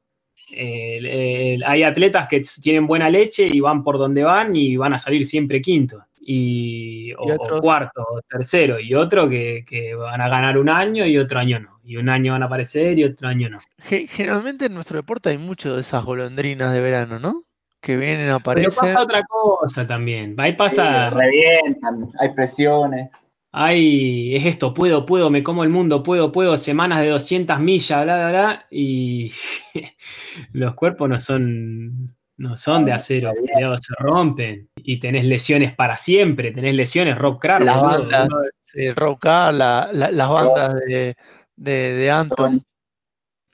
El- 0.50 1.04
el- 1.04 1.64
hay 1.64 1.82
atletas 1.82 2.26
que 2.26 2.42
tienen 2.62 2.86
buena 2.86 3.10
leche 3.10 3.46
y 3.46 3.60
van 3.60 3.84
por 3.84 3.98
donde 3.98 4.24
van 4.24 4.56
y 4.56 4.76
van 4.78 4.94
a 4.94 4.98
salir 4.98 5.26
siempre 5.26 5.60
quinto. 5.60 6.02
Y, 6.20 7.12
o, 7.18 7.28
Y 7.28 7.30
o 7.32 7.34
otros- 7.38 7.60
cuarto, 7.60 8.00
o 8.02 8.20
tercero, 8.22 8.78
y 8.80 8.94
otro 8.94 9.28
que, 9.28 9.64
que 9.66 9.94
van 9.94 10.20
a 10.22 10.28
ganar 10.28 10.56
un 10.58 10.68
año 10.70 11.04
y 11.06 11.18
otro 11.18 11.38
año 11.38 11.60
no. 11.60 11.77
Y 11.88 11.96
un 11.96 12.10
año 12.10 12.32
van 12.34 12.42
a 12.42 12.46
aparecer 12.46 12.98
y 12.98 13.04
otro 13.04 13.28
año 13.28 13.48
no. 13.48 13.58
Ge- 13.78 14.06
Generalmente 14.06 14.66
en 14.66 14.74
nuestro 14.74 14.98
deporte 14.98 15.30
hay 15.30 15.38
mucho 15.38 15.74
de 15.74 15.80
esas 15.80 16.04
golondrinas 16.04 16.74
de 16.74 16.82
verano, 16.82 17.18
¿no? 17.18 17.40
Que 17.80 17.96
vienen, 17.96 18.26
Pero 18.26 18.36
aparecen. 18.36 18.72
pasa 18.78 19.02
otra 19.02 19.22
cosa 19.22 19.86
también. 19.86 20.34
Ahí 20.36 20.52
pasa. 20.52 21.08
Sí, 21.08 21.16
revientan, 21.16 22.10
hay 22.20 22.34
presiones. 22.34 23.08
Ay, 23.52 24.36
es 24.36 24.44
esto, 24.44 24.74
puedo, 24.74 25.06
puedo, 25.06 25.30
me 25.30 25.42
como 25.42 25.64
el 25.64 25.70
mundo, 25.70 26.02
puedo, 26.02 26.30
puedo, 26.30 26.58
semanas 26.58 27.00
de 27.00 27.08
200 27.08 27.58
millas, 27.58 28.04
bla, 28.04 28.16
bla, 28.16 28.28
bla, 28.30 28.66
y 28.70 29.32
los 30.52 30.74
cuerpos 30.74 31.08
no 31.08 31.18
son, 31.18 32.14
no 32.36 32.56
son 32.58 32.84
de 32.84 32.92
acero, 32.92 33.32
bien. 33.32 33.46
cuidado, 33.54 33.78
se 33.78 33.94
rompen, 33.98 34.68
y 34.76 35.00
tenés 35.00 35.24
lesiones 35.24 35.74
para 35.74 35.96
siempre, 35.96 36.50
tenés 36.52 36.74
lesiones, 36.74 37.16
Rob 37.16 37.38
Crar, 37.38 37.62
Las 37.62 37.80
bandas. 37.80 38.28
uno- 38.28 38.42
El 38.74 38.94
rock 38.94 39.24
A, 39.26 39.50
la- 39.50 39.88
la- 39.94 40.10
las 40.10 40.28
bandas 40.28 40.74
de, 40.86 41.16
de, 41.58 41.92
de 41.94 42.10
Anton. 42.10 42.62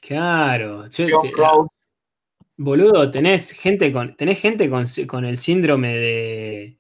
claro, 0.01 0.89
yo 0.91 1.07
te- 1.21 1.33
boludo, 2.57 3.11
tenés 3.11 3.51
gente 3.53 3.93
con, 3.93 4.17
tenés 4.17 4.41
gente 4.41 4.69
con, 4.71 4.85
con 5.07 5.25
el 5.25 5.37
síndrome 5.37 5.97
de, 5.97 6.79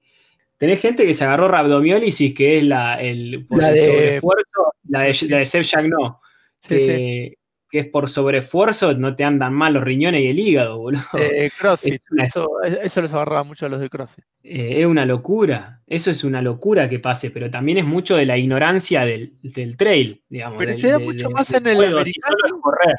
tenés 0.58 0.80
gente 0.80 1.06
que 1.06 1.14
se 1.14 1.24
agarró 1.24 1.48
rabdomiólisis, 1.48 2.34
que 2.34 2.58
es 2.58 2.64
la, 2.64 3.00
el, 3.00 3.46
por 3.46 3.60
La 3.62 3.70
el 3.70 3.74
de- 3.74 3.84
sobreesfuerzo, 3.86 4.74
la 4.88 5.00
de, 5.00 5.16
la 5.28 5.38
de 5.38 5.44
Seb 5.44 5.64
Jagno. 5.66 6.20
Sí, 6.58 6.78
sí. 6.80 6.86
que, 6.86 7.34
que 7.74 7.80
es 7.80 7.86
por 7.88 8.08
sobreesfuerzo, 8.08 8.94
no 8.94 9.16
te 9.16 9.24
andan 9.24 9.52
mal 9.52 9.72
los 9.74 9.82
riñones 9.82 10.20
y 10.22 10.28
el 10.28 10.38
hígado, 10.38 10.78
boludo. 10.78 11.02
Eh, 11.18 11.50
CrossFit. 11.58 11.94
Es 11.94 12.04
una- 12.08 12.22
Eso, 12.24 12.48
eso 12.62 13.02
les 13.02 13.12
agarraba 13.12 13.42
mucho 13.42 13.66
a 13.66 13.68
los 13.68 13.80
de 13.80 13.90
CrossFit. 13.90 14.24
Eh, 14.44 14.80
es 14.80 14.86
una 14.86 15.04
locura. 15.04 15.82
Eso 15.84 16.12
es 16.12 16.22
una 16.22 16.40
locura 16.40 16.88
que 16.88 17.00
pase, 17.00 17.32
pero 17.32 17.50
también 17.50 17.78
es 17.78 17.84
mucho 17.84 18.14
de 18.14 18.26
la 18.26 18.38
ignorancia 18.38 19.04
del, 19.04 19.38
del 19.42 19.76
trail, 19.76 20.22
digamos. 20.28 20.56
Pero 20.56 20.70
del- 20.70 20.78
se 20.78 20.86
da 20.88 21.00
mucho 21.00 21.28
más 21.30 21.52
en 21.52 21.66
el 21.66 21.74
juego, 21.74 21.98
americano. 21.98 22.60
correr. 22.62 22.94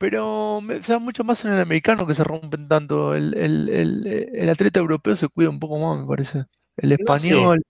Pero 0.00 0.60
se 0.82 0.92
da 0.94 0.98
mucho 0.98 1.22
más 1.22 1.44
en 1.44 1.52
el 1.52 1.60
americano 1.60 2.04
que 2.04 2.14
se 2.14 2.24
rompen 2.24 2.66
tanto. 2.66 3.14
El, 3.14 3.34
el- 3.38 3.68
el- 3.68 4.28
el 4.34 4.48
atleta 4.48 4.80
europeo 4.80 5.14
se 5.14 5.28
cuida 5.28 5.48
un 5.48 5.60
poco 5.60 5.78
más, 5.78 6.00
me 6.00 6.08
parece. 6.08 6.38
El 6.76 6.90
No 6.90 6.96
sé. 6.96 7.02
español. 7.28 7.62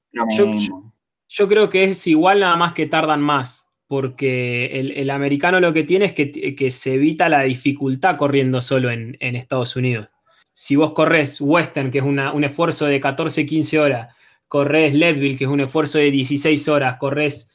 Yo 1.28 1.46
creo 1.46 1.68
que 1.68 1.84
es 1.84 2.06
igual 2.06 2.40
nada 2.40 2.56
más 2.56 2.72
que 2.72 2.86
tardan 2.86 3.20
más, 3.20 3.67
porque 3.88 4.66
el, 4.78 4.92
el 4.92 5.10
americano 5.10 5.58
lo 5.60 5.72
que 5.72 5.82
tiene 5.82 6.04
es 6.04 6.12
que, 6.12 6.54
que 6.54 6.70
se 6.70 6.94
evita 6.94 7.28
la 7.28 7.42
dificultad 7.42 8.16
corriendo 8.18 8.60
solo 8.60 8.90
en, 8.90 9.16
en 9.20 9.34
Estados 9.34 9.74
Unidos. 9.76 10.08
Si 10.52 10.76
vos 10.76 10.92
corres 10.92 11.40
Western, 11.40 11.90
que 11.90 11.98
es 11.98 12.04
una- 12.04 12.32
un 12.32 12.44
esfuerzo 12.44 12.86
de 12.86 13.00
14, 13.00 13.46
15 13.46 13.78
horas, 13.80 14.14
corres 14.46 14.92
Leadville, 14.94 15.36
que 15.38 15.44
es 15.44 15.50
un 15.50 15.60
esfuerzo 15.60 15.98
de 15.98 16.10
16 16.10 16.68
horas, 16.68 16.96
corres, 16.98 17.50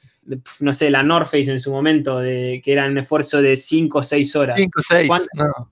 no 0.60 0.74
sé, 0.74 0.90
la 0.90 1.04
North 1.04 1.26
Face 1.28 1.52
en 1.52 1.60
su 1.60 1.72
momento, 1.72 2.20
de, 2.20 2.62
que 2.64 2.74
era 2.74 2.88
un 2.88 2.98
esfuerzo 2.98 3.42
de 3.42 3.56
5 3.56 4.00
o 4.00 4.04
6 4.04 4.36
horas. 4.36 4.56
5 4.58 4.82
6. 4.88 5.08
¿Cuán- 5.08 5.22
No. 5.36 5.72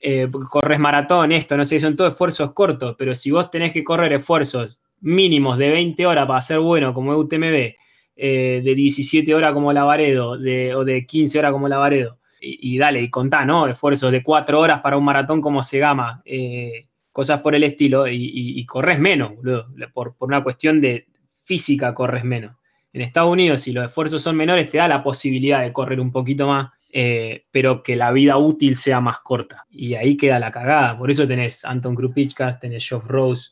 eh, 0.00 0.28
corres 0.48 0.78
maratón, 0.80 1.32
esto, 1.32 1.56
no 1.58 1.64
sé, 1.66 1.78
son 1.78 1.94
todos 1.94 2.12
esfuerzos 2.12 2.52
cortos, 2.54 2.94
pero 2.98 3.14
si 3.14 3.30
vos 3.32 3.50
tenés 3.50 3.72
que 3.72 3.84
correr 3.84 4.12
esfuerzos 4.14 4.80
mínimos 5.02 5.58
de 5.58 5.68
20 5.70 6.06
horas 6.06 6.26
para 6.26 6.40
ser 6.40 6.58
bueno 6.60 6.94
como 6.94 7.14
UTMB, 7.16 7.74
eh, 8.22 8.60
de 8.62 8.74
17 8.74 9.34
horas 9.34 9.54
como 9.54 9.72
Lavaredo, 9.72 10.36
de, 10.36 10.74
o 10.74 10.84
de 10.84 11.06
15 11.06 11.38
horas 11.38 11.52
como 11.52 11.68
Lavaredo, 11.68 12.18
y, 12.38 12.74
y 12.74 12.78
dale, 12.78 13.00
y 13.00 13.08
contá, 13.08 13.46
¿no? 13.46 13.66
Esfuerzos 13.66 14.12
de 14.12 14.22
4 14.22 14.60
horas 14.60 14.80
para 14.82 14.98
un 14.98 15.04
maratón 15.04 15.40
como 15.40 15.62
Segama, 15.62 16.20
eh, 16.26 16.86
cosas 17.12 17.40
por 17.40 17.54
el 17.54 17.64
estilo, 17.64 18.06
y, 18.06 18.62
corres 18.66 18.98
menos, 18.98 19.36
boludo, 19.36 19.68
por, 19.94 20.16
por 20.16 20.28
una 20.28 20.42
cuestión 20.42 20.82
de 20.82 21.06
física 21.42 21.94
corres 21.94 22.22
menos. 22.22 22.56
En 22.92 23.00
Estados 23.00 23.32
Unidos, 23.32 23.62
si 23.62 23.72
los 23.72 23.86
esfuerzos 23.86 24.20
son 24.20 24.36
menores, 24.36 24.70
te 24.70 24.76
da 24.76 24.86
la 24.86 25.02
posibilidad 25.02 25.62
de 25.62 25.72
correr 25.72 25.98
un 25.98 26.12
poquito 26.12 26.46
más, 26.46 26.70
eh, 26.92 27.46
pero 27.50 27.82
que 27.82 27.96
la 27.96 28.10
vida 28.10 28.36
útil 28.36 28.76
sea 28.76 29.00
más 29.00 29.20
corta. 29.20 29.66
Y 29.70 29.94
ahí 29.94 30.16
queda 30.16 30.38
la 30.38 30.50
cagada. 30.50 30.98
Por 30.98 31.10
eso 31.10 31.26
tenés 31.26 31.64
Anton 31.64 31.94
Krupickas, 31.94 32.60
tenés 32.60 32.86
Geoff 32.86 33.06
Rose, 33.06 33.50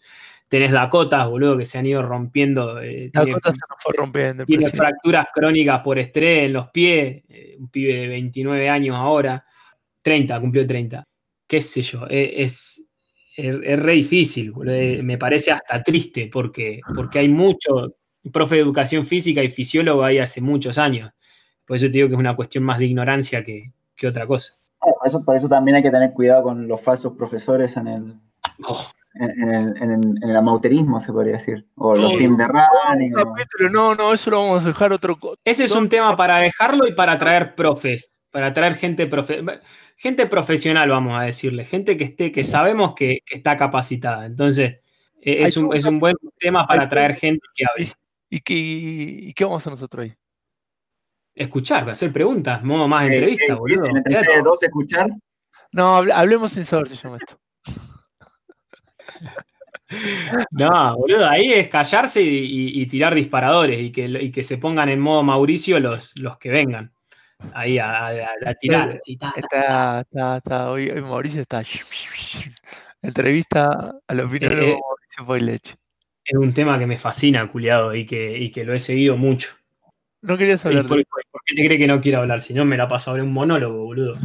tenés 0.49 0.73
Dakota, 0.73 1.27
boludo, 1.27 1.57
que 1.59 1.65
se 1.65 1.79
han 1.79 1.87
ido 1.87 2.03
rompiendo. 2.03 2.81
eh, 2.81 3.11
La 3.13 3.23
tiene, 3.23 3.35
cota 3.35 3.53
se 3.53 3.59
nos 3.69 3.79
fue 3.83 3.93
rompiendo. 3.97 4.45
tiene 4.47 4.63
presidente. 4.63 4.77
fracturas 4.79 5.27
crónicas 5.35 5.81
por 5.83 5.99
estrés 5.99 6.45
en 6.47 6.53
los 6.55 6.71
pies. 6.71 7.23
eh, 7.29 7.57
un 7.59 7.69
pibe 7.69 7.95
de 7.95 8.09
29 8.09 8.69
años 8.69 8.97
ahora, 8.97 9.45
30, 10.03 10.41
cumplió 10.41 10.67
30. 10.67 11.05
Qué 11.47 11.61
sé 11.61 11.83
yo, 11.83 12.07
eh, 12.09 12.35
es, 12.43 12.89
es, 13.37 13.57
es 13.63 13.79
re 13.81 13.93
difícil, 13.93 14.53
boludo, 14.53 14.75
eh, 14.75 15.01
me 15.03 15.17
parece 15.19 15.51
hasta 15.53 15.83
triste 15.83 16.29
porque, 16.33 16.81
porque 16.95 17.19
hay 17.21 17.29
mucho 17.29 17.95
profe 18.33 18.57
de 18.57 18.63
educación 18.63 19.07
física 19.07 19.43
y 19.43 19.49
fisiólogo 19.49 20.03
ahí 20.05 20.19
hace 20.19 20.41
muchos 20.41 20.77
años. 20.79 21.11
Por 21.67 21.77
eso 21.77 21.87
te 21.87 21.93
digo 21.93 22.09
que 22.09 22.15
es 22.15 22.21
una 22.21 22.35
cuestión 22.37 22.65
más 22.65 22.79
de 22.79 22.87
ignorancia 22.87 23.45
que, 23.45 23.71
que 23.95 24.07
otra 24.09 24.27
cosa. 24.27 24.55
Por 24.81 25.07
eso, 25.07 25.25
por 25.25 25.37
eso 25.37 25.49
también 25.49 25.77
hay 25.77 25.83
que 25.83 25.91
tener 25.91 26.13
cuidado 26.13 26.43
con 26.45 26.67
los 26.69 26.81
falsos 26.81 27.13
profesores 27.17 27.77
en 27.77 27.89
el, 27.89 28.15
Oh. 28.67 28.91
En, 29.21 29.43
en 29.43 29.51
el, 29.51 29.83
en 29.83 30.15
en 30.23 30.37
amateurismo, 30.37 30.99
se 30.99 31.13
podría 31.13 31.35
decir. 31.35 31.67
O 31.77 31.97
los 31.97 32.17
teams 32.17 32.39
de 32.39 32.47
running. 32.47 33.15
O- 33.17 33.35
no, 33.71 33.95
no, 33.95 34.13
eso 34.13 34.31
lo 34.31 34.39
vamos 34.45 34.65
a 34.65 34.69
dejar 34.69 34.93
otro. 34.93 35.19
Ese 35.45 35.65
es 35.65 35.73
un 35.75 35.89
tema 35.89 36.17
para 36.17 36.39
dejarlo 36.39 36.87
y 36.87 36.93
para 36.95 37.19
traer 37.19 37.55
profes, 37.55 38.21
para 38.31 38.53
traer 38.53 38.75
gente, 38.77 39.09
profe- 39.11 39.61
gente 39.97 40.27
profesional, 40.27 40.89
vamos 40.91 41.19
a 41.19 41.23
decirle, 41.25 41.65
gente 41.65 41.97
que 41.97 42.05
esté, 42.05 42.31
que 42.33 42.45
sabemos 42.45 42.95
que, 42.95 43.19
que 43.27 43.37
está 43.37 43.57
capacitada. 43.57 44.27
Entonces, 44.27 44.79
eh, 45.21 45.43
es 45.43 45.57
un, 45.57 45.75
es 45.75 45.85
un 45.85 45.99
buen 45.99 46.15
tema 46.39 46.67
para 46.67 46.89
traer 46.89 47.15
gente 47.15 47.47
que 47.55 47.65
hable. 47.65 47.89
¿Y 48.31 48.41
qué, 48.41 48.55
y 48.55 49.33
qué 49.33 49.45
vamos 49.45 49.57
a 49.57 49.61
hacer 49.61 49.73
nosotros 49.73 50.05
ahí? 50.05 50.15
Escuchar, 51.35 51.89
hacer 51.89 52.13
preguntas, 52.13 52.63
modo 52.65 52.89
más 52.89 53.05
Eh, 53.05 53.15
entrevista, 53.15 53.53
eh, 53.53 53.57
boludo. 53.57 53.87
entre 53.87 54.03
Mirá 54.07 54.21
ustedes 54.21 54.39
todo. 54.43 54.51
dos 54.51 54.63
escuchar. 54.63 55.09
No, 55.73 55.97
hable- 55.99 56.13
hablemos 56.13 56.53
sin 56.53 56.65
saber, 56.65 56.89
se 56.89 56.97
llama 56.97 57.17
esto. 57.19 57.39
No, 60.51 60.97
boludo, 60.99 61.27
ahí 61.29 61.53
es 61.53 61.69
callarse 61.69 62.21
y, 62.23 62.29
y- 62.29 62.83
y 62.83 62.87
tirar 62.87 63.15
disparadores 63.15 63.81
y 63.81 63.91
que, 63.91 64.05
y 64.07 64.31
que 64.31 64.43
se 64.45 64.59
pongan 64.59 64.89
en 64.91 65.01
modo 65.01 65.23
Mauricio 65.23 65.81
los, 65.81 66.13
los 66.19 66.37
que 66.39 66.51
vengan. 66.51 66.93
Ahí 67.55 67.79
a, 67.79 68.09
a- 68.09 68.29
a 68.47 68.55
tirar. 68.55 68.99
Así, 69.01 69.17
ta, 69.17 69.33
ta. 69.33 69.41
Está, 69.41 70.01
está, 70.01 70.37
está, 70.39 70.71
hoy, 70.71 70.91
hoy 70.91 71.01
Mauricio 71.01 71.41
está. 71.41 71.63
Entrevista 73.01 73.95
al 74.09 74.21
opinólogo 74.21 74.61
Eh, 74.63 74.71
eh. 74.73 74.79
Mauricio 74.81 75.27
Poilech. 75.27 75.77
Es 76.25 76.37
un 76.37 76.53
tema 76.53 76.79
que 76.79 76.87
me 76.87 76.99
fascina, 76.99 77.51
culiado, 77.51 77.95
y 77.95 78.05
que, 78.05 78.37
y 78.37 78.51
que 78.53 78.65
lo 78.65 78.75
he 78.75 78.79
seguido 78.79 79.17
mucho. 79.17 79.55
No 80.21 80.37
querías 80.37 80.63
¿Y 80.65 80.69
hablar 80.69 80.87
por, 80.87 80.99
de 80.99 81.05
por 81.31 81.41
qué 81.47 81.55
te 81.55 81.65
cree 81.65 81.79
que 81.79 81.87
no 81.87 82.01
quiero 82.03 82.19
hablar? 82.19 82.43
Si 82.43 82.53
no, 82.53 82.65
me 82.67 82.77
la 82.77 82.89
paso 82.89 83.11
a 83.11 83.15
ver 83.15 83.23
un 83.23 83.33
monólogo, 83.33 83.85
boludo. 83.85 84.19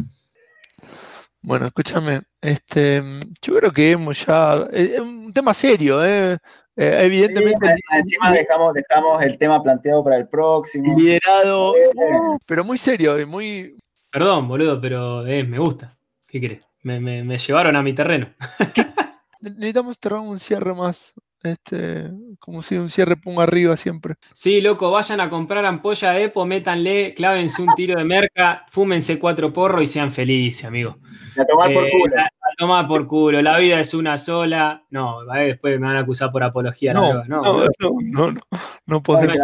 Bueno, 1.44 1.68
escúchame, 1.68 2.22
este, 2.41 3.04
yo 3.41 3.56
creo 3.58 3.72
que 3.72 3.91
hemos 3.91 4.26
ya, 4.26 4.66
es 4.72 4.91
es 4.91 5.00
un 5.02 5.34
tema 5.34 5.54
serio, 5.54 6.04
¿eh? 6.06 6.38
Eh, 6.76 7.00
evidentemente 7.04 7.68
Sí, 7.76 7.82
encima 7.98 8.32
dejamos, 8.32 8.74
dejamos 8.74 9.22
el 9.22 9.38
tema 9.38 9.62
planteado 9.62 10.04
para 10.04 10.16
el 10.18 10.28
próximo. 10.28 10.98
liderado, 10.98 11.76
Eh. 11.76 11.89
uh, 11.96 12.38
pero 12.46 12.64
muy 12.64 12.78
serio 12.78 13.20
y 13.20 13.26
muy, 13.26 13.78
Perdón, 14.10 14.48
boludo, 14.48 14.80
pero 14.80 15.26
eh, 15.28 15.44
me 15.44 15.60
gusta. 15.60 15.98
¿Qué 16.30 16.39
querés? 16.39 16.64
Me, 16.84 17.00
me- 17.00 17.24
me 17.24 17.38
llevaron 17.38 17.76
a 17.76 17.84
mi 17.84 17.94
terreno. 17.94 18.34
necesitamos 19.41 19.98
cerrar 20.02 20.20
un 20.22 20.39
cierre 20.39 20.74
más, 20.74 21.14
este, 21.44 22.10
como 22.39 22.64
si 22.64 22.76
un 22.76 22.89
cierre 22.89 23.18
ponga 23.18 23.44
arriba 23.44 23.76
siempre. 23.78 24.16
Sí, 24.34 24.62
loco, 24.62 24.89
vayan 24.91 25.20
a 25.22 25.30
comprar 25.30 25.66
ampolla 25.66 26.12
de 26.12 26.24
Epo, 26.26 26.46
métanle, 26.46 27.14
clávense 27.14 27.62
un 27.62 27.70
tiro 27.76 27.98
de 27.98 28.06
merca, 28.06 28.66
fúmense 28.72 29.20
cuatro 29.20 29.52
porros 29.54 29.84
y 29.84 29.88
sean 29.88 30.12
felices, 30.12 30.66
amigo. 30.66 30.98
A 31.39 31.46
tomar 31.46 31.74
por 31.74 31.86
Eh, 31.86 31.91
culo. 31.91 32.16
a, 32.18 32.24
a 32.26 32.56
tomar 32.58 32.88
por 32.88 33.08
culo, 33.08 33.41
la 33.41 33.58
vida 33.60 33.80
es 33.80 33.94
una 33.94 34.18
sola. 34.18 34.86
No, 34.89 35.26
¿vale? 35.26 35.48
después 35.48 35.80
me 35.80 35.88
van 35.88 35.98
a 35.98 36.00
acusar 36.00 36.32
por 36.32 36.44
apología 36.44 36.94
No. 36.94 37.26
No, 37.26 37.41
no, 37.41 37.41
no, 37.44 37.68
no, 38.02 38.32
no, 38.32 38.39
no 38.86 39.04
podemos, 39.04 39.36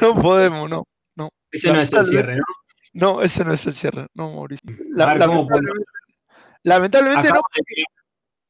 no 0.00 0.14
podemos, 0.14 0.68
no, 0.70 0.84
no, 1.16 1.30
ese 1.50 1.72
no 1.72 1.80
es 1.80 1.92
el 1.92 2.04
cierre, 2.04 2.36
¿no? 2.36 2.44
no, 2.94 3.22
ese 3.22 3.44
no 3.44 3.52
es 3.52 3.64
el 3.66 3.74
cierre, 3.74 4.06
no, 4.14 4.32
Mauricio. 4.34 4.64
A 5.00 5.06
ver, 5.14 5.18
¿cómo 5.26 5.46
lamentablemente, 5.48 5.84
lamentablemente 6.64 7.28
no, 7.30 7.40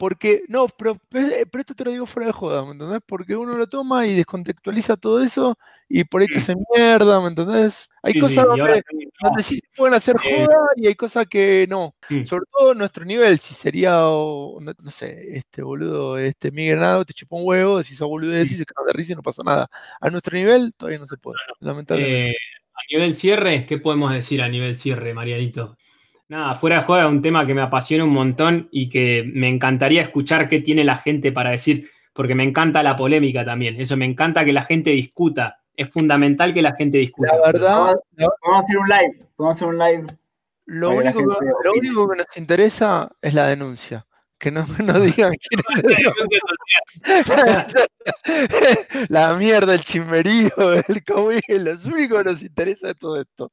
Porque, 0.03 0.43
no, 0.49 0.67
pero, 0.67 0.99
pero 1.11 1.29
pero 1.49 1.61
esto 1.61 1.77
te 1.77 1.85
lo 1.85 1.93
digo 1.93 2.07
fuera 2.07 2.27
de 2.27 2.33
joda, 2.33 2.65
¿me 2.65 2.73
entendés? 2.73 3.01
Porque 3.07 3.37
uno 3.37 3.53
lo 3.57 3.69
toma 3.69 4.05
y 4.05 4.17
descontextualiza 4.17 4.97
todo 4.97 5.23
eso 5.23 5.57
y 5.89 6.03
por 6.03 6.21
ahí 6.21 6.27
te 6.27 6.39
Mm. 6.39 6.39
hace 6.39 6.55
mierda, 6.77 7.21
¿me 7.21 7.29
entendés? 7.29 7.89
Hay 8.03 8.15
sí, 8.15 8.19
cosas 8.19 8.35
sí, 8.43 8.49
donde, 8.49 8.83
también, 8.83 9.11
donde 9.23 9.43
sí 9.45 9.55
se 9.55 9.69
pueden 9.77 9.95
hacer 9.95 10.17
Eh. 10.25 10.45
joda 10.45 10.57
y 10.75 10.89
hay 10.89 10.97
cosas 10.97 11.27
que 11.29 11.67
no. 11.71 11.95
Mm. 12.11 12.25
Sobre 12.25 12.45
todo 12.51 12.75
nuestro 12.75 13.05
nivel, 13.05 13.39
si 13.39 13.55
sería, 13.55 13.91
no, 13.93 14.59
no 14.61 14.91
sé, 14.91 15.37
este 15.37 15.63
boludo, 15.63 16.19
este 16.19 16.51
Miguel 16.51 16.81
Nado 16.81 17.05
te 17.05 17.13
chupa 17.13 17.37
un 17.37 17.43
huevo, 17.47 17.79
decís 17.79 18.03
a 18.03 18.05
boludez 18.07 18.51
y 18.51 18.57
se 18.57 18.67
caga 18.67 18.89
de 18.89 18.95
risa 18.95 19.13
y 19.13 19.15
no 19.15 19.23
pasa 19.23 19.45
nada. 19.45 19.69
A 20.01 20.11
nuestro 20.11 20.37
nivel 20.37 20.75
todavía 20.77 20.99
no 20.99 21.07
se 21.07 21.17
puede, 21.17 21.37
lamentablemente. 21.61 22.31
Eh, 22.31 22.37
a 22.75 22.81
nivel 22.93 23.15
cierre, 23.15 23.67
¿qué 23.67 23.79
podemos 23.79 24.11
decir 24.13 24.43
a 24.43 24.49
nivel 24.49 24.75
cierre, 24.75 25.15
Marianito? 25.15 25.77
Nada, 26.33 26.55
fuera 26.55 26.77
de 26.77 26.83
joda, 26.85 27.09
un 27.09 27.21
tema 27.21 27.47
que 27.47 27.53
me 27.53 27.61
apasiona 27.61 28.05
un 28.05 28.11
montón 28.15 28.67
y 28.71 28.89
que 28.89 29.23
me 29.35 29.51
encantaría 29.51 30.01
escuchar 30.01 30.49
qué 30.49 30.61
tiene 30.61 30.83
la 30.83 30.97
gente 30.97 31.31
para 31.31 31.51
decir, 31.51 31.91
porque 32.15 32.35
me 32.35 32.43
encanta 32.43 32.83
la 32.83 32.97
polémica 32.97 33.45
también. 33.45 33.79
Eso 33.79 33.99
me 33.99 34.07
encanta 34.07 34.43
que 34.43 34.55
la 34.55 34.63
gente 34.63 34.89
discuta. 34.93 35.61
Es 35.77 35.91
fundamental 35.91 36.55
que 36.55 36.63
la 36.63 36.75
gente 36.75 36.97
discuta. 36.97 37.37
La 37.37 37.53
verdad, 37.53 37.95
la- 38.17 38.29
Podemos 38.41 38.65
hacer 38.65 38.79
un 38.79 38.89
live. 38.89 39.19
Podemos 39.37 39.57
hacer 39.59 39.69
un 39.69 39.79
live. 39.79 40.07
lo, 40.65 40.91
único 40.93 41.19
que, 41.19 41.47
lo 41.65 41.73
único 41.75 42.15
nos 42.15 42.37
interesa 42.39 43.11
es 43.21 43.35
la 43.35 43.49
denuncia. 43.49 44.07
Que 44.39 44.51
no, 44.51 44.65
no 44.83 45.01
digan 45.01 45.35
quién 45.35 45.61
es 45.69 45.85
el 47.05 47.67
La 49.11 49.35
mierda, 49.35 49.75
el 49.75 49.83
chimerío, 49.83 50.51
el 50.89 51.05
COVID, 51.05 51.41
los 51.61 51.85
únicos 51.85 52.23
que 52.23 52.25
nos 52.25 52.43
interesa 52.43 52.87
de 52.87 52.95
todo 52.95 53.21
esto. 53.21 53.53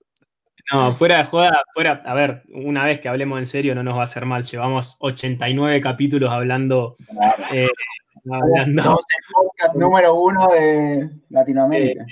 No, 0.71 0.93
fuera 0.93 1.17
de 1.17 1.23
joda, 1.23 1.63
fuera, 1.73 2.03
a 2.05 2.13
ver, 2.13 2.43
una 2.53 2.85
vez 2.85 2.99
que 2.99 3.09
hablemos 3.09 3.39
en 3.39 3.47
serio 3.47 3.73
no 3.73 3.81
nos 3.81 3.95
va 3.95 4.01
a 4.01 4.03
hacer 4.03 4.25
mal. 4.25 4.43
Llevamos 4.43 4.97
89 4.99 5.81
capítulos 5.81 6.29
hablando, 6.31 6.95
eh, 7.51 7.67
hablando 8.31 8.83
Somos 8.83 9.05
el 9.09 9.23
podcast 9.33 9.75
número 9.75 10.13
uno 10.13 10.47
de 10.47 11.09
Latinoamérica. 11.29 12.05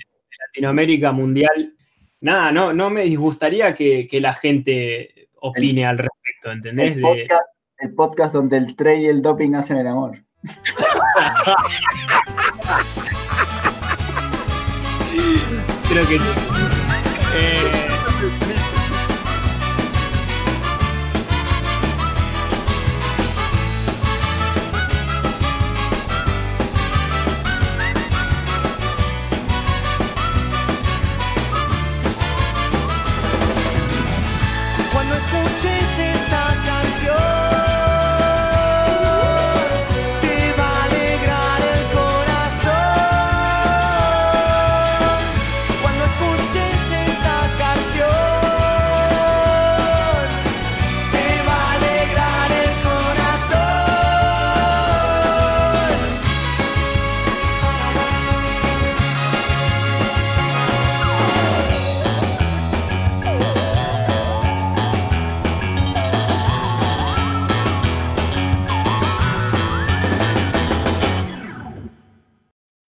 Latinoamérica 0.47 1.12
mundial. 1.12 1.76
Nada, 2.22 2.51
no, 2.51 2.74
no 2.74 2.89
me 2.89 3.03
disgustaría 3.03 3.76
que, 3.76 4.08
que 4.08 4.20
la 4.20 4.34
gente 4.34 5.30
opine 5.39 5.86
al 5.86 5.99
respecto, 5.99 6.51
¿entendés? 6.51 6.95
el, 6.95 7.01
podcast, 7.01 7.49
el 7.78 7.93
podcast 7.93 8.34
donde 8.34 8.58
el 8.58 8.76
trade 8.76 9.01
y 9.01 9.05
el 9.05 9.22
doping 9.22 9.53
hacen 9.53 9.78
el 9.78 9.86
amor. 9.86 10.18
Creo 15.89 16.08
que. 16.08 16.16
eh, 17.36 17.86
with 18.22 18.47
me. 18.47 18.66